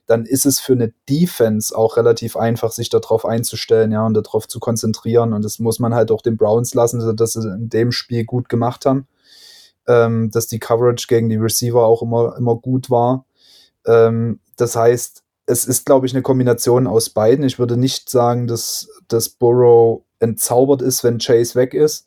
dann 0.07 0.25
ist 0.25 0.45
es 0.45 0.59
für 0.59 0.73
eine 0.73 0.93
Defense 1.09 1.75
auch 1.75 1.95
relativ 1.95 2.35
einfach, 2.35 2.73
sich 2.73 2.89
darauf 2.89 3.25
einzustellen, 3.25 3.93
ja, 3.93 4.05
und 4.05 4.13
darauf 4.13 4.47
zu 4.47 4.59
konzentrieren. 4.59 5.31
Und 5.31 5.45
das 5.45 5.59
muss 5.59 5.79
man 5.79 5.95
halt 5.95 6.11
auch 6.11 6.21
den 6.21 6.35
Browns 6.35 6.73
lassen, 6.73 7.15
dass 7.15 7.33
sie 7.33 7.47
in 7.47 7.69
dem 7.69 7.93
Spiel 7.93 8.25
gut 8.25 8.49
gemacht 8.49 8.85
haben. 8.85 9.07
Ähm, 9.87 10.29
dass 10.31 10.47
die 10.47 10.59
Coverage 10.59 11.07
gegen 11.07 11.29
die 11.29 11.37
Receiver 11.37 11.83
auch 11.83 12.01
immer, 12.01 12.35
immer 12.37 12.55
gut 12.55 12.89
war. 12.89 13.25
Ähm, 13.85 14.39
das 14.57 14.75
heißt, 14.75 15.23
es 15.47 15.65
ist, 15.65 15.85
glaube 15.85 16.05
ich, 16.05 16.13
eine 16.13 16.21
Kombination 16.21 16.85
aus 16.87 17.09
beiden. 17.09 17.43
Ich 17.43 17.57
würde 17.57 17.77
nicht 17.77 18.09
sagen, 18.09 18.47
dass, 18.47 18.87
dass 19.07 19.29
Burrow 19.29 20.03
entzaubert 20.19 20.81
ist, 20.81 21.03
wenn 21.03 21.17
Chase 21.17 21.55
weg 21.55 21.73
ist 21.73 22.05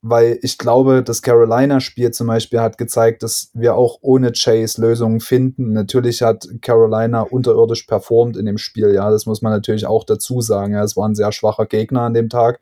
weil 0.00 0.38
ich 0.42 0.58
glaube, 0.58 1.02
das 1.02 1.22
Carolina-Spiel 1.22 2.12
zum 2.12 2.28
Beispiel 2.28 2.60
hat 2.60 2.78
gezeigt, 2.78 3.22
dass 3.22 3.50
wir 3.52 3.74
auch 3.74 3.98
ohne 4.00 4.32
Chase 4.32 4.80
Lösungen 4.80 5.20
finden. 5.20 5.72
Natürlich 5.72 6.22
hat 6.22 6.46
Carolina 6.62 7.22
unterirdisch 7.22 7.82
performt 7.82 8.36
in 8.36 8.46
dem 8.46 8.58
Spiel, 8.58 8.94
ja, 8.94 9.10
das 9.10 9.26
muss 9.26 9.42
man 9.42 9.52
natürlich 9.52 9.86
auch 9.86 10.04
dazu 10.04 10.40
sagen. 10.40 10.74
Ja, 10.74 10.84
es 10.84 10.96
war 10.96 11.08
ein 11.08 11.16
sehr 11.16 11.32
schwacher 11.32 11.66
Gegner 11.66 12.02
an 12.02 12.14
dem 12.14 12.28
Tag 12.28 12.60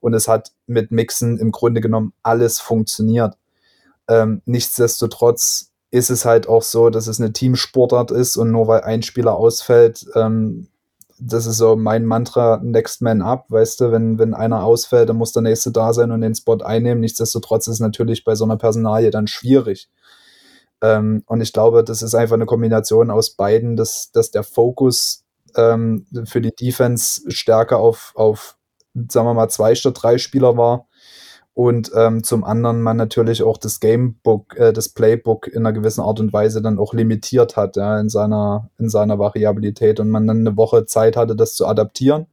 und 0.00 0.12
es 0.12 0.28
hat 0.28 0.52
mit 0.66 0.90
Mixen 0.90 1.38
im 1.38 1.52
Grunde 1.52 1.80
genommen 1.80 2.12
alles 2.22 2.60
funktioniert. 2.60 3.34
Ähm, 4.08 4.42
nichtsdestotrotz 4.46 5.70
ist 5.90 6.10
es 6.10 6.24
halt 6.24 6.48
auch 6.48 6.62
so, 6.62 6.90
dass 6.90 7.06
es 7.06 7.20
eine 7.20 7.32
Teamsportart 7.32 8.10
ist 8.10 8.36
und 8.36 8.50
nur 8.50 8.68
weil 8.68 8.82
ein 8.82 9.02
Spieler 9.02 9.36
ausfällt, 9.36 10.06
ähm, 10.14 10.68
das 11.20 11.46
ist 11.46 11.56
so 11.56 11.76
mein 11.76 12.04
Mantra, 12.04 12.60
Next 12.62 13.02
Man 13.02 13.22
Up, 13.22 13.46
weißt 13.48 13.80
du, 13.80 13.92
wenn, 13.92 14.18
wenn 14.18 14.34
einer 14.34 14.64
ausfällt, 14.64 15.08
dann 15.08 15.16
muss 15.16 15.32
der 15.32 15.42
nächste 15.42 15.72
da 15.72 15.92
sein 15.92 16.12
und 16.12 16.20
den 16.20 16.34
Spot 16.34 16.58
einnehmen. 16.58 17.00
Nichtsdestotrotz 17.00 17.66
ist 17.66 17.74
es 17.74 17.80
natürlich 17.80 18.24
bei 18.24 18.36
so 18.36 18.44
einer 18.44 18.56
Personalie 18.56 19.10
dann 19.10 19.26
schwierig. 19.26 19.88
Ähm, 20.80 21.24
und 21.26 21.40
ich 21.40 21.52
glaube, 21.52 21.82
das 21.82 22.02
ist 22.02 22.14
einfach 22.14 22.34
eine 22.34 22.46
Kombination 22.46 23.10
aus 23.10 23.30
beiden, 23.30 23.76
dass, 23.76 24.12
dass 24.12 24.30
der 24.30 24.44
Fokus 24.44 25.24
ähm, 25.56 26.06
für 26.24 26.40
die 26.40 26.54
Defense 26.54 27.22
stärker 27.32 27.78
auf, 27.78 28.12
auf, 28.14 28.56
sagen 28.94 29.26
wir 29.26 29.34
mal, 29.34 29.48
zwei 29.48 29.74
statt 29.74 29.98
drei 30.00 30.18
Spieler 30.18 30.56
war 30.56 30.87
und 31.58 31.90
ähm, 31.96 32.22
zum 32.22 32.44
anderen 32.44 32.82
man 32.82 32.96
natürlich 32.96 33.42
auch 33.42 33.58
das 33.58 33.80
Gamebook, 33.80 34.56
äh, 34.56 34.72
das 34.72 34.90
Playbook 34.90 35.48
in 35.48 35.66
einer 35.66 35.72
gewissen 35.72 36.02
Art 36.02 36.20
und 36.20 36.32
Weise 36.32 36.62
dann 36.62 36.78
auch 36.78 36.94
limitiert 36.94 37.56
hat, 37.56 37.74
ja, 37.74 37.98
in 37.98 38.08
seiner, 38.08 38.70
in 38.78 38.88
seiner 38.88 39.18
Variabilität 39.18 39.98
und 39.98 40.08
man 40.08 40.24
dann 40.28 40.46
eine 40.46 40.56
Woche 40.56 40.86
Zeit 40.86 41.16
hatte, 41.16 41.34
das 41.34 41.56
zu 41.56 41.66
adaptieren. 41.66 42.26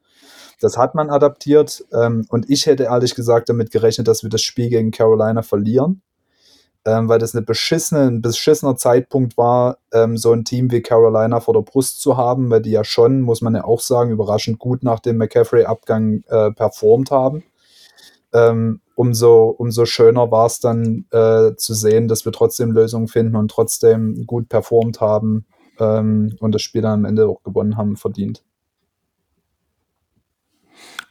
Das 0.61 0.77
hat 0.77 0.93
man 0.93 1.09
adaptiert 1.09 1.83
ähm, 1.91 2.27
und 2.29 2.51
ich 2.51 2.67
hätte 2.67 2.83
ehrlich 2.83 3.15
gesagt 3.15 3.49
damit 3.49 3.71
gerechnet, 3.71 4.07
dass 4.07 4.21
wir 4.21 4.29
das 4.29 4.43
Spiel 4.43 4.69
gegen 4.69 4.91
Carolina 4.91 5.41
verlieren, 5.41 6.03
ähm, 6.85 7.09
weil 7.09 7.17
das 7.17 7.33
eine 7.33 7.43
beschissene, 7.43 8.01
ein 8.01 8.21
beschissener 8.21 8.75
Zeitpunkt 8.75 9.37
war, 9.37 9.79
ähm, 9.91 10.17
so 10.17 10.33
ein 10.33 10.45
Team 10.45 10.69
wie 10.69 10.81
Carolina 10.81 11.39
vor 11.39 11.55
der 11.55 11.61
Brust 11.61 11.99
zu 11.99 12.15
haben, 12.15 12.51
weil 12.51 12.61
die 12.61 12.69
ja 12.69 12.83
schon, 12.83 13.21
muss 13.21 13.41
man 13.41 13.55
ja 13.55 13.63
auch 13.63 13.79
sagen, 13.79 14.11
überraschend 14.11 14.59
gut 14.59 14.83
nach 14.83 14.99
dem 14.99 15.17
McCaffrey-Abgang 15.17 16.21
äh, 16.27 16.51
performt 16.51 17.09
haben 17.09 17.43
ähm, 18.35 18.81
umso, 18.95 19.45
umso 19.47 19.85
schöner 19.85 20.29
war 20.29 20.45
es 20.45 20.59
dann 20.59 21.05
äh, 21.11 21.55
zu 21.55 21.73
sehen, 21.73 22.07
dass 22.07 22.25
wir 22.25 22.33
trotzdem 22.33 22.71
Lösungen 22.71 23.07
finden 23.07 23.35
und 23.35 23.49
trotzdem 23.49 24.25
gut 24.25 24.49
performt 24.49 24.99
haben 24.99 25.45
ähm, 25.79 26.35
und 26.39 26.53
das 26.53 26.61
Spiel 26.61 26.81
dann 26.81 26.99
am 26.99 27.05
Ende 27.05 27.27
auch 27.27 27.43
gewonnen 27.43 27.77
haben, 27.77 27.95
verdient. 27.95 28.43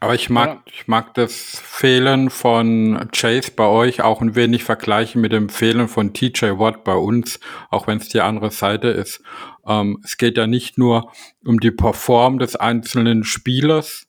Aber 0.00 0.14
ich 0.14 0.28
mag, 0.28 0.48
ja. 0.48 0.62
ich 0.66 0.86
mag 0.86 1.14
das 1.14 1.32
Fehlen 1.34 2.28
von 2.28 3.08
Chase 3.12 3.52
bei 3.56 3.64
euch 3.64 4.02
auch 4.02 4.20
ein 4.20 4.34
wenig 4.34 4.62
vergleichen 4.62 5.22
mit 5.22 5.32
dem 5.32 5.48
Fehlen 5.48 5.88
von 5.88 6.12
TJ 6.12 6.58
Watt 6.58 6.84
bei 6.84 6.94
uns, 6.94 7.40
auch 7.70 7.86
wenn 7.86 7.96
es 7.96 8.10
die 8.10 8.20
andere 8.20 8.50
Seite 8.50 8.88
ist. 8.88 9.22
Ähm, 9.66 10.02
es 10.04 10.18
geht 10.18 10.36
ja 10.36 10.46
nicht 10.46 10.76
nur 10.76 11.10
um 11.42 11.58
die 11.58 11.70
Perform 11.70 12.38
des 12.38 12.54
einzelnen 12.54 13.24
Spielers, 13.24 14.06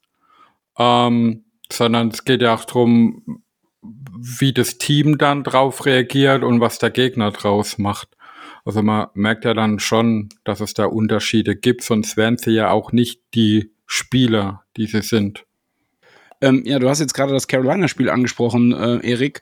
ähm, 0.78 1.45
sondern 1.72 2.10
es 2.10 2.26
geht 2.26 2.42
ja 2.42 2.54
auch 2.54 2.66
darum, 2.66 3.44
wie 3.82 4.54
das 4.54 4.78
Team 4.78 5.18
dann 5.18 5.44
drauf 5.44 5.86
reagiert 5.86 6.44
und 6.44 6.60
was 6.60 6.80
der 6.80 6.90
Gegner 6.90 7.32
draus 7.32 7.78
macht. 7.78 8.10
Also 8.64 8.82
man 8.82 9.08
merkt 9.14 9.46
ja 9.46 9.54
dann 9.54 9.80
schon, 9.80 10.30
dass 10.44 10.60
es 10.60 10.74
da 10.74 10.86
Unterschiede 10.86 11.56
gibt, 11.56 11.84
sonst 11.84 12.18
wären 12.18 12.38
sie 12.38 12.52
ja 12.52 12.72
auch 12.72 12.92
nicht 12.92 13.22
die 13.36 13.72
Spieler, 13.86 14.64
die 14.76 14.88
sie 14.88 15.04
sind. 15.04 15.46
Ähm, 16.42 16.64
ja, 16.66 16.80
du 16.80 16.90
hast 16.90 17.00
jetzt 17.00 17.14
gerade 17.14 17.32
das 17.32 17.48
Carolina-Spiel 17.48 18.10
angesprochen, 18.10 18.74
äh, 18.74 19.08
Erik. 19.08 19.42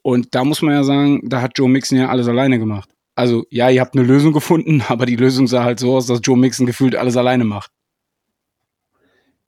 Und 0.00 0.34
da 0.34 0.44
muss 0.44 0.62
man 0.62 0.74
ja 0.74 0.84
sagen, 0.84 1.28
da 1.28 1.42
hat 1.42 1.58
Joe 1.58 1.68
Mixon 1.68 1.98
ja 1.98 2.08
alles 2.08 2.28
alleine 2.28 2.58
gemacht. 2.58 2.88
Also 3.14 3.44
ja, 3.50 3.68
ihr 3.68 3.82
habt 3.82 3.94
eine 3.94 4.06
Lösung 4.06 4.32
gefunden, 4.32 4.82
aber 4.88 5.04
die 5.04 5.16
Lösung 5.16 5.46
sah 5.46 5.64
halt 5.64 5.78
so 5.78 5.94
aus, 5.94 6.06
dass 6.06 6.20
Joe 6.22 6.38
Mixon 6.38 6.66
gefühlt 6.66 6.96
alles 6.96 7.16
alleine 7.16 7.44
macht 7.44 7.70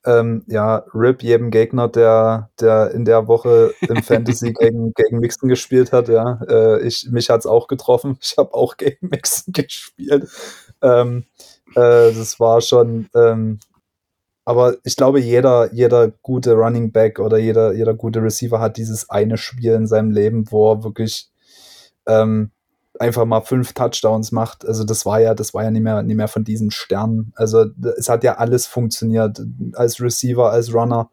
ähm, 0.06 0.44
ja, 0.46 0.84
RIP 0.94 1.22
jedem 1.22 1.50
Gegner, 1.50 1.88
der, 1.88 2.50
der 2.60 2.90
in 2.90 3.04
der 3.04 3.26
Woche 3.26 3.74
im 3.80 4.02
Fantasy 4.02 4.52
gegen, 4.52 4.92
gegen 4.94 5.18
Mixon 5.18 5.48
gespielt 5.48 5.92
hat, 5.92 6.08
ja. 6.08 6.40
Äh, 6.48 6.86
ich, 6.86 7.08
mich 7.10 7.30
hat's 7.30 7.46
auch 7.46 7.68
getroffen. 7.68 8.18
Ich 8.20 8.36
habe 8.36 8.52
auch 8.54 8.76
gegen 8.78 9.08
Mixon 9.08 9.52
gespielt. 9.52 10.28
Ähm, 10.82 11.24
äh, 11.74 12.12
das 12.12 12.38
war 12.38 12.60
schon, 12.60 13.08
ähm, 13.14 13.58
aber 14.44 14.76
ich 14.84 14.96
glaube, 14.96 15.20
jeder, 15.20 15.72
jeder 15.72 16.08
gute 16.22 16.52
Running 16.52 16.92
Back 16.92 17.18
oder 17.18 17.38
jeder, 17.38 17.72
jeder 17.72 17.94
gute 17.94 18.22
Receiver 18.22 18.60
hat 18.60 18.76
dieses 18.76 19.08
eine 19.08 19.38
Spiel 19.38 19.72
in 19.72 19.86
seinem 19.86 20.10
Leben, 20.10 20.50
wo 20.50 20.72
er 20.72 20.84
wirklich 20.84 21.30
ähm, 22.06 22.50
einfach 22.98 23.24
mal 23.24 23.40
fünf 23.40 23.72
Touchdowns 23.72 24.32
macht. 24.32 24.66
Also 24.66 24.84
das 24.84 25.04
war 25.04 25.20
ja, 25.20 25.34
das 25.34 25.54
war 25.54 25.64
ja 25.64 25.70
nicht 25.70 25.82
mehr, 25.82 26.02
nicht 26.02 26.16
mehr 26.16 26.28
von 26.28 26.44
diesen 26.44 26.70
Sternen. 26.70 27.32
Also 27.36 27.66
es 27.96 28.08
hat 28.08 28.24
ja 28.24 28.36
alles 28.36 28.66
funktioniert. 28.66 29.40
Als 29.74 30.00
Receiver, 30.00 30.50
als 30.50 30.72
Runner, 30.72 31.10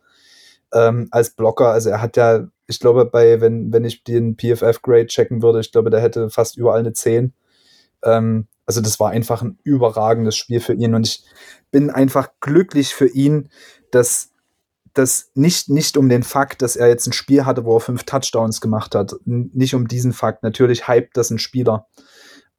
ähm, 0.74 1.08
als 1.12 1.32
Blocker. 1.32 1.70
Also 1.70 1.90
er 1.90 2.02
hat 2.02 2.18
ja, 2.18 2.48
ich 2.68 2.80
glaube, 2.80 3.06
bei, 3.06 3.42
wenn, 3.42 3.74
wenn 3.74 3.84
ich 3.84 4.04
den 4.04 4.38
PFF-Grade 4.38 5.08
checken 5.08 5.42
würde, 5.42 5.60
ich 5.60 5.72
glaube, 5.72 5.90
der 5.90 6.02
hätte 6.02 6.30
fast 6.30 6.58
überall 6.58 6.80
eine 6.80 6.94
10. 6.94 7.34
Ähm, 8.04 8.48
also 8.66 8.82
das 8.82 9.00
war 9.00 9.10
einfach 9.10 9.42
ein 9.42 9.58
überragendes 9.64 10.36
Spiel 10.36 10.60
für 10.60 10.74
ihn. 10.74 10.96
Und 10.96 11.08
ich 11.08 11.24
bin 11.72 11.90
einfach 11.90 12.30
glücklich 12.40 12.94
für 12.94 13.08
ihn, 13.08 13.50
dass 13.92 14.31
das 14.94 15.32
nicht, 15.36 15.70
nicht 15.70 15.98
um 15.98 16.10
den 16.10 16.24
Fakt, 16.24 16.62
dass 16.62 16.76
er 16.76 16.88
jetzt 16.88 17.08
ein 17.08 17.14
Spiel 17.14 17.46
hatte, 17.46 17.66
wo 17.66 17.76
er 17.78 17.80
fünf 17.80 18.04
Touchdowns 18.04 18.62
gemacht 18.62 18.96
hat. 18.96 19.16
Nicht 19.26 19.76
um 19.76 19.88
diesen 19.88 20.14
Fakt. 20.14 20.44
Natürlich 20.44 20.88
hypt 20.88 21.18
das 21.18 21.30
ein 21.30 21.40
Spieler. 21.40 21.88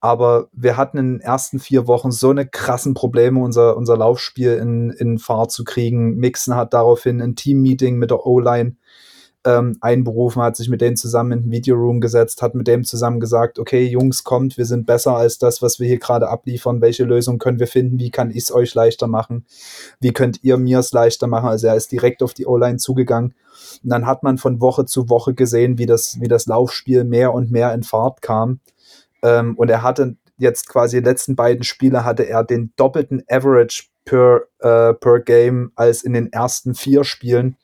Aber 0.00 0.48
wir 0.52 0.76
hatten 0.76 0.98
in 0.98 1.12
den 1.12 1.20
ersten 1.20 1.60
vier 1.60 1.86
Wochen 1.86 2.10
so 2.10 2.30
eine 2.30 2.46
krassen 2.46 2.92
Probleme, 2.92 3.38
unser, 3.38 3.76
unser 3.76 3.96
Laufspiel 3.96 4.54
in, 4.54 4.90
in 4.90 5.18
Fahrt 5.18 5.52
zu 5.52 5.62
kriegen. 5.62 6.16
Mixen 6.16 6.56
hat 6.56 6.74
daraufhin 6.74 7.22
ein 7.22 7.36
Team-Meeting 7.36 7.98
mit 7.98 8.10
der 8.10 8.26
O-Line 8.26 8.76
ähm, 9.44 9.76
einberufen, 9.80 10.42
hat 10.42 10.56
sich 10.56 10.68
mit 10.68 10.80
denen 10.80 10.96
zusammen 10.96 11.32
in 11.32 11.42
den 11.44 11.50
Videoroom 11.50 12.00
gesetzt, 12.00 12.42
hat 12.42 12.54
mit 12.54 12.68
dem 12.68 12.84
zusammen 12.84 13.18
gesagt, 13.18 13.58
okay, 13.58 13.86
Jungs, 13.86 14.22
kommt, 14.22 14.56
wir 14.56 14.66
sind 14.66 14.86
besser 14.86 15.16
als 15.16 15.38
das, 15.38 15.62
was 15.62 15.80
wir 15.80 15.88
hier 15.88 15.98
gerade 15.98 16.28
abliefern. 16.28 16.80
Welche 16.80 17.04
Lösung 17.04 17.38
können 17.38 17.58
wir 17.58 17.66
finden? 17.66 17.98
Wie 17.98 18.10
kann 18.10 18.30
ich 18.30 18.44
es 18.44 18.54
euch 18.54 18.74
leichter 18.74 19.08
machen? 19.08 19.44
Wie 20.00 20.12
könnt 20.12 20.42
ihr 20.44 20.56
mir 20.58 20.78
es 20.78 20.92
leichter 20.92 21.26
machen? 21.26 21.48
Also 21.48 21.66
er 21.66 21.76
ist 21.76 21.90
direkt 21.90 22.22
auf 22.22 22.34
die 22.34 22.46
O-Line 22.46 22.78
zugegangen. 22.78 23.34
Und 23.82 23.90
dann 23.90 24.06
hat 24.06 24.22
man 24.22 24.38
von 24.38 24.60
Woche 24.60 24.84
zu 24.84 25.08
Woche 25.08 25.34
gesehen, 25.34 25.78
wie 25.78 25.86
das, 25.86 26.20
wie 26.20 26.28
das 26.28 26.46
Laufspiel 26.46 27.04
mehr 27.04 27.34
und 27.34 27.50
mehr 27.50 27.74
in 27.74 27.82
Fahrt 27.82 28.22
kam. 28.22 28.60
Ähm, 29.22 29.56
und 29.56 29.70
er 29.70 29.82
hatte 29.82 30.16
jetzt 30.38 30.68
quasi 30.68 30.98
die 30.98 31.08
letzten 31.08 31.36
beiden 31.36 31.64
Spiele 31.64 32.04
hatte 32.04 32.24
er 32.24 32.44
den 32.44 32.72
doppelten 32.76 33.22
Average 33.28 33.84
per, 34.04 34.42
äh, 34.58 34.94
per 34.94 35.20
Game 35.20 35.72
als 35.74 36.02
in 36.02 36.12
den 36.12 36.32
ersten 36.32 36.74
vier 36.74 37.04
Spielen. 37.04 37.56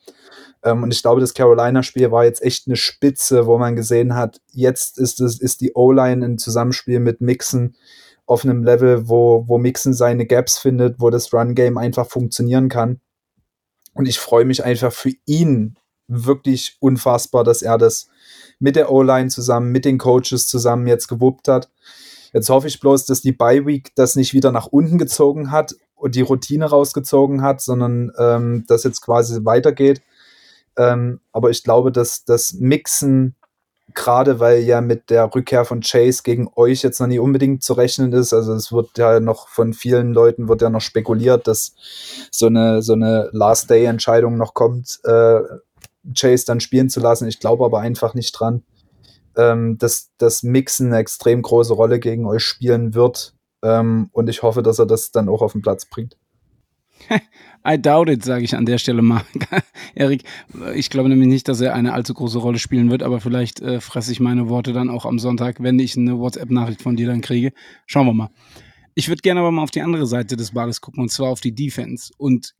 Ähm, 0.62 0.82
und 0.82 0.92
ich 0.92 1.02
glaube, 1.02 1.20
das 1.20 1.34
Carolina-Spiel 1.34 2.10
war 2.10 2.24
jetzt 2.24 2.42
echt 2.42 2.66
eine 2.66 2.76
Spitze, 2.76 3.46
wo 3.46 3.58
man 3.58 3.76
gesehen 3.76 4.14
hat, 4.14 4.40
jetzt 4.52 4.98
ist 4.98 5.20
es, 5.20 5.40
ist 5.40 5.60
die 5.60 5.72
O-Line 5.74 6.24
im 6.24 6.38
Zusammenspiel 6.38 7.00
mit 7.00 7.20
Mixon 7.20 7.74
auf 8.26 8.44
einem 8.44 8.62
Level, 8.62 9.08
wo, 9.08 9.44
wo 9.46 9.58
Mixon 9.58 9.94
seine 9.94 10.26
Gaps 10.26 10.58
findet, 10.58 11.00
wo 11.00 11.10
das 11.10 11.32
Run-Game 11.32 11.78
einfach 11.78 12.06
funktionieren 12.06 12.68
kann. 12.68 13.00
Und 13.94 14.06
ich 14.06 14.18
freue 14.18 14.44
mich 14.44 14.64
einfach 14.64 14.92
für 14.92 15.12
ihn 15.24 15.76
wirklich 16.08 16.76
unfassbar, 16.80 17.44
dass 17.44 17.62
er 17.62 17.78
das 17.78 18.08
mit 18.58 18.76
der 18.76 18.90
O-Line 18.90 19.28
zusammen, 19.28 19.72
mit 19.72 19.84
den 19.84 19.98
Coaches 19.98 20.46
zusammen 20.46 20.86
jetzt 20.86 21.08
gewuppt 21.08 21.48
hat. 21.48 21.70
Jetzt 22.32 22.50
hoffe 22.50 22.68
ich 22.68 22.80
bloß, 22.80 23.06
dass 23.06 23.22
die 23.22 23.32
Bye 23.32 23.64
Week 23.66 23.92
das 23.94 24.16
nicht 24.16 24.34
wieder 24.34 24.52
nach 24.52 24.66
unten 24.66 24.98
gezogen 24.98 25.50
hat 25.50 25.74
die 26.06 26.20
Routine 26.20 26.66
rausgezogen 26.66 27.42
hat, 27.42 27.60
sondern 27.60 28.12
ähm, 28.18 28.64
das 28.68 28.84
jetzt 28.84 29.00
quasi 29.00 29.44
weitergeht. 29.44 30.00
Ähm, 30.78 31.20
aber 31.32 31.50
ich 31.50 31.64
glaube, 31.64 31.92
dass 31.92 32.24
das 32.24 32.54
Mixen, 32.54 33.34
gerade 33.94 34.38
weil 34.38 34.60
ja 34.60 34.80
mit 34.80 35.10
der 35.10 35.34
Rückkehr 35.34 35.64
von 35.64 35.80
Chase 35.80 36.22
gegen 36.22 36.48
euch 36.54 36.82
jetzt 36.82 37.00
noch 37.00 37.08
nicht 37.08 37.18
unbedingt 37.18 37.64
zu 37.64 37.72
rechnen 37.72 38.12
ist, 38.12 38.32
also 38.32 38.52
es 38.54 38.70
wird 38.70 38.96
ja 38.96 39.18
noch 39.18 39.48
von 39.48 39.74
vielen 39.74 40.12
Leuten 40.12 40.48
wird 40.48 40.62
ja 40.62 40.70
noch 40.70 40.80
spekuliert, 40.80 41.48
dass 41.48 41.74
so 42.30 42.46
eine, 42.46 42.80
so 42.80 42.92
eine 42.92 43.28
Last-Day-Entscheidung 43.32 44.36
noch 44.36 44.54
kommt, 44.54 45.00
äh, 45.04 45.40
Chase 46.16 46.44
dann 46.46 46.60
spielen 46.60 46.88
zu 46.88 47.00
lassen. 47.00 47.26
Ich 47.26 47.40
glaube 47.40 47.64
aber 47.64 47.80
einfach 47.80 48.14
nicht 48.14 48.32
dran, 48.32 48.62
ähm, 49.36 49.78
dass 49.78 50.10
das 50.18 50.44
Mixen 50.44 50.88
eine 50.88 50.98
extrem 50.98 51.42
große 51.42 51.74
Rolle 51.74 51.98
gegen 51.98 52.24
euch 52.24 52.44
spielen 52.44 52.94
wird. 52.94 53.34
Ähm, 53.62 54.10
und 54.12 54.28
ich 54.28 54.42
hoffe, 54.42 54.62
dass 54.62 54.78
er 54.78 54.86
das 54.86 55.10
dann 55.10 55.28
auch 55.28 55.42
auf 55.42 55.52
den 55.52 55.62
Platz 55.62 55.86
bringt. 55.86 56.16
I 57.66 57.80
doubt 57.80 58.08
it, 58.08 58.24
sage 58.24 58.44
ich 58.44 58.56
an 58.56 58.66
der 58.66 58.78
Stelle 58.78 59.02
mal. 59.02 59.22
Erik, 59.94 60.24
ich 60.74 60.90
glaube 60.90 61.08
nämlich 61.08 61.28
nicht, 61.28 61.48
dass 61.48 61.60
er 61.60 61.74
eine 61.74 61.92
allzu 61.92 62.14
große 62.14 62.38
Rolle 62.38 62.58
spielen 62.58 62.90
wird, 62.90 63.02
aber 63.02 63.20
vielleicht 63.20 63.60
äh, 63.60 63.80
fresse 63.80 64.12
ich 64.12 64.20
meine 64.20 64.48
Worte 64.48 64.72
dann 64.72 64.90
auch 64.90 65.04
am 65.04 65.18
Sonntag, 65.18 65.62
wenn 65.62 65.78
ich 65.78 65.96
eine 65.96 66.18
WhatsApp-Nachricht 66.18 66.82
von 66.82 66.96
dir 66.96 67.06
dann 67.06 67.20
kriege. 67.20 67.52
Schauen 67.86 68.06
wir 68.06 68.14
mal. 68.14 68.30
Ich 68.94 69.08
würde 69.08 69.22
gerne 69.22 69.40
aber 69.40 69.52
mal 69.52 69.62
auf 69.62 69.70
die 69.70 69.82
andere 69.82 70.06
Seite 70.06 70.36
des 70.36 70.52
Balles 70.52 70.80
gucken, 70.80 71.02
und 71.02 71.10
zwar 71.10 71.28
auf 71.28 71.40
die 71.40 71.54
Defense. 71.54 72.12
Und 72.16 72.54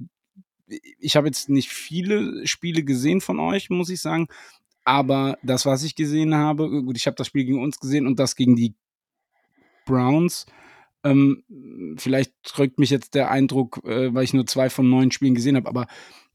ich 0.98 1.16
habe 1.16 1.26
jetzt 1.26 1.48
nicht 1.48 1.70
viele 1.70 2.46
Spiele 2.46 2.84
gesehen 2.84 3.20
von 3.20 3.40
euch, 3.40 3.70
muss 3.70 3.90
ich 3.90 4.00
sagen. 4.00 4.28
Aber 4.84 5.36
das, 5.42 5.66
was 5.66 5.82
ich 5.82 5.96
gesehen 5.96 6.34
habe, 6.34 6.82
gut, 6.82 6.96
ich 6.96 7.06
habe 7.06 7.16
das 7.16 7.26
Spiel 7.26 7.44
gegen 7.44 7.62
uns 7.62 7.78
gesehen 7.78 8.06
und 8.06 8.18
das 8.18 8.36
gegen 8.36 8.56
die 8.56 8.74
Browns. 9.84 10.46
Ähm, 11.04 11.44
vielleicht 11.96 12.32
drückt 12.44 12.78
mich 12.78 12.90
jetzt 12.90 13.14
der 13.14 13.30
Eindruck, 13.30 13.80
äh, 13.84 14.12
weil 14.12 14.24
ich 14.24 14.34
nur 14.34 14.46
zwei 14.46 14.68
von 14.70 14.88
neun 14.88 15.10
Spielen 15.10 15.34
gesehen 15.34 15.56
habe, 15.56 15.68
aber 15.68 15.86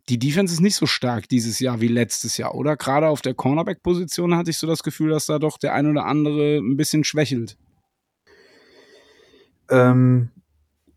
die 0.09 0.19
Defense 0.19 0.53
ist 0.53 0.59
nicht 0.59 0.75
so 0.75 0.85
stark 0.85 1.29
dieses 1.29 1.59
Jahr 1.59 1.79
wie 1.79 1.87
letztes 1.87 2.37
Jahr, 2.37 2.55
oder? 2.55 2.75
Gerade 2.75 3.07
auf 3.07 3.21
der 3.21 3.33
Cornerback-Position 3.33 4.35
hatte 4.35 4.51
ich 4.51 4.57
so 4.57 4.67
das 4.67 4.83
Gefühl, 4.83 5.09
dass 5.11 5.27
da 5.27 5.39
doch 5.39 5.57
der 5.57 5.73
ein 5.73 5.89
oder 5.89 6.05
andere 6.05 6.57
ein 6.57 6.75
bisschen 6.75 7.03
schwächelt. 7.03 7.57
Ähm, 9.69 10.29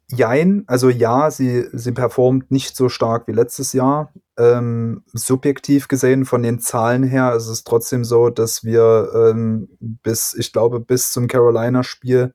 Jein, 0.08 0.62
also 0.68 0.88
ja, 0.88 1.32
sie, 1.32 1.66
sie 1.72 1.90
performt 1.90 2.52
nicht 2.52 2.76
so 2.76 2.88
stark 2.88 3.26
wie 3.26 3.32
letztes 3.32 3.72
Jahr. 3.72 4.12
Ähm, 4.38 5.02
subjektiv 5.12 5.88
gesehen, 5.88 6.24
von 6.24 6.44
den 6.44 6.60
Zahlen 6.60 7.02
her, 7.02 7.34
ist 7.34 7.48
es 7.48 7.64
trotzdem 7.64 8.04
so, 8.04 8.30
dass 8.30 8.62
wir 8.62 9.10
ähm, 9.14 9.68
bis, 9.80 10.32
ich 10.34 10.52
glaube, 10.52 10.78
bis 10.78 11.10
zum 11.10 11.26
Carolina-Spiel, 11.26 12.34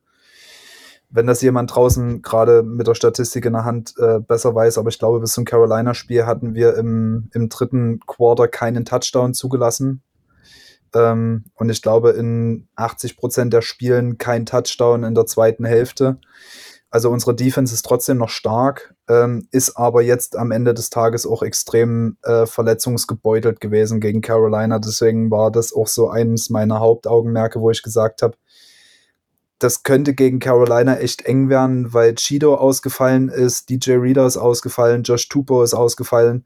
wenn 1.12 1.26
das 1.26 1.42
jemand 1.42 1.74
draußen 1.74 2.22
gerade 2.22 2.62
mit 2.62 2.86
der 2.86 2.94
Statistik 2.94 3.44
in 3.44 3.52
der 3.52 3.64
Hand 3.64 3.94
äh, 3.98 4.18
besser 4.18 4.54
weiß, 4.54 4.78
aber 4.78 4.88
ich 4.88 4.98
glaube, 4.98 5.20
bis 5.20 5.32
zum 5.32 5.44
Carolina-Spiel 5.44 6.24
hatten 6.24 6.54
wir 6.54 6.76
im, 6.76 7.28
im 7.34 7.48
dritten 7.50 8.00
Quarter 8.06 8.48
keinen 8.48 8.86
Touchdown 8.86 9.34
zugelassen. 9.34 10.02
Ähm, 10.94 11.44
und 11.54 11.70
ich 11.70 11.82
glaube, 11.82 12.10
in 12.10 12.66
80 12.76 13.18
Prozent 13.18 13.52
der 13.52 13.62
Spielen 13.62 14.16
kein 14.16 14.46
Touchdown 14.46 15.04
in 15.04 15.14
der 15.14 15.26
zweiten 15.26 15.66
Hälfte. 15.66 16.18
Also 16.90 17.10
unsere 17.10 17.34
Defense 17.34 17.72
ist 17.72 17.84
trotzdem 17.86 18.18
noch 18.18 18.28
stark, 18.28 18.94
ähm, 19.08 19.48
ist 19.50 19.76
aber 19.78 20.02
jetzt 20.02 20.36
am 20.36 20.50
Ende 20.50 20.74
des 20.74 20.90
Tages 20.90 21.26
auch 21.26 21.42
extrem 21.42 22.18
äh, 22.22 22.44
verletzungsgebeutelt 22.44 23.60
gewesen 23.60 24.00
gegen 24.00 24.20
Carolina. 24.20 24.78
Deswegen 24.78 25.30
war 25.30 25.50
das 25.50 25.74
auch 25.74 25.88
so 25.88 26.10
eines 26.10 26.50
meiner 26.50 26.80
Hauptaugenmerke, 26.80 27.60
wo 27.60 27.70
ich 27.70 27.82
gesagt 27.82 28.20
habe, 28.20 28.36
das 29.62 29.82
könnte 29.82 30.14
gegen 30.14 30.38
Carolina 30.38 30.96
echt 30.96 31.22
eng 31.22 31.48
werden, 31.48 31.92
weil 31.92 32.14
Chido 32.14 32.54
ausgefallen 32.54 33.28
ist, 33.28 33.70
DJ 33.70 33.92
Reader 33.92 34.26
ist 34.26 34.36
ausgefallen, 34.36 35.02
Josh 35.02 35.28
Tupo 35.28 35.62
ist 35.62 35.74
ausgefallen. 35.74 36.44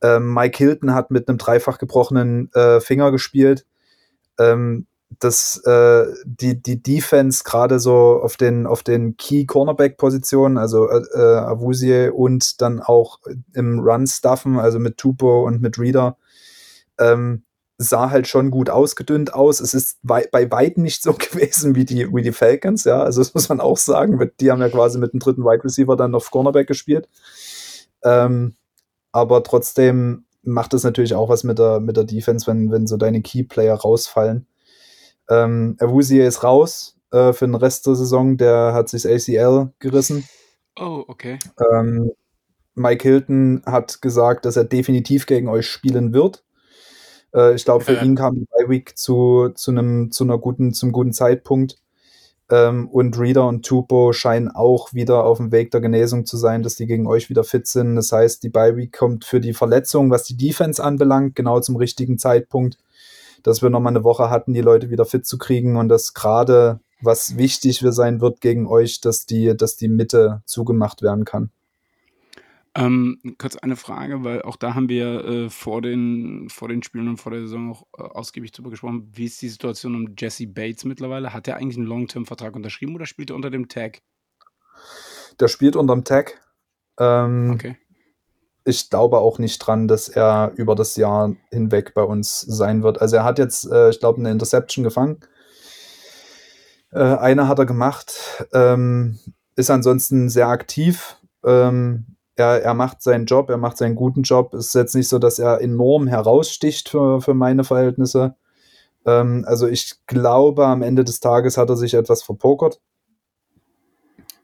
Ähm, 0.00 0.32
Mike 0.32 0.56
Hilton 0.56 0.94
hat 0.94 1.10
mit 1.10 1.28
einem 1.28 1.38
dreifach 1.38 1.78
gebrochenen 1.78 2.50
äh, 2.54 2.80
Finger 2.80 3.10
gespielt. 3.10 3.66
Ähm, 4.38 4.86
dass 5.18 5.60
äh, 5.64 6.06
die, 6.24 6.62
die 6.62 6.82
Defense 6.82 7.42
gerade 7.42 7.80
so 7.80 8.20
auf 8.22 8.36
den, 8.36 8.66
auf 8.66 8.82
den 8.82 9.16
Key-Cornerback-Positionen, 9.16 10.58
also 10.58 10.88
äh, 10.88 11.02
äh, 11.14 11.38
Avusie 11.38 12.10
und 12.10 12.60
dann 12.60 12.80
auch 12.80 13.18
im 13.54 13.80
Run-Stuffen, 13.80 14.58
also 14.58 14.78
mit 14.78 14.98
Tupo 14.98 15.46
und 15.46 15.62
mit 15.62 15.78
Reader, 15.78 16.18
ähm, 16.98 17.42
sah 17.78 18.10
halt 18.10 18.26
schon 18.26 18.50
gut 18.50 18.70
ausgedünnt 18.70 19.32
aus. 19.32 19.60
Es 19.60 19.72
ist 19.72 19.98
wei 20.02 20.28
bei 20.30 20.50
weitem 20.50 20.82
nicht 20.82 21.02
so 21.02 21.12
gewesen 21.18 21.76
wie 21.76 21.84
die, 21.84 22.12
wie 22.12 22.22
die 22.22 22.32
Falcons, 22.32 22.84
ja. 22.84 23.02
Also 23.02 23.20
das 23.20 23.32
muss 23.34 23.48
man 23.48 23.60
auch 23.60 23.76
sagen. 23.76 24.18
Die 24.40 24.50
haben 24.50 24.60
ja 24.60 24.68
quasi 24.68 24.98
mit 24.98 25.12
dem 25.12 25.20
dritten 25.20 25.44
Wide 25.44 25.64
Receiver 25.64 25.96
dann 25.96 26.14
auf 26.14 26.30
Cornerback 26.30 26.66
gespielt. 26.66 27.08
Ähm, 28.02 28.56
aber 29.12 29.42
trotzdem 29.42 30.24
macht 30.42 30.74
es 30.74 30.82
natürlich 30.82 31.14
auch 31.14 31.28
was 31.28 31.44
mit 31.44 31.58
der, 31.58 31.80
mit 31.80 31.96
der 31.96 32.04
Defense, 32.04 32.46
wenn, 32.46 32.70
wenn 32.70 32.86
so 32.86 32.96
deine 32.96 33.22
Key-Player 33.22 33.74
rausfallen. 33.74 34.46
Ähm, 35.30 35.76
Awuzie 35.78 36.20
ist 36.20 36.42
raus 36.42 36.96
äh, 37.12 37.32
für 37.32 37.46
den 37.46 37.54
Rest 37.54 37.86
der 37.86 37.94
Saison. 37.94 38.36
Der 38.36 38.72
hat 38.74 38.88
sich 38.88 39.06
ACL 39.06 39.70
gerissen. 39.78 40.24
Oh, 40.78 41.04
okay. 41.06 41.38
Ähm, 41.72 42.10
Mike 42.74 43.06
Hilton 43.06 43.62
hat 43.66 44.00
gesagt, 44.00 44.44
dass 44.44 44.56
er 44.56 44.64
definitiv 44.64 45.26
gegen 45.26 45.48
euch 45.48 45.66
spielen 45.66 46.12
wird. 46.12 46.44
Äh, 47.34 47.54
ich 47.54 47.64
glaube, 47.64 47.84
für 47.84 47.94
ja. 47.94 48.02
ihn 48.02 48.14
kam 48.14 48.36
die 48.36 48.46
Bye 48.46 48.68
Week 48.68 48.96
zu, 48.96 49.50
zu, 49.54 49.70
einem, 49.70 50.10
zu 50.10 50.24
einer 50.24 50.38
guten, 50.38 50.72
zum 50.72 50.92
guten 50.92 51.12
Zeitpunkt. 51.12 51.76
Ähm, 52.50 52.88
und 52.88 53.18
Reader 53.18 53.46
und 53.46 53.66
Tupo 53.66 54.12
scheinen 54.12 54.48
auch 54.48 54.94
wieder 54.94 55.24
auf 55.24 55.36
dem 55.36 55.52
Weg 55.52 55.70
der 55.70 55.80
Genesung 55.80 56.24
zu 56.24 56.36
sein, 56.36 56.62
dass 56.62 56.76
die 56.76 56.86
gegen 56.86 57.06
euch 57.06 57.28
wieder 57.28 57.44
fit 57.44 57.66
sind. 57.66 57.96
Das 57.96 58.10
heißt, 58.12 58.42
die 58.42 58.48
Bye 58.48 58.76
Week 58.76 58.96
kommt 58.96 59.24
für 59.24 59.40
die 59.40 59.52
Verletzung, 59.52 60.10
was 60.10 60.24
die 60.24 60.36
Defense 60.36 60.82
anbelangt, 60.82 61.34
genau 61.34 61.60
zum 61.60 61.76
richtigen 61.76 62.18
Zeitpunkt 62.18 62.78
dass 63.42 63.62
wir 63.62 63.70
nochmal 63.70 63.92
eine 63.92 64.04
Woche 64.04 64.30
hatten, 64.30 64.54
die 64.54 64.60
Leute 64.60 64.90
wieder 64.90 65.04
fit 65.04 65.26
zu 65.26 65.38
kriegen 65.38 65.76
und 65.76 65.88
dass 65.88 66.14
gerade, 66.14 66.80
was 67.00 67.36
wichtig 67.36 67.82
sein 67.82 68.20
wird 68.20 68.40
gegen 68.40 68.66
euch, 68.66 69.00
dass 69.00 69.26
die, 69.26 69.56
dass 69.56 69.76
die 69.76 69.88
Mitte 69.88 70.42
zugemacht 70.44 71.02
werden 71.02 71.24
kann. 71.24 71.50
Ähm, 72.78 73.18
kurz 73.38 73.56
eine 73.56 73.76
Frage, 73.76 74.22
weil 74.24 74.42
auch 74.42 74.56
da 74.56 74.74
haben 74.74 74.88
wir 74.88 75.24
äh, 75.24 75.50
vor, 75.50 75.82
den, 75.82 76.48
vor 76.48 76.68
den 76.68 76.82
Spielen 76.82 77.08
und 77.08 77.16
vor 77.16 77.32
der 77.32 77.40
Saison 77.40 77.72
auch 77.72 77.82
äh, 77.98 78.02
ausgiebig 78.02 78.52
drüber 78.52 78.70
gesprochen. 78.70 79.10
Wie 79.12 79.24
ist 79.24 79.42
die 79.42 79.48
Situation 79.48 79.94
um 79.94 80.14
Jesse 80.16 80.46
Bates 80.46 80.84
mittlerweile? 80.84 81.32
Hat 81.32 81.48
er 81.48 81.56
eigentlich 81.56 81.76
einen 81.76 81.86
Long-Term-Vertrag 81.86 82.54
unterschrieben 82.54 82.94
oder 82.94 83.06
spielt 83.06 83.30
er 83.30 83.36
unter 83.36 83.50
dem 83.50 83.68
Tag? 83.68 84.00
Der 85.40 85.48
spielt 85.48 85.76
unter 85.76 85.94
dem 85.94 86.04
Tag. 86.04 86.40
Ähm, 86.98 87.50
okay 87.54 87.76
ich 88.68 88.90
glaube 88.90 89.18
auch 89.18 89.38
nicht 89.38 89.58
dran, 89.58 89.88
dass 89.88 90.08
er 90.08 90.52
über 90.56 90.74
das 90.74 90.96
Jahr 90.96 91.34
hinweg 91.50 91.94
bei 91.94 92.02
uns 92.02 92.40
sein 92.40 92.82
wird. 92.82 93.00
Also 93.00 93.16
er 93.16 93.24
hat 93.24 93.38
jetzt, 93.38 93.70
äh, 93.70 93.90
ich 93.90 93.98
glaube, 93.98 94.18
eine 94.18 94.30
Interception 94.30 94.84
gefangen. 94.84 95.20
Äh, 96.92 96.98
eine 96.98 97.48
hat 97.48 97.58
er 97.58 97.66
gemacht, 97.66 98.46
ähm, 98.52 99.18
ist 99.56 99.70
ansonsten 99.70 100.28
sehr 100.28 100.48
aktiv. 100.48 101.16
Ähm, 101.44 102.17
er, 102.38 102.62
er 102.62 102.74
macht 102.74 103.02
seinen 103.02 103.26
Job, 103.26 103.50
er 103.50 103.56
macht 103.56 103.76
seinen 103.76 103.96
guten 103.96 104.22
Job. 104.22 104.54
Es 104.54 104.68
ist 104.68 104.74
jetzt 104.74 104.94
nicht 104.94 105.08
so, 105.08 105.18
dass 105.18 105.38
er 105.38 105.60
enorm 105.60 106.06
heraussticht 106.06 106.88
für, 106.88 107.20
für 107.20 107.34
meine 107.34 107.64
Verhältnisse. 107.64 108.36
Ähm, 109.04 109.44
also 109.46 109.66
ich 109.66 109.94
glaube, 110.06 110.66
am 110.66 110.82
Ende 110.82 111.04
des 111.04 111.20
Tages 111.20 111.56
hat 111.56 111.68
er 111.68 111.76
sich 111.76 111.94
etwas 111.94 112.22
verpokert. 112.22 112.80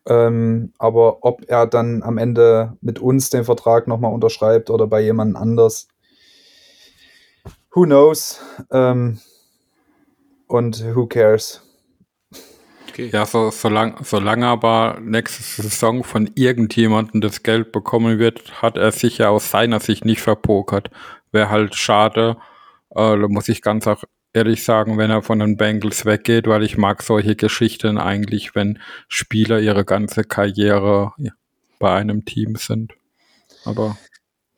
Ähm, 0.06 0.72
aber 0.78 1.24
ob 1.24 1.48
er 1.48 1.66
dann 1.66 2.02
am 2.02 2.18
Ende 2.18 2.76
mit 2.80 2.98
uns 2.98 3.30
den 3.30 3.44
Vertrag 3.44 3.86
nochmal 3.86 4.12
unterschreibt 4.12 4.70
oder 4.70 4.86
bei 4.86 5.00
jemand 5.00 5.36
anders, 5.36 5.88
who 7.72 7.84
knows? 7.84 8.40
Ähm, 8.70 9.20
und 10.46 10.84
who 10.94 11.06
cares? 11.06 11.62
Okay. 12.94 13.10
Ja, 13.12 13.26
so, 13.26 13.50
solange, 13.50 13.96
solange 14.04 14.46
aber 14.46 15.00
nächste 15.02 15.42
Saison 15.42 16.04
von 16.04 16.30
irgendjemandem 16.36 17.20
das 17.20 17.42
Geld 17.42 17.72
bekommen 17.72 18.20
wird, 18.20 18.62
hat 18.62 18.76
er 18.76 18.92
sich 18.92 19.18
ja 19.18 19.30
aus 19.30 19.50
seiner 19.50 19.80
Sicht 19.80 20.04
nicht 20.04 20.20
verpokert. 20.20 20.90
Wäre 21.32 21.50
halt 21.50 21.74
schade. 21.74 22.36
Äh, 22.94 23.16
muss 23.16 23.48
ich 23.48 23.62
ganz 23.62 23.88
auch 23.88 24.04
ehrlich 24.32 24.62
sagen, 24.62 24.96
wenn 24.96 25.10
er 25.10 25.22
von 25.22 25.40
den 25.40 25.56
Bengals 25.56 26.04
weggeht, 26.04 26.46
weil 26.46 26.62
ich 26.62 26.76
mag 26.76 27.02
solche 27.02 27.34
Geschichten 27.34 27.98
eigentlich, 27.98 28.54
wenn 28.54 28.78
Spieler 29.08 29.58
ihre 29.58 29.84
ganze 29.84 30.22
Karriere 30.22 31.14
bei 31.80 31.96
einem 31.96 32.24
Team 32.24 32.54
sind. 32.54 32.92
Aber 33.64 33.98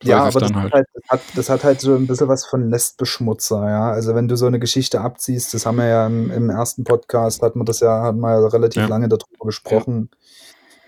so 0.03 0.11
ja, 0.11 0.25
aber 0.25 0.41
das, 0.41 0.53
halt. 0.53 0.73
Halt, 0.73 0.87
das, 0.93 1.09
hat, 1.09 1.21
das, 1.35 1.49
hat, 1.51 1.65
halt 1.65 1.81
so 1.81 1.95
ein 1.95 2.07
bisschen 2.07 2.29
was 2.29 2.45
von 2.45 2.69
Nestbeschmutzer, 2.69 3.69
ja. 3.69 3.91
Also 3.91 4.15
wenn 4.15 4.29
du 4.29 4.37
so 4.37 4.47
eine 4.47 4.59
Geschichte 4.59 5.01
abziehst, 5.01 5.55
das 5.55 5.65
haben 5.65 5.79
wir 5.79 5.87
ja 5.87 6.07
im, 6.07 6.31
im 6.31 6.51
ersten 6.51 6.85
Podcast, 6.85 7.41
hat 7.41 7.57
man 7.57 7.65
das 7.65 7.81
ja, 7.81 8.03
hat 8.03 8.17
man 8.17 8.43
ja 8.43 8.47
relativ 8.47 8.83
ja. 8.83 8.89
lange 8.89 9.09
darüber 9.09 9.47
gesprochen. 9.47 10.11
Ja. 10.13 10.19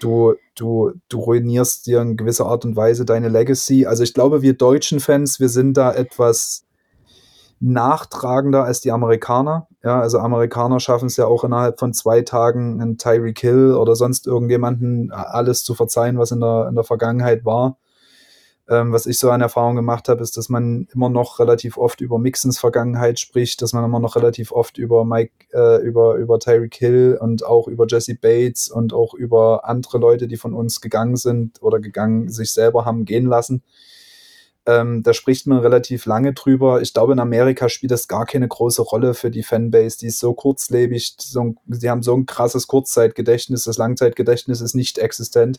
Du, 0.01 0.35
du, 0.55 0.93
du 1.09 1.21
ruinierst 1.21 1.87
dir 1.87 2.03
in 2.03 2.17
gewisser 2.17 2.47
Art 2.47 2.65
und 2.65 2.77
Weise 2.77 3.05
deine 3.05 3.29
Legacy. 3.29 3.87
Also 3.87 4.03
ich 4.03 4.13
glaube, 4.15 4.43
wir 4.43 4.53
deutschen 4.53 5.01
Fans, 5.01 5.41
wir 5.41 5.49
sind 5.49 5.77
da 5.77 5.93
etwas 5.93 6.65
nachtragender 7.61 8.65
als 8.65 8.81
die 8.83 8.93
Amerikaner. 8.93 9.69
Ja, 9.83 10.01
also 10.01 10.19
Amerikaner 10.19 10.81
schaffen 10.81 11.07
es 11.07 11.17
ja 11.17 11.27
auch 11.27 11.45
innerhalb 11.45 11.79
von 11.81 11.95
zwei 11.95 12.21
Tagen 12.23 12.81
einen 12.81 12.99
Tyreek 12.99 13.41
Hill 13.41 13.73
oder 13.73 13.97
sonst 13.97 14.27
irgendjemanden 14.27 15.11
alles 15.11 15.65
zu 15.65 15.75
verzeihen, 15.75 16.19
was 16.19 16.31
in 16.31 16.41
der, 16.41 16.67
in 16.69 16.75
der 16.75 16.85
Vergangenheit 16.85 17.45
war. 17.45 17.79
Ähm, 18.71 18.93
was 18.93 19.07
ich 19.07 19.19
so 19.19 19.31
an 19.31 19.41
Erfahrung 19.41 19.77
gemacht 19.77 20.09
habe, 20.11 20.23
ist, 20.23 20.37
dass 20.37 20.51
man 20.51 20.89
immer 20.93 21.09
noch 21.09 21.39
relativ 21.39 21.79
oft 21.79 22.03
über 22.03 22.19
Mixons 22.19 22.59
Vergangenheit 22.59 23.19
spricht, 23.19 23.63
dass 23.63 23.73
man 23.73 23.83
immer 23.83 23.99
noch 23.99 24.15
relativ 24.15 24.53
oft 24.53 24.77
über 24.77 25.07
Mike, 25.07 25.33
äh, 25.55 25.83
über, 25.83 26.17
über 26.17 26.39
Tyreek 26.39 26.75
Hill 26.75 27.19
und 27.19 27.47
auch 27.47 27.67
über 27.67 27.87
Jesse 27.89 28.15
Bates 28.15 28.69
und 28.69 28.93
auch 28.93 29.15
über 29.15 29.67
andere 29.67 29.97
Leute, 29.97 30.29
die 30.29 30.37
von 30.37 30.53
uns 30.53 30.83
gegangen 30.83 31.17
sind 31.17 31.63
oder 31.63 31.81
gegangen, 31.81 32.29
sich 32.29 32.53
selber 32.53 32.85
haben 32.85 33.07
gehen 33.07 33.27
lassen. 33.27 33.63
Ähm, 34.67 35.03
da 35.03 35.15
spricht 35.15 35.47
man 35.47 35.61
relativ 35.61 36.05
lange 36.05 36.35
drüber. 36.35 36.83
Ich 36.83 36.93
glaube, 36.93 37.15
in 37.15 37.21
Amerika 37.21 37.71
spielt 37.71 37.91
das 37.91 38.07
gar 38.07 38.27
keine 38.27 38.49
große 38.49 38.83
Rolle 38.83 39.15
für 39.15 39.31
die 39.31 39.43
Fanbase. 39.43 39.97
Die 39.97 40.09
ist 40.09 40.19
so 40.19 40.35
kurzlebig, 40.35 41.15
so, 41.17 41.55
sie 41.69 41.89
haben 41.89 42.03
so 42.03 42.15
ein 42.15 42.27
krasses 42.27 42.67
Kurzzeitgedächtnis, 42.67 43.65
das 43.65 43.79
Langzeitgedächtnis 43.79 44.61
ist 44.61 44.75
nicht 44.75 44.99
existent. 44.99 45.59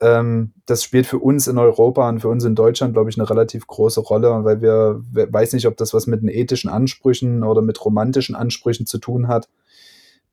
Ähm, 0.00 0.52
das 0.66 0.84
spielt 0.84 1.06
für 1.06 1.18
uns 1.18 1.48
in 1.48 1.58
Europa 1.58 2.08
und 2.08 2.20
für 2.20 2.28
uns 2.28 2.44
in 2.44 2.54
Deutschland, 2.54 2.94
glaube 2.94 3.10
ich, 3.10 3.18
eine 3.18 3.28
relativ 3.28 3.66
große 3.66 4.00
Rolle, 4.00 4.44
weil 4.44 4.60
wir, 4.60 5.00
weiß 5.12 5.52
nicht, 5.54 5.66
ob 5.66 5.76
das 5.76 5.92
was 5.92 6.06
mit 6.06 6.22
den 6.22 6.28
ethischen 6.28 6.70
Ansprüchen 6.70 7.42
oder 7.42 7.62
mit 7.62 7.84
romantischen 7.84 8.36
Ansprüchen 8.36 8.86
zu 8.86 8.98
tun 8.98 9.28
hat. 9.28 9.48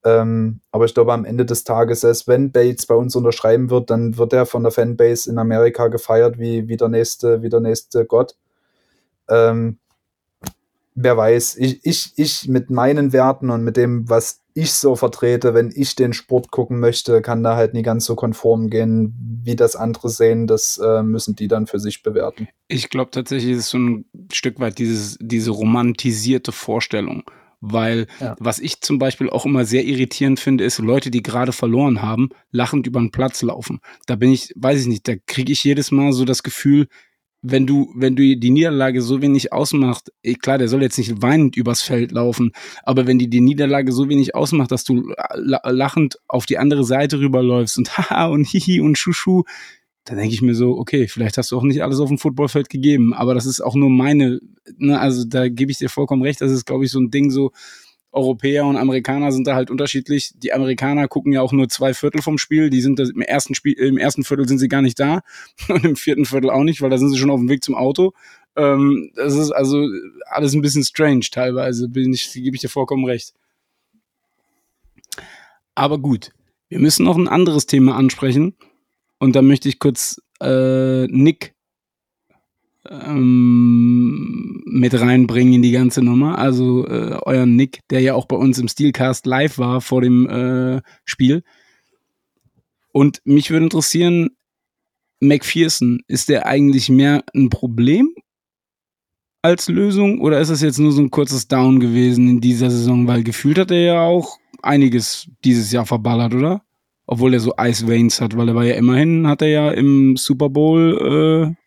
Ähm, 0.03 0.59
aber 0.71 0.85
ich 0.85 0.93
glaube, 0.93 1.13
am 1.13 1.25
Ende 1.25 1.45
des 1.45 1.63
Tages, 1.63 2.01
selbst 2.01 2.27
wenn 2.27 2.51
Bates 2.51 2.85
bei 2.85 2.93
uns 2.93 3.15
unterschreiben 3.15 3.71
wird, 3.71 3.89
dann 3.89 4.17
wird 4.17 4.33
er 4.33 4.45
von 4.45 4.61
der 4.61 4.71
Fanbase 4.71 5.29
in 5.29 5.39
Amerika 5.39 5.87
gefeiert 5.87 6.37
wie, 6.37 6.67
wie, 6.67 6.77
der, 6.77 6.89
nächste, 6.89 7.41
wie 7.41 7.49
der 7.49 7.59
nächste 7.59 8.05
Gott. 8.05 8.35
Ähm, 9.27 9.79
wer 10.95 11.17
weiß, 11.17 11.57
ich, 11.57 11.85
ich, 11.85 12.13
ich 12.15 12.47
mit 12.47 12.69
meinen 12.69 13.13
Werten 13.13 13.49
und 13.49 13.63
mit 13.63 13.77
dem, 13.77 14.09
was 14.09 14.41
ich 14.53 14.71
so 14.71 14.95
vertrete, 14.95 15.53
wenn 15.53 15.71
ich 15.75 15.95
den 15.95 16.13
Sport 16.13 16.49
gucken 16.49 16.79
möchte, 16.79 17.21
kann 17.21 17.43
da 17.43 17.57
halt 17.57 17.73
nie 17.73 17.83
ganz 17.83 18.05
so 18.05 18.15
konform 18.15 18.69
gehen, 18.69 19.13
wie 19.43 19.57
das 19.57 19.75
andere 19.75 20.09
sehen. 20.09 20.47
Das 20.47 20.77
äh, 20.77 21.03
müssen 21.03 21.35
die 21.35 21.49
dann 21.49 21.67
für 21.67 21.79
sich 21.79 22.01
bewerten. 22.01 22.47
Ich 22.69 22.89
glaube 22.89 23.11
tatsächlich, 23.11 23.51
ist 23.51 23.59
es 23.59 23.69
so 23.69 23.77
ein 23.77 24.05
Stück 24.31 24.59
weit 24.61 24.79
dieses, 24.79 25.17
diese 25.19 25.51
romantisierte 25.51 26.53
Vorstellung. 26.53 27.23
Weil 27.59 28.07
ja. 28.19 28.35
was 28.39 28.59
ich 28.59 28.81
zum 28.81 28.99
Beispiel 28.99 29.29
auch 29.29 29.45
immer 29.45 29.65
sehr 29.65 29.83
irritierend 29.85 30.39
finde, 30.39 30.63
ist 30.63 30.77
Leute, 30.77 31.09
die 31.11 31.23
gerade 31.23 31.51
verloren 31.51 32.01
haben, 32.01 32.29
lachend 32.51 32.87
über 32.87 32.99
den 32.99 33.11
Platz 33.11 33.41
laufen. 33.41 33.79
Da 34.05 34.15
bin 34.15 34.31
ich, 34.31 34.53
weiß 34.55 34.81
ich 34.81 34.87
nicht, 34.87 35.07
da 35.07 35.13
kriege 35.25 35.51
ich 35.51 35.63
jedes 35.63 35.91
Mal 35.91 36.13
so 36.13 36.25
das 36.25 36.43
Gefühl, 36.43 36.87
wenn 37.47 37.67
du, 37.67 37.91
wenn 37.95 38.15
du 38.15 38.35
die 38.35 38.49
Niederlage 38.49 39.01
so 39.01 39.21
wenig 39.21 39.53
ausmacht, 39.53 40.11
eh, 40.23 40.33
klar, 40.33 40.57
der 40.57 40.67
soll 40.67 40.81
jetzt 40.81 40.97
nicht 40.97 41.21
weinend 41.21 41.55
übers 41.55 41.81
Feld 41.81 42.11
laufen, 42.11 42.51
aber 42.83 43.05
wenn 43.07 43.19
die 43.19 43.29
die 43.29 43.41
Niederlage 43.41 43.91
so 43.91 44.09
wenig 44.09 44.33
ausmacht, 44.35 44.71
dass 44.71 44.83
du 44.83 45.13
lachend 45.35 46.17
auf 46.27 46.45
die 46.45 46.57
andere 46.57 46.83
Seite 46.83 47.19
rüberläufst 47.19 47.77
und 47.77 47.97
haha 47.97 48.27
und 48.27 48.47
hihi 48.47 48.81
und 48.81 48.97
schuschu, 48.97 49.43
dann 50.05 50.17
denke 50.17 50.33
ich 50.33 50.41
mir 50.41 50.55
so, 50.55 50.77
okay, 50.77 51.07
vielleicht 51.07 51.37
hast 51.37 51.51
du 51.51 51.57
auch 51.57 51.63
nicht 51.63 51.83
alles 51.83 51.99
auf 51.99 52.09
dem 52.09 52.19
Footballfeld 52.19 52.69
gegeben, 52.69 53.13
aber 53.13 53.33
das 53.33 53.45
ist 53.45 53.61
auch 53.61 53.75
nur 53.75 53.89
meine, 53.89 54.39
ne, 54.77 54.99
also 54.99 55.25
da 55.25 55.49
gebe 55.49 55.71
ich 55.71 55.79
dir 55.79 55.89
vollkommen 55.89 56.21
recht, 56.21 56.41
das 56.41 56.51
ist, 56.51 56.65
glaube 56.65 56.85
ich, 56.85 56.91
so 56.91 56.99
ein 56.99 57.09
Ding 57.09 57.31
so, 57.31 57.51
Europäer 58.15 58.65
und 58.65 58.77
Amerikaner 58.77 59.31
sind 59.31 59.45
da 59.45 59.55
halt 59.55 59.69
unterschiedlich. 59.69 60.31
Die 60.35 60.53
Amerikaner 60.53 61.07
gucken 61.07 61.33
ja 61.33 61.41
auch 61.41 61.51
nur 61.51 61.67
zwei 61.67 61.93
Viertel 61.93 62.21
vom 62.21 62.37
Spiel. 62.37 62.69
Die 62.69 62.81
sind 62.81 62.99
im 62.99 63.21
ersten 63.21 63.55
Spiel, 63.55 63.73
im 63.73 63.97
ersten 63.97 64.23
Viertel 64.23 64.47
sind 64.47 64.59
sie 64.59 64.69
gar 64.69 64.81
nicht 64.81 64.99
da 64.99 65.21
und 65.69 65.83
im 65.83 65.95
vierten 65.95 66.25
Viertel 66.25 66.49
auch 66.49 66.63
nicht, 66.63 66.81
weil 66.81 66.89
da 66.89 66.97
sind 66.97 67.09
sie 67.09 67.17
schon 67.17 67.29
auf 67.29 67.39
dem 67.39 67.49
Weg 67.49 67.63
zum 67.63 67.75
Auto. 67.75 68.13
Ähm, 68.55 69.11
das 69.15 69.35
ist 69.35 69.51
also 69.51 69.85
alles 70.27 70.53
ein 70.53 70.61
bisschen 70.61 70.83
strange 70.83 71.27
teilweise, 71.31 71.89
bin 71.89 72.13
ich, 72.13 72.31
gebe 72.31 72.55
ich 72.55 72.61
dir 72.61 72.69
vollkommen 72.69 73.05
recht. 73.05 73.33
Aber 75.75 75.97
gut, 75.99 76.31
wir 76.69 76.79
müssen 76.79 77.05
noch 77.05 77.17
ein 77.17 77.27
anderes 77.27 77.65
Thema 77.65 77.95
ansprechen. 77.95 78.55
Und 79.19 79.35
da 79.35 79.41
möchte 79.41 79.67
ich 79.67 79.79
kurz 79.79 80.21
äh, 80.41 81.07
Nick 81.07 81.54
ähm, 82.89 84.61
mit 84.65 84.99
reinbringen 84.99 85.53
in 85.53 85.61
die 85.61 85.71
ganze 85.71 86.01
Nummer. 86.01 86.37
Also 86.37 86.85
äh, 86.87 87.17
euren 87.23 87.55
Nick, 87.55 87.79
der 87.89 88.01
ja 88.01 88.13
auch 88.13 88.25
bei 88.25 88.35
uns 88.35 88.59
im 88.59 88.67
Steelcast 88.67 89.25
live 89.25 89.57
war 89.57 89.81
vor 89.81 90.01
dem 90.01 90.27
äh, 90.27 90.81
Spiel. 91.03 91.43
Und 92.91 93.21
mich 93.25 93.51
würde 93.51 93.65
interessieren, 93.65 94.29
McPherson, 95.19 96.01
ist 96.07 96.29
der 96.29 96.45
eigentlich 96.45 96.89
mehr 96.89 97.23
ein 97.33 97.49
Problem 97.49 98.13
als 99.41 99.69
Lösung 99.69 100.19
oder 100.21 100.39
ist 100.39 100.49
es 100.49 100.61
jetzt 100.61 100.79
nur 100.79 100.91
so 100.91 101.01
ein 101.01 101.11
kurzes 101.11 101.47
Down 101.47 101.79
gewesen 101.79 102.27
in 102.29 102.41
dieser 102.41 102.69
Saison? 102.69 103.07
Weil 103.07 103.23
gefühlt 103.23 103.57
hat 103.57 103.71
er 103.71 103.81
ja 103.81 104.01
auch 104.01 104.37
einiges 104.61 105.29
dieses 105.43 105.71
Jahr 105.71 105.85
verballert, 105.85 106.33
oder? 106.33 106.63
Obwohl 107.05 107.33
er 107.33 107.39
so 107.39 107.53
Ice 107.59 107.87
Veins 107.87 108.19
hat, 108.19 108.35
weil 108.35 108.49
er 108.49 108.55
war 108.55 108.65
ja 108.65 108.75
immerhin, 108.75 109.27
hat 109.27 109.41
er 109.41 109.49
ja 109.49 109.71
im 109.71 110.17
Super 110.17 110.49
Bowl 110.49 111.53
äh, 111.55 111.64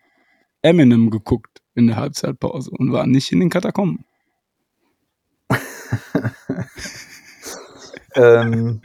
Eminem 0.62 1.11
geguckt 1.11 1.62
in 1.74 1.86
der 1.86 1.96
Halbzeitpause 1.96 2.70
und 2.70 2.92
war 2.92 3.06
nicht 3.06 3.32
in 3.32 3.40
den 3.40 3.50
Katakomben. 3.50 4.04
ähm. 8.14 8.82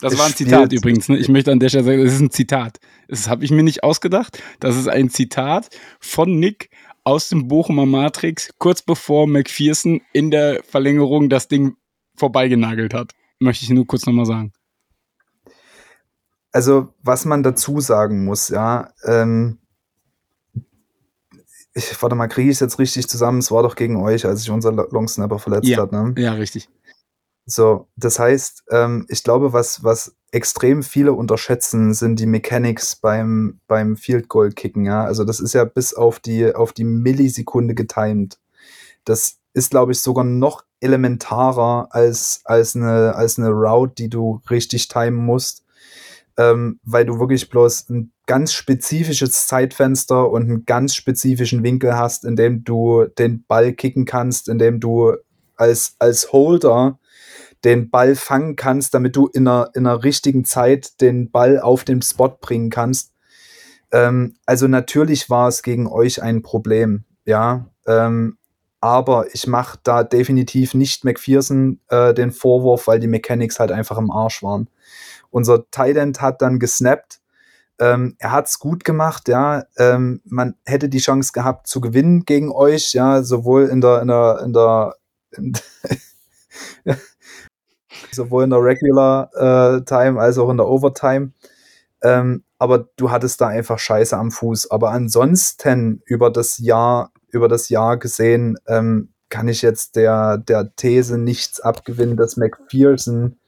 Das 0.00 0.18
war 0.18 0.26
ein 0.26 0.34
Zitat 0.34 0.72
übrigens. 0.72 1.08
Ne? 1.08 1.18
Ich 1.18 1.28
möchte 1.28 1.52
an 1.52 1.60
der 1.60 1.68
Stelle 1.68 1.84
sagen, 1.84 2.04
das 2.04 2.14
ist 2.14 2.20
ein 2.20 2.30
Zitat. 2.30 2.80
Das 3.08 3.28
habe 3.28 3.44
ich 3.44 3.50
mir 3.50 3.62
nicht 3.62 3.84
ausgedacht. 3.84 4.42
Das 4.58 4.76
ist 4.76 4.88
ein 4.88 5.10
Zitat 5.10 5.68
von 6.00 6.40
Nick 6.40 6.70
aus 7.04 7.28
dem 7.28 7.48
Bochumer 7.48 7.86
Matrix, 7.86 8.50
kurz 8.58 8.82
bevor 8.82 9.26
McPherson 9.26 10.00
in 10.12 10.30
der 10.30 10.62
Verlängerung 10.64 11.28
das 11.28 11.48
Ding 11.48 11.76
vorbeigenagelt 12.16 12.92
hat. 12.94 13.12
Möchte 13.38 13.64
ich 13.64 13.70
nur 13.70 13.86
kurz 13.86 14.06
nochmal 14.06 14.26
sagen 14.26 14.52
also 16.52 16.94
was 17.02 17.24
man 17.24 17.42
dazu 17.42 17.80
sagen 17.80 18.24
muss, 18.24 18.48
ja, 18.48 18.92
ähm, 19.04 19.58
ich, 21.72 22.02
warte 22.02 22.16
mal, 22.16 22.26
kriege 22.26 22.50
ich 22.50 22.56
es 22.56 22.60
jetzt 22.60 22.78
richtig 22.78 23.08
zusammen? 23.08 23.38
Es 23.38 23.50
war 23.50 23.62
doch 23.62 23.76
gegen 23.76 23.96
euch, 24.02 24.26
als 24.26 24.40
sich 24.40 24.50
unser 24.50 24.72
Longsnapper 24.72 25.38
verletzt 25.38 25.68
ja, 25.68 25.78
hat, 25.78 25.92
ne? 25.92 26.14
Ja, 26.18 26.32
richtig. 26.32 26.68
So, 27.46 27.88
das 27.96 28.18
heißt, 28.18 28.64
ähm, 28.70 29.06
ich 29.08 29.22
glaube, 29.22 29.52
was, 29.52 29.82
was 29.82 30.14
extrem 30.30 30.82
viele 30.82 31.12
unterschätzen, 31.12 31.94
sind 31.94 32.18
die 32.18 32.26
Mechanics 32.26 32.96
beim, 32.96 33.60
beim 33.66 33.96
Field 33.96 34.28
Goal 34.28 34.50
Kicken, 34.50 34.84
ja. 34.84 35.04
Also 35.04 35.24
das 35.24 35.40
ist 35.40 35.52
ja 35.52 35.64
bis 35.64 35.94
auf 35.94 36.20
die, 36.20 36.54
auf 36.54 36.72
die 36.72 36.84
Millisekunde 36.84 37.74
getimed. 37.74 38.38
Das 39.04 39.38
ist, 39.52 39.70
glaube 39.70 39.92
ich, 39.92 40.00
sogar 40.00 40.24
noch 40.24 40.64
elementarer 40.80 41.88
als, 41.90 42.40
als, 42.44 42.76
eine, 42.76 43.14
als 43.14 43.38
eine 43.38 43.50
Route, 43.50 43.94
die 43.94 44.10
du 44.10 44.40
richtig 44.48 44.88
timen 44.88 45.24
musst 45.24 45.64
ähm, 46.40 46.80
weil 46.84 47.04
du 47.04 47.20
wirklich 47.20 47.50
bloß 47.50 47.90
ein 47.90 48.12
ganz 48.26 48.54
spezifisches 48.54 49.46
Zeitfenster 49.46 50.30
und 50.30 50.44
einen 50.44 50.64
ganz 50.64 50.94
spezifischen 50.94 51.62
Winkel 51.62 51.98
hast, 51.98 52.24
in 52.24 52.34
dem 52.34 52.64
du 52.64 53.04
den 53.18 53.44
Ball 53.46 53.74
kicken 53.74 54.06
kannst, 54.06 54.48
in 54.48 54.58
dem 54.58 54.80
du 54.80 55.12
als, 55.56 55.96
als 55.98 56.32
Holder 56.32 56.98
den 57.62 57.90
Ball 57.90 58.16
fangen 58.16 58.56
kannst, 58.56 58.94
damit 58.94 59.16
du 59.16 59.26
in 59.26 59.46
einer, 59.46 59.70
in 59.74 59.86
einer 59.86 60.02
richtigen 60.02 60.46
Zeit 60.46 61.02
den 61.02 61.30
Ball 61.30 61.60
auf 61.60 61.84
den 61.84 62.00
Spot 62.00 62.38
bringen 62.40 62.70
kannst. 62.70 63.12
Ähm, 63.92 64.36
also 64.46 64.66
natürlich 64.66 65.28
war 65.28 65.48
es 65.48 65.62
gegen 65.62 65.86
euch 65.86 66.22
ein 66.22 66.40
Problem, 66.40 67.04
ja. 67.26 67.68
Ähm, 67.86 68.38
aber 68.80 69.26
ich 69.34 69.46
mache 69.46 69.78
da 69.82 70.04
definitiv 70.04 70.72
nicht 70.72 71.04
McPherson 71.04 71.80
äh, 71.88 72.14
den 72.14 72.30
Vorwurf, 72.32 72.86
weil 72.86 72.98
die 72.98 73.08
Mechanics 73.08 73.60
halt 73.60 73.72
einfach 73.72 73.98
im 73.98 74.10
Arsch 74.10 74.42
waren. 74.42 74.70
Unser 75.30 75.70
Tident 75.70 76.20
hat 76.20 76.42
dann 76.42 76.58
gesnappt. 76.58 77.20
Ähm, 77.78 78.16
er 78.18 78.32
hat's 78.32 78.58
gut 78.58 78.84
gemacht, 78.84 79.28
ja. 79.28 79.64
Ähm, 79.78 80.20
man 80.24 80.54
hätte 80.66 80.88
die 80.88 80.98
Chance 80.98 81.32
gehabt 81.32 81.66
zu 81.66 81.80
gewinnen 81.80 82.24
gegen 82.24 82.52
euch, 82.52 82.92
ja, 82.92 83.22
sowohl 83.22 83.68
in 83.68 83.80
der, 83.80 84.02
in 84.02 84.08
der, 84.08 84.42
in 84.44 84.52
der, 84.52 84.96
in 85.32 85.52
sowohl 88.12 88.44
in 88.44 88.50
der 88.50 88.62
Regular 88.62 89.30
äh, 89.34 89.84
Time 89.84 90.20
als 90.20 90.38
auch 90.38 90.50
in 90.50 90.58
der 90.58 90.68
Overtime. 90.68 91.32
Ähm, 92.02 92.44
aber 92.58 92.88
du 92.96 93.10
hattest 93.10 93.40
da 93.40 93.48
einfach 93.48 93.78
Scheiße 93.78 94.16
am 94.16 94.30
Fuß. 94.30 94.70
Aber 94.70 94.90
ansonsten 94.90 96.02
über 96.04 96.30
das 96.30 96.58
Jahr, 96.58 97.12
über 97.30 97.48
das 97.48 97.68
Jahr 97.70 97.96
gesehen, 97.98 98.58
ähm, 98.66 99.12
kann 99.30 99.48
ich 99.48 99.62
jetzt 99.62 99.96
der, 99.96 100.38
der 100.38 100.74
These 100.76 101.16
nichts 101.16 101.60
abgewinnen, 101.60 102.16
dass 102.16 102.36
McPherson 102.36 103.39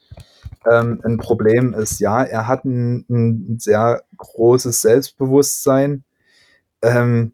ähm, 0.70 1.00
ein 1.04 1.18
Problem 1.18 1.74
ist. 1.74 2.00
Ja, 2.00 2.22
er 2.22 2.46
hat 2.46 2.64
ein, 2.64 3.04
ein 3.08 3.58
sehr 3.58 4.02
großes 4.16 4.80
Selbstbewusstsein. 4.80 6.04
Ähm, 6.82 7.32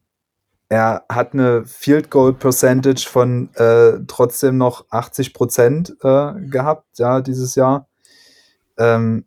er 0.69 1.05
hat 1.09 1.33
eine 1.33 1.65
Field 1.65 2.11
Goal 2.11 2.35
Percentage 2.35 3.09
von 3.09 3.49
äh, 3.55 4.01
trotzdem 4.07 4.59
noch 4.59 4.87
80 4.91 5.33
Prozent 5.33 5.97
äh, 6.03 6.35
gehabt, 6.41 6.99
ja, 6.99 7.21
dieses 7.23 7.55
Jahr. 7.55 7.89
Ähm, 8.77 9.25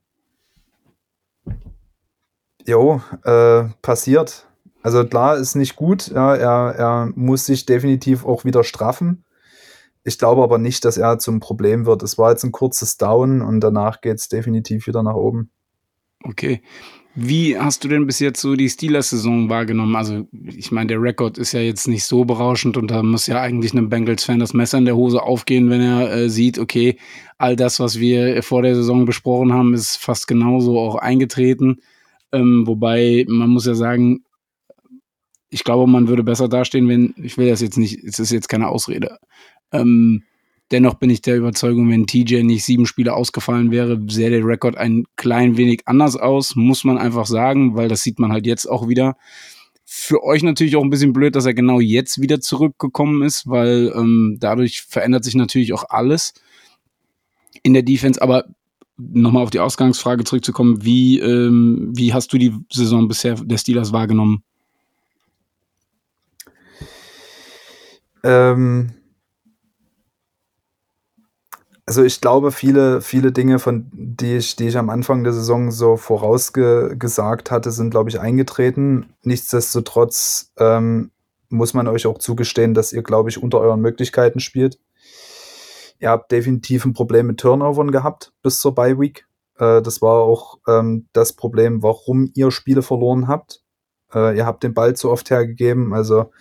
jo, 2.66 3.02
äh, 3.24 3.64
passiert. 3.82 4.48
Also 4.84 5.06
klar, 5.06 5.38
ist 5.38 5.56
nicht 5.56 5.76
gut. 5.76 6.08
Ja, 6.10 6.36
er, 6.36 6.76
er 6.76 7.12
muss 7.16 7.46
sich 7.46 7.66
definitiv 7.66 8.26
auch 8.26 8.46
wieder 8.46 8.64
straffen. 8.64 9.24
Ich 10.04 10.18
glaube 10.18 10.42
aber 10.44 10.58
nicht, 10.58 10.84
dass 10.86 10.98
er 10.98 11.20
zum 11.20 11.40
Problem 11.40 11.86
wird. 11.86 12.02
Es 12.04 12.18
war 12.18 12.32
jetzt 12.32 12.44
ein 12.44 12.52
kurzes 12.52 12.98
Down 12.98 13.42
und 13.42 13.60
danach 13.60 14.02
geht 14.02 14.18
es 14.18 14.30
definitiv 14.30 14.88
wieder 14.88 15.04
nach 15.04 15.16
oben. 15.16 15.52
Okay. 16.24 16.62
Wie 17.14 17.58
hast 17.58 17.84
du 17.84 17.90
denn 17.90 18.08
bis 18.08 18.20
jetzt 18.20 18.40
so 18.40 18.56
die 18.56 18.70
Steelers-Saison 18.70 19.50
wahrgenommen? 19.50 19.98
Also, 19.98 20.28
ich 20.46 20.72
meine, 20.72 20.88
der 20.88 21.02
Rekord 21.02 21.38
ist 21.38 21.52
ja 21.52 21.60
jetzt 21.60 21.88
nicht 21.88 22.06
so 22.06 22.24
berauschend 22.24 22.78
und 22.78 22.90
da 22.90 23.04
muss 23.04 23.28
ja 23.28 23.42
eigentlich 23.42 23.74
einem 23.74 23.90
Bengals-Fan 23.90 24.40
das 24.40 24.54
Messer 24.54 24.78
in 24.78 24.86
der 24.86 24.96
Hose 24.96 25.22
aufgehen, 25.22 25.70
wenn 25.70 25.82
er 25.82 26.10
äh, 26.14 26.30
sieht, 26.30 26.58
okay, 26.58 26.98
all 27.38 27.58
das, 27.58 27.82
was 27.82 28.00
wir 28.00 28.42
vor 28.44 28.62
der 28.62 28.76
Saison 28.76 29.06
besprochen 29.06 29.52
haben, 29.52 29.74
ist 29.74 29.98
fast 29.98 30.26
genauso 30.28 30.80
auch 30.80 30.96
eingetreten. 30.96 31.82
Ähm, 32.32 32.66
wobei, 32.66 33.26
man 33.28 33.50
muss 33.50 33.66
ja 33.66 33.76
sagen, 33.76 34.24
ich 35.50 35.66
glaube, 35.66 35.92
man 35.92 36.08
würde 36.08 36.24
besser 36.24 36.48
dastehen, 36.48 36.88
wenn, 36.88 37.14
ich 37.18 37.38
will 37.38 37.50
das 37.50 37.60
jetzt 37.60 37.78
nicht, 37.78 38.02
es 38.06 38.20
ist 38.20 38.32
jetzt 38.32 38.48
keine 38.48 38.70
Ausrede. 38.70 39.18
Ähm, 39.72 40.24
dennoch 40.72 40.96
bin 40.96 41.10
ich 41.10 41.22
der 41.22 41.38
Überzeugung, 41.38 41.90
wenn 41.90 42.08
TJ 42.08 42.44
nicht 42.44 42.64
sieben 42.64 42.86
Spiele 42.86 43.14
ausgefallen 43.14 43.72
wäre, 43.72 44.00
sähe 44.08 44.30
der 44.30 44.46
Rekord 44.46 44.78
ein 44.78 45.06
klein 45.16 45.58
wenig 45.58 45.82
anders 45.86 46.16
aus, 46.16 46.56
muss 46.56 46.84
man 46.84 46.98
einfach 46.98 47.26
sagen, 47.26 47.76
weil 47.76 47.90
das 47.90 48.02
sieht 48.02 48.20
man 48.20 48.32
halt 48.32 48.46
jetzt 48.46 48.66
auch 48.66 48.88
wieder. 48.88 49.18
Für 49.86 50.24
euch 50.24 50.42
natürlich 50.42 50.78
auch 50.78 50.84
ein 50.84 50.90
bisschen 50.90 51.14
blöd, 51.14 51.36
dass 51.36 51.46
er 51.46 51.54
genau 51.54 51.80
jetzt 51.80 52.22
wieder 52.22 52.40
zurückgekommen 52.40 53.24
ist, 53.24 53.48
weil 53.48 53.92
ähm, 53.96 54.38
dadurch 54.40 54.84
verändert 54.84 55.26
sich 55.26 55.36
natürlich 55.36 55.74
auch 55.74 55.84
alles 55.90 56.34
in 57.64 57.74
der 57.74 57.84
Defense. 57.84 58.22
Aber 58.22 58.46
nochmal 58.98 59.44
auf 59.44 59.50
die 59.50 59.60
Ausgangsfrage 59.60 60.24
zurückzukommen, 60.24 60.84
wie, 60.86 61.20
ähm, 61.20 61.92
wie 61.94 62.14
hast 62.14 62.32
du 62.32 62.38
die 62.38 62.54
Saison 62.72 63.08
bisher 63.08 63.36
der 63.36 63.58
Steelers 63.58 63.92
wahrgenommen? 63.92 64.44
Ähm, 68.24 68.92
also 71.92 72.06
ich 72.06 72.22
glaube, 72.22 72.54
viele, 72.54 73.02
viele 73.02 73.34
Dinge, 73.34 73.60
von 73.60 73.86
die 73.92 74.38
ich, 74.38 74.56
die 74.56 74.70
ich 74.70 74.78
am 74.78 74.90
Anfang 74.90 75.26
der 75.26 75.34
Saison 75.34 75.72
so 75.72 75.98
vorausgesagt 75.98 77.52
hatte, 77.52 77.70
sind, 77.70 77.90
glaube 77.90 78.10
ich, 78.10 78.18
eingetreten. 78.18 79.14
Nichtsdestotrotz 79.24 80.54
ähm, 80.58 81.12
muss 81.50 81.74
man 81.74 81.90
euch 81.90 82.08
auch 82.08 82.18
zugestehen, 82.18 82.74
dass 82.74 82.94
ihr, 82.94 83.04
glaube 83.04 83.30
ich, 83.30 83.44
unter 83.44 83.60
euren 83.60 83.82
Möglichkeiten 83.82 84.40
spielt. 84.40 84.80
Ihr 86.00 86.08
habt 86.08 86.32
definitiv 86.32 86.86
ein 86.86 86.94
Problem 86.94 87.28
mit 87.28 87.42
Turnovern 87.42 87.92
gehabt 87.92 88.32
bis 88.42 88.62
zur 88.62 88.74
Bye 88.74 88.98
Week. 88.98 89.28
Äh, 89.58 89.82
das 89.82 90.02
war 90.02 90.22
auch 90.22 90.60
ähm, 90.70 91.10
das 91.12 91.34
Problem, 91.34 91.84
warum 91.84 92.32
ihr 92.36 92.52
Spiele 92.52 92.84
verloren 92.84 93.28
habt. 93.28 93.64
Äh, 94.14 94.38
ihr 94.38 94.46
habt 94.46 94.64
den 94.64 94.74
Ball 94.74 94.96
zu 94.96 95.12
oft 95.12 95.30
hergegeben. 95.30 95.94
Also 95.94 96.32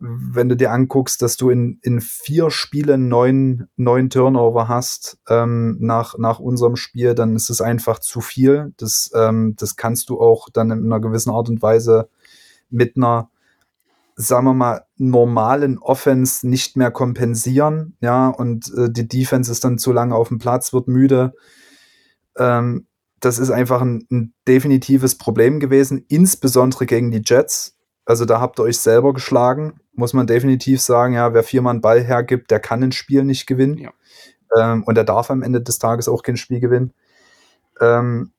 wenn 0.00 0.48
du 0.48 0.56
dir 0.56 0.70
anguckst, 0.70 1.22
dass 1.22 1.36
du 1.36 1.50
in, 1.50 1.78
in 1.82 2.00
vier 2.00 2.50
Spielen 2.50 3.08
neun, 3.08 3.68
neun 3.76 4.10
Turnover 4.10 4.68
hast 4.68 5.18
ähm, 5.28 5.76
nach, 5.80 6.16
nach 6.18 6.38
unserem 6.38 6.76
Spiel, 6.76 7.14
dann 7.14 7.34
ist 7.34 7.50
es 7.50 7.60
einfach 7.60 7.98
zu 7.98 8.20
viel. 8.20 8.72
Das, 8.76 9.10
ähm, 9.14 9.54
das 9.56 9.76
kannst 9.76 10.08
du 10.08 10.20
auch 10.20 10.48
dann 10.50 10.70
in 10.70 10.84
einer 10.84 11.00
gewissen 11.00 11.30
Art 11.30 11.48
und 11.48 11.62
Weise 11.62 12.08
mit 12.70 12.96
einer, 12.96 13.30
sagen 14.14 14.46
wir 14.46 14.54
mal, 14.54 14.84
normalen 14.96 15.78
Offense 15.78 16.48
nicht 16.48 16.76
mehr 16.76 16.90
kompensieren. 16.90 17.96
Ja, 18.00 18.28
und 18.28 18.72
äh, 18.76 18.90
die 18.90 19.08
Defense 19.08 19.50
ist 19.50 19.64
dann 19.64 19.78
zu 19.78 19.92
lange 19.92 20.14
auf 20.14 20.28
dem 20.28 20.38
Platz, 20.38 20.72
wird 20.72 20.86
müde. 20.86 21.34
Ähm, 22.36 22.86
das 23.20 23.38
ist 23.38 23.50
einfach 23.50 23.80
ein, 23.80 24.06
ein 24.10 24.34
definitives 24.46 25.16
Problem 25.16 25.58
gewesen, 25.58 26.04
insbesondere 26.08 26.86
gegen 26.86 27.10
die 27.10 27.22
Jets. 27.24 27.77
Also 28.08 28.24
da 28.24 28.40
habt 28.40 28.58
ihr 28.58 28.64
euch 28.64 28.78
selber 28.78 29.12
geschlagen 29.12 29.80
muss 29.98 30.14
man 30.14 30.28
definitiv 30.28 30.80
sagen, 30.80 31.14
ja, 31.14 31.34
wer 31.34 31.42
viermal 31.42 31.72
einen 31.72 31.80
Ball 31.80 32.00
hergibt, 32.02 32.52
der 32.52 32.60
kann 32.60 32.82
ein 32.84 32.92
Spiel 32.92 33.24
nicht 33.24 33.46
gewinnen. 33.46 33.78
Ja. 33.78 33.92
Ähm, 34.56 34.84
und 34.84 34.96
er 34.96 35.02
darf 35.02 35.28
am 35.30 35.42
Ende 35.42 35.60
des 35.60 35.80
Tages 35.80 36.08
auch 36.08 36.22
kein 36.22 36.36
Spiel 36.36 36.60
gewinnen. 36.60 36.94
Ähm, 37.80 38.32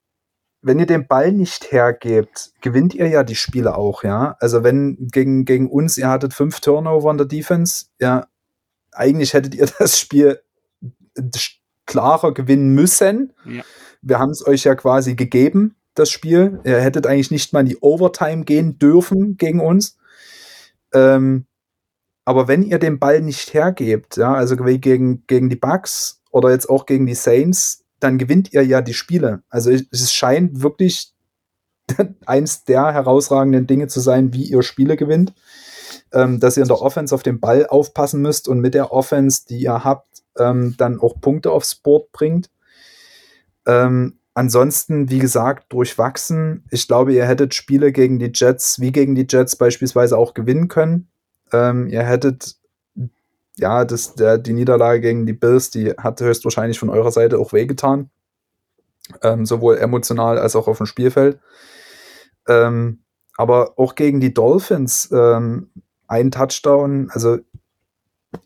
wenn 0.61 0.79
ihr 0.79 0.85
den 0.85 1.05
Ball 1.05 1.33
nicht 1.33 1.73
hergebt, 1.73 2.53
gewinnt 2.61 2.93
ihr 2.93 3.09
ja 3.09 3.23
die 3.23 3.35
Spiele 3.35 3.75
auch, 3.75 4.03
ja. 4.03 4.37
Also 4.39 4.63
wenn 4.63 5.09
gegen, 5.11 5.43
gegen 5.43 5.69
uns, 5.69 5.97
ihr 5.97 6.07
hattet 6.07 6.33
fünf 6.33 6.61
Turnover 6.61 7.11
in 7.11 7.17
der 7.17 7.27
Defense, 7.27 7.87
ja, 7.99 8.27
eigentlich 8.93 9.33
hättet 9.33 9.53
ihr 9.53 9.67
das 9.79 9.99
Spiel 9.99 10.39
klarer 11.85 12.33
gewinnen 12.33 12.73
müssen. 12.73 13.33
Ja. 13.43 13.63
Wir 14.01 14.19
haben 14.19 14.31
es 14.31 14.47
euch 14.47 14.63
ja 14.63 14.75
quasi 14.75 15.15
gegeben, 15.15 15.75
das 15.95 16.09
Spiel. 16.09 16.59
Ihr 16.63 16.79
hättet 16.79 17.07
eigentlich 17.07 17.31
nicht 17.31 17.53
mal 17.53 17.61
in 17.61 17.67
die 17.67 17.79
Overtime 17.79 18.43
gehen 18.45 18.77
dürfen 18.79 19.37
gegen 19.37 19.59
uns. 19.59 19.97
Ähm, 20.93 21.45
aber 22.25 22.47
wenn 22.47 22.63
ihr 22.63 22.79
den 22.79 22.99
Ball 22.99 23.21
nicht 23.21 23.53
hergebt, 23.53 24.17
ja, 24.17 24.33
also 24.33 24.55
gegen, 24.55 25.25
gegen 25.25 25.49
die 25.49 25.55
Bucks 25.55 26.21
oder 26.31 26.51
jetzt 26.51 26.69
auch 26.69 26.85
gegen 26.85 27.07
die 27.07 27.15
Saints, 27.15 27.83
dann 27.99 28.17
gewinnt 28.17 28.53
ihr 28.53 28.63
ja 28.63 28.81
die 28.81 28.93
Spiele. 28.93 29.41
Also 29.49 29.71
es 29.71 30.13
scheint 30.13 30.61
wirklich 30.61 31.13
eins 32.25 32.63
der 32.65 32.93
herausragenden 32.93 33.67
Dinge 33.67 33.87
zu 33.87 33.99
sein, 33.99 34.33
wie 34.33 34.43
ihr 34.43 34.61
Spiele 34.61 34.95
gewinnt. 34.95 35.33
Ähm, 36.11 36.39
dass 36.39 36.55
ihr 36.55 36.63
in 36.63 36.69
der 36.69 36.81
Offense 36.81 37.13
auf 37.15 37.23
den 37.23 37.39
Ball 37.39 37.65
aufpassen 37.65 38.21
müsst 38.21 38.47
und 38.47 38.59
mit 38.59 38.75
der 38.75 38.91
Offense, 38.91 39.45
die 39.47 39.59
ihr 39.59 39.83
habt, 39.83 40.21
ähm, 40.37 40.75
dann 40.77 40.99
auch 40.99 41.19
Punkte 41.19 41.51
aufs 41.51 41.75
Board 41.75 42.11
bringt. 42.11 42.51
Ähm, 43.65 44.18
ansonsten, 44.39 45.09
wie 45.09 45.19
gesagt, 45.19 45.73
durchwachsen. 45.73 46.63
Ich 46.71 46.87
glaube, 46.87 47.13
ihr 47.13 47.25
hättet 47.25 47.53
Spiele 47.53 47.91
gegen 47.91 48.19
die 48.19 48.31
Jets, 48.33 48.79
wie 48.79 48.93
gegen 48.93 49.13
die 49.13 49.27
Jets 49.29 49.57
beispielsweise 49.57 50.17
auch 50.17 50.33
gewinnen 50.33 50.69
können. 50.69 51.09
Ähm, 51.51 51.89
ihr 51.89 52.03
hättet, 52.03 52.55
ja, 53.57 53.83
das, 53.83 54.15
der, 54.15 54.37
die 54.37 54.53
Niederlage 54.53 55.01
gegen 55.01 55.25
die 55.25 55.33
Bills, 55.33 55.71
die 55.71 55.91
hat 55.91 56.21
höchstwahrscheinlich 56.21 56.79
von 56.79 56.89
eurer 56.89 57.11
Seite 57.11 57.37
auch 57.37 57.51
wehgetan. 57.51 58.11
Ähm, 59.23 59.45
sowohl 59.45 59.77
emotional 59.77 60.37
als 60.37 60.55
auch 60.55 60.69
auf 60.69 60.77
dem 60.77 60.85
Spielfeld. 60.85 61.39
Ähm, 62.47 62.99
aber 63.35 63.77
auch 63.77 63.95
gegen 63.95 64.21
die 64.21 64.33
Dolphins 64.33 65.09
ähm, 65.11 65.69
ein 66.07 66.31
Touchdown, 66.31 67.09
also 67.11 67.39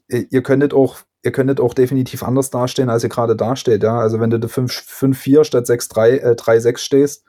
ihr, 0.08 0.26
ihr 0.32 0.42
könntet 0.42 0.74
auch 0.74 0.98
ihr 1.24 1.32
könntet 1.32 1.60
auch 1.60 1.74
definitiv 1.74 2.24
anders 2.24 2.50
dastehen, 2.50 2.90
als 2.90 3.04
ihr 3.04 3.10
gerade 3.10 3.36
dasteht, 3.36 3.84
ja. 3.84 4.00
Also 4.00 4.20
wenn 4.20 4.30
du 4.30 4.38
5-4 4.38 5.44
statt 5.44 5.66
6-3, 5.66 6.20
äh, 6.20 6.36
3-6 6.36 6.78
stehst, 6.78 7.26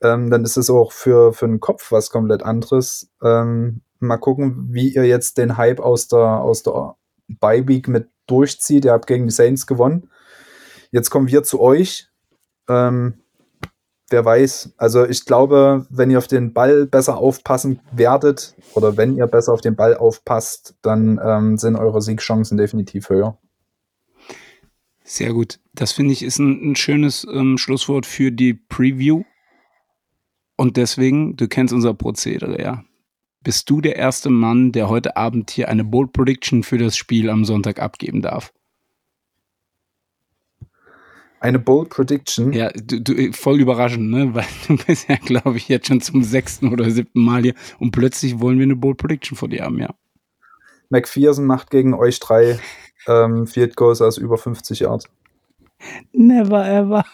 ähm, 0.00 0.30
dann 0.30 0.44
ist 0.44 0.56
es 0.56 0.70
auch 0.70 0.92
für, 0.92 1.32
für 1.32 1.46
den 1.46 1.60
Kopf 1.60 1.92
was 1.92 2.10
komplett 2.10 2.42
anderes. 2.42 3.10
Ähm, 3.22 3.82
Mal 4.04 4.18
gucken, 4.18 4.68
wie 4.70 4.94
ihr 4.94 5.04
jetzt 5.04 5.38
den 5.38 5.56
Hype 5.56 5.80
aus 5.80 6.08
der, 6.08 6.18
aus 6.18 6.62
der 6.62 6.96
Bye 7.28 7.66
Week 7.66 7.88
mit 7.88 8.08
durchzieht. 8.26 8.84
Ihr 8.84 8.92
habt 8.92 9.06
gegen 9.06 9.26
die 9.26 9.32
Saints 9.32 9.66
gewonnen. 9.66 10.10
Jetzt 10.90 11.10
kommen 11.10 11.28
wir 11.28 11.42
zu 11.42 11.60
euch. 11.60 12.08
Ähm, 12.68 13.23
wer 14.10 14.24
weiß. 14.24 14.74
Also 14.76 15.06
ich 15.06 15.24
glaube, 15.24 15.86
wenn 15.90 16.10
ihr 16.10 16.18
auf 16.18 16.26
den 16.26 16.52
Ball 16.52 16.86
besser 16.86 17.18
aufpassen 17.18 17.80
werdet 17.92 18.54
oder 18.74 18.96
wenn 18.96 19.16
ihr 19.16 19.26
besser 19.26 19.52
auf 19.52 19.60
den 19.60 19.76
Ball 19.76 19.96
aufpasst, 19.96 20.74
dann 20.82 21.20
ähm, 21.24 21.58
sind 21.58 21.76
eure 21.76 22.02
Siegchancen 22.02 22.56
definitiv 22.56 23.08
höher. 23.08 23.38
Sehr 25.04 25.32
gut. 25.32 25.60
Das 25.74 25.92
finde 25.92 26.12
ich 26.12 26.22
ist 26.22 26.38
ein, 26.38 26.72
ein 26.72 26.76
schönes 26.76 27.26
ähm, 27.30 27.58
Schlusswort 27.58 28.06
für 28.06 28.32
die 28.32 28.54
Preview. 28.54 29.22
Und 30.56 30.76
deswegen, 30.76 31.36
du 31.36 31.48
kennst 31.48 31.74
unser 31.74 31.94
Prozedere, 31.94 32.60
ja 32.60 32.84
bist 33.44 33.70
du 33.70 33.80
der 33.80 33.96
erste 33.96 34.30
Mann, 34.30 34.72
der 34.72 34.88
heute 34.88 35.16
Abend 35.16 35.50
hier 35.50 35.68
eine 35.68 35.84
Bold 35.84 36.12
Prediction 36.12 36.64
für 36.64 36.78
das 36.78 36.96
Spiel 36.96 37.30
am 37.30 37.44
Sonntag 37.44 37.78
abgeben 37.78 38.22
darf. 38.22 38.52
Eine 41.44 41.58
Bold 41.58 41.90
Prediction? 41.90 42.54
Ja, 42.54 42.70
du, 42.70 43.02
du, 43.02 43.32
voll 43.34 43.60
überraschend, 43.60 44.10
ne? 44.10 44.34
Weil 44.34 44.46
du 44.66 44.78
bist 44.78 45.10
ja, 45.10 45.16
glaube 45.16 45.58
ich, 45.58 45.68
jetzt 45.68 45.88
schon 45.88 46.00
zum 46.00 46.22
sechsten 46.22 46.72
oder 46.72 46.90
siebten 46.90 47.22
Mal 47.22 47.42
hier 47.42 47.54
und 47.78 47.90
plötzlich 47.90 48.40
wollen 48.40 48.56
wir 48.56 48.62
eine 48.62 48.76
Bold 48.76 48.96
Prediction 48.96 49.36
vor 49.36 49.50
dir 49.50 49.62
haben, 49.64 49.78
ja. 49.78 49.94
McPherson 50.88 51.44
macht 51.44 51.70
gegen 51.70 51.92
euch 51.92 52.18
drei 52.18 52.58
ähm, 53.06 53.46
Field 53.46 53.76
Goals 53.76 54.00
aus 54.00 54.16
über 54.16 54.38
50 54.38 54.80
Yards. 54.80 55.04
Never 56.12 56.66
ever. 56.66 57.04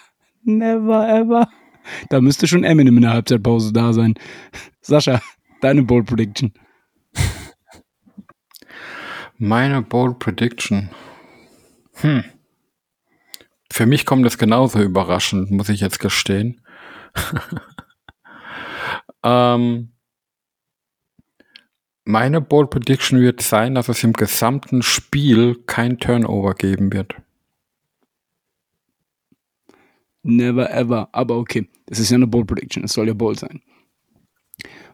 Never 0.44 1.08
ever. 1.08 1.48
Da 2.08 2.20
müsste 2.20 2.46
schon 2.46 2.62
Eminem 2.62 2.98
in 2.98 3.02
der 3.02 3.14
Halbzeitpause 3.14 3.72
da 3.72 3.92
sein. 3.92 4.14
Sascha, 4.80 5.20
Deine 5.60 5.82
Bold 5.82 6.06
Prediction. 6.06 6.52
Meine 9.38 9.82
Bold 9.82 10.20
Prediction. 10.20 10.88
Hm. 11.94 12.22
Für 13.72 13.86
mich 13.86 14.04
kommt 14.04 14.26
das 14.26 14.38
genauso 14.38 14.80
überraschend, 14.80 15.50
muss 15.50 15.68
ich 15.68 15.80
jetzt 15.80 16.00
gestehen. 16.00 16.60
ähm, 19.22 19.92
meine 22.04 22.40
Bold 22.40 22.70
Prediction 22.70 23.20
wird 23.20 23.40
sein, 23.40 23.76
dass 23.76 23.88
es 23.88 24.02
im 24.02 24.12
gesamten 24.12 24.82
Spiel 24.82 25.62
kein 25.66 25.98
Turnover 25.98 26.54
geben 26.54 26.92
wird. 26.92 27.14
Never 30.22 30.70
ever. 30.70 31.08
Aber 31.12 31.36
okay, 31.36 31.68
es 31.86 31.98
ist 31.98 32.10
ja 32.10 32.16
eine 32.16 32.26
Bold 32.26 32.46
Prediction. 32.46 32.84
Es 32.84 32.92
soll 32.92 33.08
ja 33.08 33.14
bold 33.14 33.38
sein. 33.38 33.62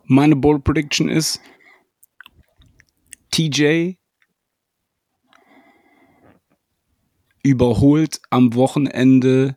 Meine 0.04 0.36
Bold 0.36 0.62
Prediction 0.62 1.08
ist 1.08 1.40
TJ 3.30 3.94
überholt 7.46 8.20
am 8.30 8.54
Wochenende 8.54 9.56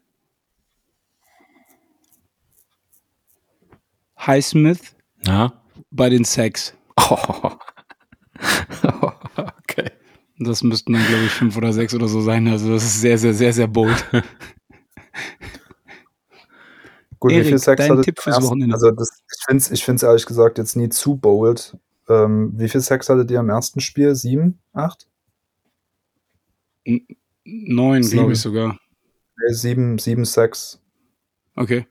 Highsmith 4.26 4.96
Ja. 5.26 5.54
bei 5.92 6.10
den 6.10 6.24
Sacks. 6.24 6.74
Oh. 6.98 7.52
okay. 9.58 9.92
Das 10.40 10.64
müssten 10.64 10.94
dann, 10.94 11.06
glaube 11.06 11.24
ich, 11.26 11.32
fünf 11.32 11.58
oder 11.58 11.74
sechs 11.74 11.94
oder 11.94 12.08
so 12.08 12.22
sein. 12.22 12.48
Also 12.48 12.72
das 12.72 12.84
ist 12.84 13.02
sehr, 13.02 13.18
sehr, 13.18 13.34
sehr, 13.34 13.52
sehr 13.54 13.68
bold. 13.68 14.06
Gut, 17.20 17.32
Erik, 17.34 17.46
wie 17.46 17.50
viel 17.50 17.60
Sex 17.60 17.78
dein 17.82 17.92
hattet 17.92 18.06
Tipp 18.06 18.18
ihr 18.20 18.22
fürs 18.22 18.36
am 18.36 18.42
ersten- 18.44 18.50
Wochenende? 18.52 18.76
Also 18.76 18.92
das, 18.92 19.10
ich 19.38 19.44
finde 19.46 19.58
es 19.64 19.72
ich 19.72 19.84
find's 19.84 20.04
ehrlich 20.04 20.26
gesagt 20.26 20.58
jetzt 20.58 20.76
nie 20.78 20.88
zu 20.90 21.18
bold. 21.18 21.76
Ähm, 22.08 22.54
wie 22.56 22.70
viel 22.70 22.80
Sex 22.82 23.10
hattet 23.10 23.30
ihr 23.32 23.40
im 23.40 23.50
ersten 23.50 23.82
Spiel? 23.82 24.16
Sieben? 24.16 24.60
Acht? 24.74 25.08
Neun, 27.44 28.02
glaube 28.02 28.34
ich 28.34 28.42
sogar. 28.42 28.78
Nee, 29.38 29.54
sieben, 29.54 29.98
sieben 29.98 30.26
Sex. 30.26 30.82
Okay. 31.56 31.88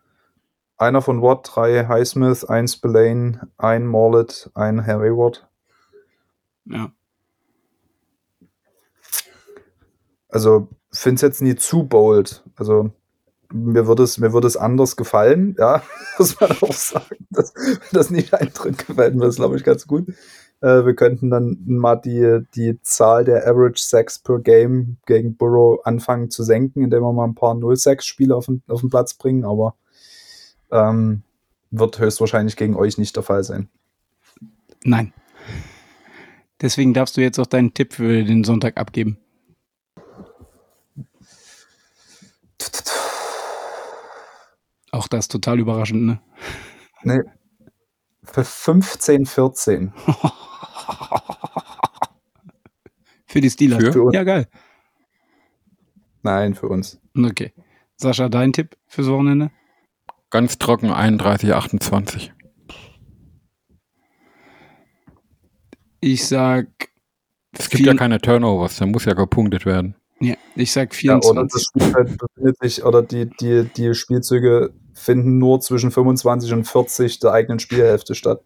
Einer 0.76 1.02
von 1.02 1.22
Watt, 1.22 1.50
drei 1.52 1.86
Highsmith, 1.86 2.44
ein 2.44 2.68
Spillane, 2.68 3.48
ein 3.56 3.86
Morlet, 3.86 4.50
ein 4.54 4.86
Harry 4.86 5.10
Watt. 5.10 5.48
Ja. 6.66 6.92
Also 10.28 10.68
finde 10.92 11.16
es 11.16 11.22
jetzt 11.22 11.42
nie 11.42 11.56
zu 11.56 11.84
bold. 11.84 12.44
Also 12.56 12.92
mir 13.52 13.86
würde 13.86 14.02
es, 14.02 14.18
mir 14.18 14.32
würde 14.32 14.46
es 14.46 14.56
anders 14.56 14.96
gefallen, 14.96 15.56
ja, 15.58 15.82
muss 16.18 16.38
man 16.40 16.50
auch 16.52 16.72
sagen. 16.72 17.26
Das, 17.30 17.54
wenn 17.54 17.78
das 17.92 18.10
nicht 18.10 18.34
eintritt, 18.34 18.86
gefällt 18.86 19.14
mir 19.14 19.24
das, 19.24 19.36
glaube 19.36 19.56
ich, 19.56 19.64
ganz 19.64 19.86
gut. 19.86 20.12
Äh, 20.60 20.84
wir 20.84 20.94
könnten 20.94 21.30
dann 21.30 21.58
mal 21.66 21.96
die, 21.96 22.40
die 22.54 22.80
Zahl 22.82 23.24
der 23.24 23.46
Average 23.46 23.82
Sex 23.82 24.18
per 24.18 24.40
Game 24.40 24.96
gegen 25.06 25.36
Burrow 25.36 25.80
anfangen 25.84 26.30
zu 26.30 26.42
senken, 26.42 26.82
indem 26.82 27.02
wir 27.02 27.12
mal 27.12 27.24
ein 27.24 27.34
paar 27.34 27.54
0-6-Spiele 27.54 28.34
auf 28.34 28.46
den, 28.46 28.62
auf 28.66 28.80
den 28.80 28.90
Platz 28.90 29.14
bringen, 29.14 29.44
aber 29.44 29.76
ähm, 30.72 31.22
wird 31.70 31.98
höchstwahrscheinlich 31.98 32.56
gegen 32.56 32.74
euch 32.74 32.98
nicht 32.98 33.14
der 33.14 33.22
Fall 33.22 33.44
sein. 33.44 33.68
Nein. 34.84 35.12
Deswegen 36.60 36.92
darfst 36.92 37.16
du 37.16 37.20
jetzt 37.20 37.38
auch 37.38 37.46
deinen 37.46 37.72
Tipp 37.72 37.92
für 37.92 38.24
den 38.24 38.42
Sonntag 38.42 38.78
abgeben. 38.78 39.18
Auch 44.90 45.06
das 45.06 45.28
total 45.28 45.60
überraschend, 45.60 46.02
ne? 46.02 46.20
Nee. 47.04 47.20
Für 48.24 48.44
15, 48.44 49.26
14. 49.26 49.92
Für 53.26 53.40
die 53.42 53.50
Steelers. 53.50 53.94
Für? 53.94 54.10
Ja, 54.12 54.24
geil. 54.24 54.46
Nein, 56.22 56.54
für 56.54 56.68
uns. 56.68 56.98
Okay. 57.16 57.52
Sascha, 57.96 58.28
dein 58.28 58.52
Tipp 58.52 58.76
fürs 58.86 59.08
Wochenende? 59.08 59.50
Ganz 60.30 60.58
trocken 60.58 60.90
31, 60.90 61.52
28. 61.52 62.32
Ich 66.00 66.26
sag, 66.26 66.68
Es 67.52 67.68
gibt 67.70 67.84
ja 67.86 67.94
keine 67.94 68.20
Turnovers, 68.20 68.76
da 68.76 68.86
muss 68.86 69.04
ja 69.04 69.14
gepunktet 69.14 69.66
werden. 69.66 69.94
ja, 70.20 70.34
ich 70.54 70.72
sag 70.72 70.94
Ja, 71.02 71.16
oder 71.16 71.22
24. 71.22 71.52
das 71.52 71.62
Spielfeld 71.64 72.18
befindet 72.18 72.56
sich, 72.60 72.84
oder 72.84 73.02
die, 73.02 73.28
die, 73.40 73.64
die 73.76 73.94
Spielzüge 73.94 74.72
finden 74.94 75.38
nur 75.38 75.60
zwischen 75.60 75.90
25 75.90 76.52
und 76.52 76.64
40 76.64 77.18
der 77.20 77.32
eigenen 77.32 77.58
Spielhälfte 77.58 78.14
statt. 78.14 78.42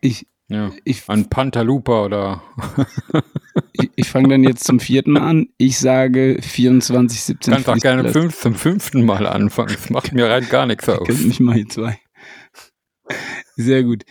ich, 0.00 0.26
Ja. 0.54 0.70
ich, 0.84 1.02
An 1.08 1.28
Pantalupa 1.28 2.04
oder 2.04 2.42
ich, 3.72 3.90
ich 3.96 4.08
fange 4.08 4.28
dann 4.28 4.44
jetzt 4.44 4.62
zum 4.62 4.78
vierten 4.78 5.16
an. 5.16 5.48
Ich 5.58 5.78
sage 5.78 6.38
24, 6.40 7.20
17. 7.20 7.54
kannst 7.54 7.68
auch 7.68 7.76
gerne 7.78 8.08
fünf, 8.12 8.38
zum 8.38 8.54
fünften 8.54 9.04
Mal 9.04 9.26
anfangen. 9.26 9.74
Das 9.74 9.90
macht 9.90 10.12
mir 10.12 10.30
rein 10.30 10.46
gar 10.48 10.66
nichts 10.66 10.88
aus. 10.88 11.06
Kennt 11.08 11.26
mich 11.26 11.40
mal 11.40 11.56
hier 11.56 11.68
zwei. 11.68 11.98
Sehr 13.56 13.82
gut. 13.82 14.04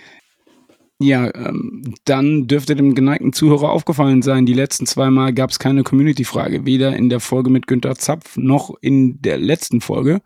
Ja, 0.99 1.33
ähm, 1.33 1.95
dann 2.03 2.47
dürfte 2.47 2.75
dem 2.75 2.93
geneigten 2.93 3.31
Zuhörer 3.31 3.71
aufgefallen 3.71 4.21
sein, 4.21 4.45
die 4.45 4.53
letzten 4.53 4.85
zwei 4.85 5.09
Mal 5.09 5.33
gab 5.33 5.49
es 5.49 5.59
keine 5.59 5.83
Community-Frage, 5.83 6.65
weder 6.65 6.95
in 6.95 7.09
der 7.09 7.21
Folge 7.21 7.49
mit 7.49 7.67
Günter 7.67 7.95
Zapf 7.95 8.35
noch 8.35 8.75
in 8.81 9.21
der 9.21 9.37
letzten 9.37 9.79
Folge. 9.79 10.21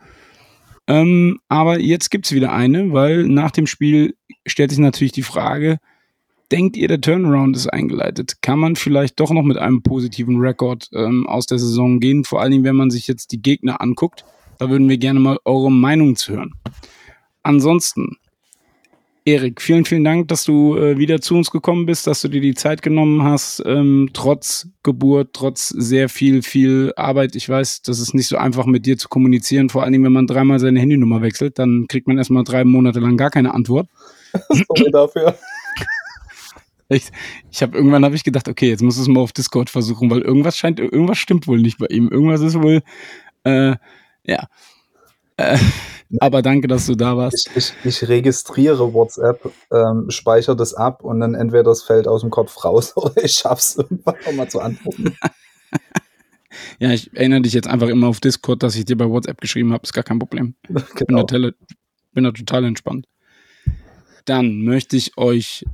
Ähm, 0.87 1.39
aber 1.47 1.79
jetzt 1.79 2.09
gibt's 2.09 2.31
wieder 2.31 2.53
eine, 2.53 2.91
weil 2.91 3.27
nach 3.27 3.51
dem 3.51 3.67
Spiel 3.67 4.15
stellt 4.47 4.71
sich 4.71 4.79
natürlich 4.79 5.11
die 5.11 5.23
Frage, 5.23 5.79
denkt 6.51 6.77
ihr, 6.77 6.87
der 6.87 7.01
Turnaround 7.01 7.55
ist 7.55 7.67
eingeleitet? 7.67 8.41
Kann 8.41 8.59
man 8.59 8.75
vielleicht 8.75 9.19
doch 9.19 9.31
noch 9.31 9.43
mit 9.43 9.57
einem 9.57 9.81
positiven 9.81 10.39
Rekord 10.39 10.89
ähm, 10.93 11.27
aus 11.27 11.45
der 11.45 11.59
Saison 11.59 11.99
gehen? 11.99 12.23
Vor 12.23 12.41
allen 12.41 12.51
Dingen, 12.51 12.63
wenn 12.63 12.75
man 12.75 12.91
sich 12.91 13.07
jetzt 13.07 13.31
die 13.31 13.41
Gegner 13.41 13.81
anguckt. 13.81 14.25
Da 14.59 14.69
würden 14.69 14.89
wir 14.89 14.97
gerne 14.97 15.19
mal 15.19 15.37
eure 15.45 15.71
Meinung 15.71 16.15
zu 16.15 16.33
hören. 16.33 16.53
Ansonsten, 17.43 18.17
Erik, 19.23 19.61
vielen, 19.61 19.85
vielen 19.85 20.03
Dank, 20.03 20.29
dass 20.29 20.45
du 20.45 20.77
äh, 20.77 20.97
wieder 20.97 21.21
zu 21.21 21.35
uns 21.35 21.51
gekommen 21.51 21.85
bist, 21.85 22.07
dass 22.07 22.21
du 22.21 22.27
dir 22.27 22.41
die 22.41 22.55
Zeit 22.55 22.81
genommen 22.81 23.23
hast, 23.23 23.61
ähm, 23.65 24.09
trotz 24.13 24.69
Geburt, 24.83 25.29
trotz 25.33 25.69
sehr 25.69 26.09
viel, 26.09 26.41
viel 26.41 26.93
Arbeit. 26.95 27.35
Ich 27.35 27.47
weiß, 27.47 27.83
das 27.83 27.99
ist 27.99 28.13
nicht 28.13 28.27
so 28.27 28.37
einfach 28.37 28.65
mit 28.65 28.85
dir 28.85 28.97
zu 28.97 29.09
kommunizieren, 29.09 29.69
vor 29.69 29.83
allen 29.83 29.91
Dingen, 29.91 30.05
wenn 30.05 30.13
man 30.13 30.27
dreimal 30.27 30.59
seine 30.59 30.79
Handynummer 30.79 31.21
wechselt, 31.21 31.59
dann 31.59 31.87
kriegt 31.87 32.07
man 32.07 32.17
erstmal 32.17 32.45
drei 32.45 32.63
Monate 32.63 32.99
lang 32.99 33.17
gar 33.17 33.29
keine 33.29 33.53
Antwort. 33.53 33.89
Sorry 34.49 34.91
dafür. 34.91 35.37
Ich, 36.89 37.09
ich 37.51 37.61
habe 37.61 37.77
irgendwann 37.77 38.05
habe 38.05 38.15
ich 38.15 38.23
gedacht, 38.23 38.47
okay, 38.47 38.69
jetzt 38.69 38.81
muss 38.81 38.97
es 38.97 39.07
mal 39.07 39.19
auf 39.19 39.33
Discord 39.33 39.69
versuchen, 39.69 40.09
weil 40.09 40.21
irgendwas 40.21 40.57
scheint, 40.57 40.79
irgendwas 40.79 41.17
stimmt 41.17 41.47
wohl 41.47 41.59
nicht 41.59 41.77
bei 41.79 41.87
ihm. 41.87 42.09
Irgendwas 42.09 42.41
ist 42.41 42.61
wohl, 42.61 42.81
äh, 43.43 43.75
ja. 44.23 44.47
Äh, 45.35 45.57
aber 46.19 46.41
danke, 46.41 46.67
dass 46.67 46.85
du 46.85 46.95
da 46.95 47.17
warst. 47.17 47.49
Ich, 47.55 47.73
ich, 47.83 48.01
ich 48.01 48.07
registriere 48.07 48.93
WhatsApp, 48.93 49.51
ähm, 49.71 50.09
speichere 50.09 50.55
das 50.55 50.73
ab 50.73 51.03
und 51.03 51.19
dann 51.19 51.35
entweder 51.35 51.63
das 51.63 51.83
fällt 51.83 52.07
aus 52.07 52.21
dem 52.21 52.29
Kopf 52.29 52.63
raus 52.63 52.93
oder 52.95 53.23
ich 53.23 53.33
schaff's 53.33 53.75
irgendwann 53.75 54.15
noch 54.25 54.33
mal 54.33 54.49
zu 54.49 54.59
antworten. 54.59 55.15
Ja, 56.79 56.91
ich 56.91 57.15
erinnere 57.15 57.41
dich 57.41 57.53
jetzt 57.53 57.67
einfach 57.67 57.87
immer 57.87 58.07
auf 58.07 58.19
Discord, 58.19 58.63
dass 58.63 58.75
ich 58.75 58.85
dir 58.85 58.97
bei 58.97 59.09
WhatsApp 59.09 59.41
geschrieben 59.41 59.73
habe, 59.73 59.83
ist 59.83 59.93
gar 59.93 60.03
kein 60.03 60.19
Problem. 60.19 60.55
Bin, 60.67 60.75
da 60.75 61.23
genau. 61.23 61.25
bin 61.25 62.23
da 62.23 62.31
total 62.31 62.65
entspannt. 62.65 63.07
Dann 64.25 64.63
möchte 64.63 64.97
ich 64.97 65.17
euch 65.17 65.65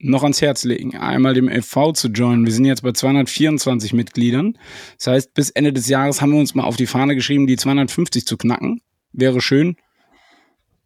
noch 0.00 0.22
ans 0.22 0.40
Herz 0.40 0.64
legen, 0.64 0.96
einmal 0.96 1.34
dem 1.34 1.48
FV 1.48 1.92
zu 1.92 2.08
joinen. 2.08 2.46
Wir 2.46 2.52
sind 2.52 2.64
jetzt 2.64 2.82
bei 2.82 2.92
224 2.92 3.92
Mitgliedern. 3.92 4.56
Das 4.96 5.08
heißt, 5.08 5.34
bis 5.34 5.50
Ende 5.50 5.72
des 5.72 5.88
Jahres 5.88 6.22
haben 6.22 6.32
wir 6.32 6.38
uns 6.38 6.54
mal 6.54 6.64
auf 6.64 6.76
die 6.76 6.86
Fahne 6.86 7.14
geschrieben, 7.14 7.46
die 7.46 7.56
250 7.56 8.26
zu 8.26 8.36
knacken. 8.36 8.80
Wäre 9.12 9.40
schön. 9.40 9.76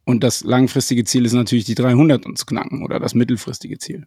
Und 0.05 0.25
das 0.25 0.43
langfristige 0.43 1.05
Ziel 1.05 1.25
ist 1.25 1.33
natürlich, 1.33 1.65
die 1.65 1.75
300 1.75 2.25
zu 2.37 2.47
knacken 2.47 2.85
oder 2.85 2.99
das 2.99 3.15
mittelfristige 3.15 3.79
Ziel. 3.79 4.07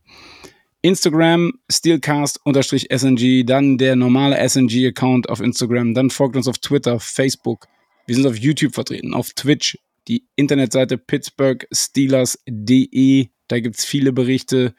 Instagram, 0.82 1.54
Steelcast-SNG, 1.72 3.46
dann 3.46 3.78
der 3.78 3.96
normale 3.96 4.38
SNG-Account 4.38 5.30
auf 5.30 5.40
Instagram, 5.40 5.94
dann 5.94 6.10
folgt 6.10 6.36
uns 6.36 6.48
auf 6.48 6.58
Twitter, 6.60 7.00
Facebook. 7.00 7.68
Wir 8.06 8.16
sind 8.16 8.28
auf 8.28 8.38
YouTube 8.38 8.76
vertreten, 8.76 9.14
auf 9.14 9.32
Twitch, 9.34 9.80
die 10.08 10.28
Internetseite 10.36 11.00
pittsburghsteelers.de. 11.00 13.30
Da 13.48 13.60
gibt 13.60 13.78
es 13.78 13.86
viele 13.86 14.12
Berichte 14.12 14.74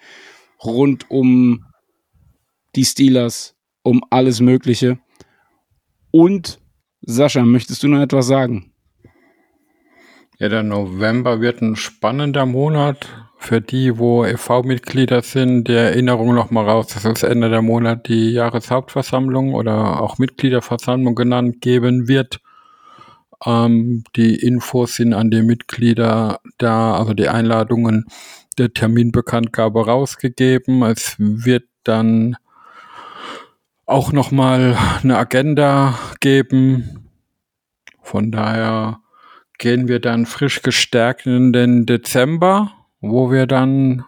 rund 0.63 1.11
um 1.11 1.65
die 2.75 2.85
Steelers, 2.85 3.57
um 3.83 4.03
alles 4.11 4.41
Mögliche. 4.41 4.99
Und 6.11 6.61
Sascha, 7.03 7.43
möchtest 7.43 7.83
du 7.83 7.89
noch 7.89 8.01
etwas 8.01 8.27
sagen? 8.27 8.73
Ja, 10.39 10.49
der 10.49 10.63
November 10.63 11.41
wird 11.41 11.63
ein 11.63 11.77
spannender 11.77 12.45
Monat 12.45 13.09
für 13.39 13.61
die, 13.61 13.99
wo 13.99 14.25
EV-Mitglieder 14.25 15.23
sind. 15.23 15.69
Die 15.69 15.75
Erinnerung 15.75 16.35
nochmal 16.35 16.69
raus, 16.69 16.89
dass 16.89 17.05
es 17.05 17.23
Ende 17.23 17.49
der 17.49 17.63
Monat 17.63 18.09
die 18.09 18.33
Jahreshauptversammlung 18.33 19.55
oder 19.55 20.01
auch 20.01 20.19
Mitgliederversammlung 20.19 21.15
genannt 21.15 21.61
geben 21.61 22.09
wird. 22.09 22.41
Ähm, 23.45 24.05
die 24.17 24.35
Infos 24.35 24.97
sind 24.97 25.15
an 25.15 25.31
die 25.31 25.43
Mitglieder 25.43 26.41
da, 26.59 26.97
also 26.97 27.15
die 27.15 27.29
Einladungen 27.29 28.07
der 28.59 28.73
Terminbekanntgabe 28.73 29.87
rausgegeben. 29.87 30.83
Es 30.83 31.17
wird 31.19 31.65
dann 31.85 32.37
auch 33.87 34.13
nochmal 34.13 34.77
eine 35.03 35.17
Agenda 35.17 35.99
geben. 36.21 37.11
Von 38.03 38.33
daher 38.33 39.01
gehen 39.59 39.89
wir 39.89 40.01
dann 40.01 40.27
frisch 40.27 40.63
gestärkt 40.63 41.27
in 41.27 41.53
den 41.53 41.87
Dezember, 41.87 42.73
wo 43.01 43.31
wir 43.31 43.47
dann 43.47 44.05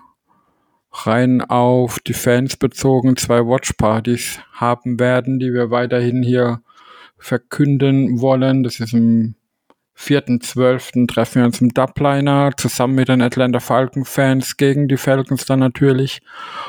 rein 0.92 1.40
auf 1.42 2.01
die 2.01 2.14
Fans 2.14 2.57
bezogen 2.57 3.16
zwei 3.16 3.46
Watchpartys 3.46 4.40
haben 4.53 4.99
werden, 4.99 5.38
die 5.38 5.53
wir 5.53 5.70
weiterhin 5.70 6.22
hier 6.22 6.61
verkünden 7.18 8.20
wollen. 8.20 8.62
Das 8.62 8.80
ist 8.80 8.94
im 8.94 9.34
4.12. 9.99 11.09
treffen 11.09 11.40
wir 11.40 11.46
uns 11.46 11.61
im 11.61 11.70
Dubliner 11.70 12.53
zusammen 12.57 12.94
mit 12.94 13.09
den 13.09 13.20
Atlanta 13.20 13.59
Falcon-Fans 13.59 14.57
gegen 14.57 14.86
die 14.86 14.96
Falcons 14.96 15.44
dann 15.44 15.59
natürlich. 15.59 16.20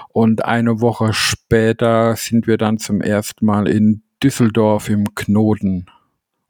Und 0.10 0.46
eine 0.46 0.82
Woche 0.82 1.14
später 1.14 2.16
sind 2.16 2.48
wir 2.48 2.58
dann 2.58 2.80
zum 2.80 3.02
ersten 3.02 3.46
Mal 3.46 3.68
in 3.68 4.02
Düsseldorf 4.22 4.90
im 4.90 5.14
Knoten 5.14 5.86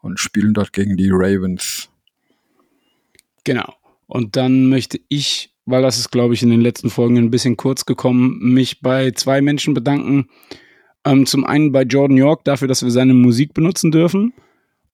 und 0.01 0.19
spielen 0.19 0.53
dort 0.53 0.71
gegen 0.71 0.95
die 0.95 1.09
Ravens. 1.11 1.89
Genau. 3.43 3.73
Und 4.07 4.37
dann 4.37 4.69
möchte 4.69 4.99
ich, 5.09 5.53
weil 5.65 5.81
das 5.81 5.99
ist, 5.99 6.11
glaube 6.11 6.33
ich, 6.33 6.43
in 6.43 6.49
den 6.49 6.61
letzten 6.61 6.89
Folgen 6.89 7.17
ein 7.17 7.29
bisschen 7.29 7.57
kurz 7.57 7.85
gekommen, 7.85 8.39
mich 8.41 8.79
bei 8.81 9.11
zwei 9.11 9.41
Menschen 9.41 9.73
bedanken. 9.73 10.29
Ähm, 11.03 11.25
zum 11.25 11.43
einen 11.43 11.73
bei 11.73 11.83
Jordan 11.83 12.17
York 12.17 12.45
dafür, 12.45 12.69
dass 12.69 12.83
wir 12.83 12.91
seine 12.91 13.13
Musik 13.13 13.53
benutzen 13.53 13.91
dürfen 13.91 14.33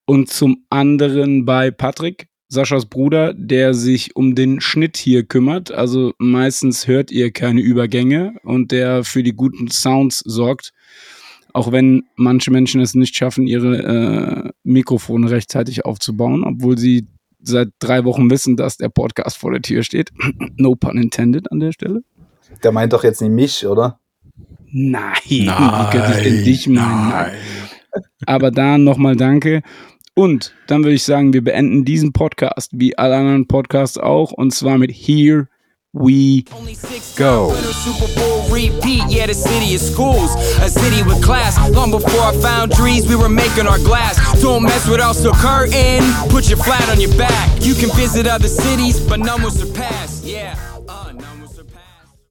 und 0.05 0.29
zum 0.29 0.65
anderen 0.69 1.45
bei 1.45 1.71
Patrick, 1.71 2.27
Saschas 2.47 2.85
Bruder, 2.85 3.33
der 3.33 3.73
sich 3.73 4.15
um 4.15 4.35
den 4.35 4.61
Schnitt 4.61 4.97
hier 4.97 5.23
kümmert. 5.23 5.71
Also 5.71 6.13
meistens 6.19 6.87
hört 6.87 7.11
ihr 7.11 7.31
keine 7.31 7.61
Übergänge 7.61 8.35
und 8.43 8.71
der 8.71 9.03
für 9.03 9.23
die 9.23 9.33
guten 9.33 9.69
Sounds 9.69 10.19
sorgt. 10.19 10.71
Auch 11.53 11.71
wenn 11.71 12.03
manche 12.15 12.51
Menschen 12.51 12.81
es 12.81 12.93
nicht 12.93 13.15
schaffen, 13.15 13.47
ihre 13.47 13.77
äh, 13.77 14.51
Mikrofone 14.63 15.31
rechtzeitig 15.31 15.85
aufzubauen, 15.85 16.43
obwohl 16.43 16.77
sie 16.77 17.07
seit 17.41 17.69
drei 17.79 18.03
Wochen 18.03 18.29
wissen, 18.29 18.57
dass 18.57 18.77
der 18.77 18.89
Podcast 18.89 19.37
vor 19.37 19.51
der 19.51 19.61
Tür 19.61 19.83
steht. 19.83 20.11
no 20.57 20.75
pun 20.75 20.97
intended 20.97 21.51
an 21.51 21.59
der 21.59 21.71
Stelle. 21.71 22.03
Der 22.63 22.71
meint 22.71 22.93
doch 22.93 23.03
jetzt 23.03 23.21
nicht 23.21 23.31
mich, 23.31 23.65
oder? 23.65 23.99
Nein, 24.71 25.13
nein 25.29 25.45
wie 25.45 25.91
könnte 25.91 26.11
ich 26.17 26.23
denn 26.23 26.43
dich 26.43 26.67
meinen? 26.67 27.09
Nein. 27.09 27.31
Aber 28.25 28.51
da 28.51 28.77
nochmal 28.77 29.15
danke. 29.15 29.61
Und 30.15 30.53
dann 30.67 30.83
würde 30.83 30.95
ich 30.95 31.03
sagen, 31.03 31.33
wir 31.33 31.43
beenden 31.43 31.83
diesen 31.83 32.13
Podcast 32.13 32.71
wie 32.73 32.97
alle 32.97 33.17
anderen 33.17 33.47
Podcasts 33.47 33.97
auch 33.97 34.31
und 34.31 34.53
zwar 34.53 34.77
mit 34.77 34.91
Here 34.91 35.49
We 35.91 36.43
Go. 37.17 37.53
Super 37.53 38.07
Bowl 38.15 38.35
repeat, 38.49 39.03
yeah, 39.09 39.27
the 39.27 39.33
city 39.33 39.75
of 39.75 39.81
schools, 39.81 40.33
a 40.61 40.69
city 40.69 41.03
with 41.03 41.21
class. 41.21 41.57
Long 41.71 41.91
before 41.91 42.21
I 42.21 42.33
found 42.41 42.71
trees, 42.71 43.07
we 43.07 43.15
were 43.17 43.29
making 43.29 43.67
our 43.67 43.79
glass. 43.79 44.15
Don't 44.41 44.63
mess 44.63 44.87
with 44.87 45.01
us, 45.01 45.21
so 45.21 45.33
curtain, 45.33 46.01
put 46.29 46.47
your 46.49 46.59
flat 46.59 46.89
on 46.89 47.01
your 47.01 47.13
back. 47.17 47.49
You 47.61 47.75
can 47.75 47.89
visit 47.95 48.25
other 48.25 48.47
cities, 48.47 48.99
but 48.99 49.19
none 49.19 49.41
will 49.41 49.51
surpass, 49.51 50.23
yeah. 50.23 50.55
Uh, 50.87 51.11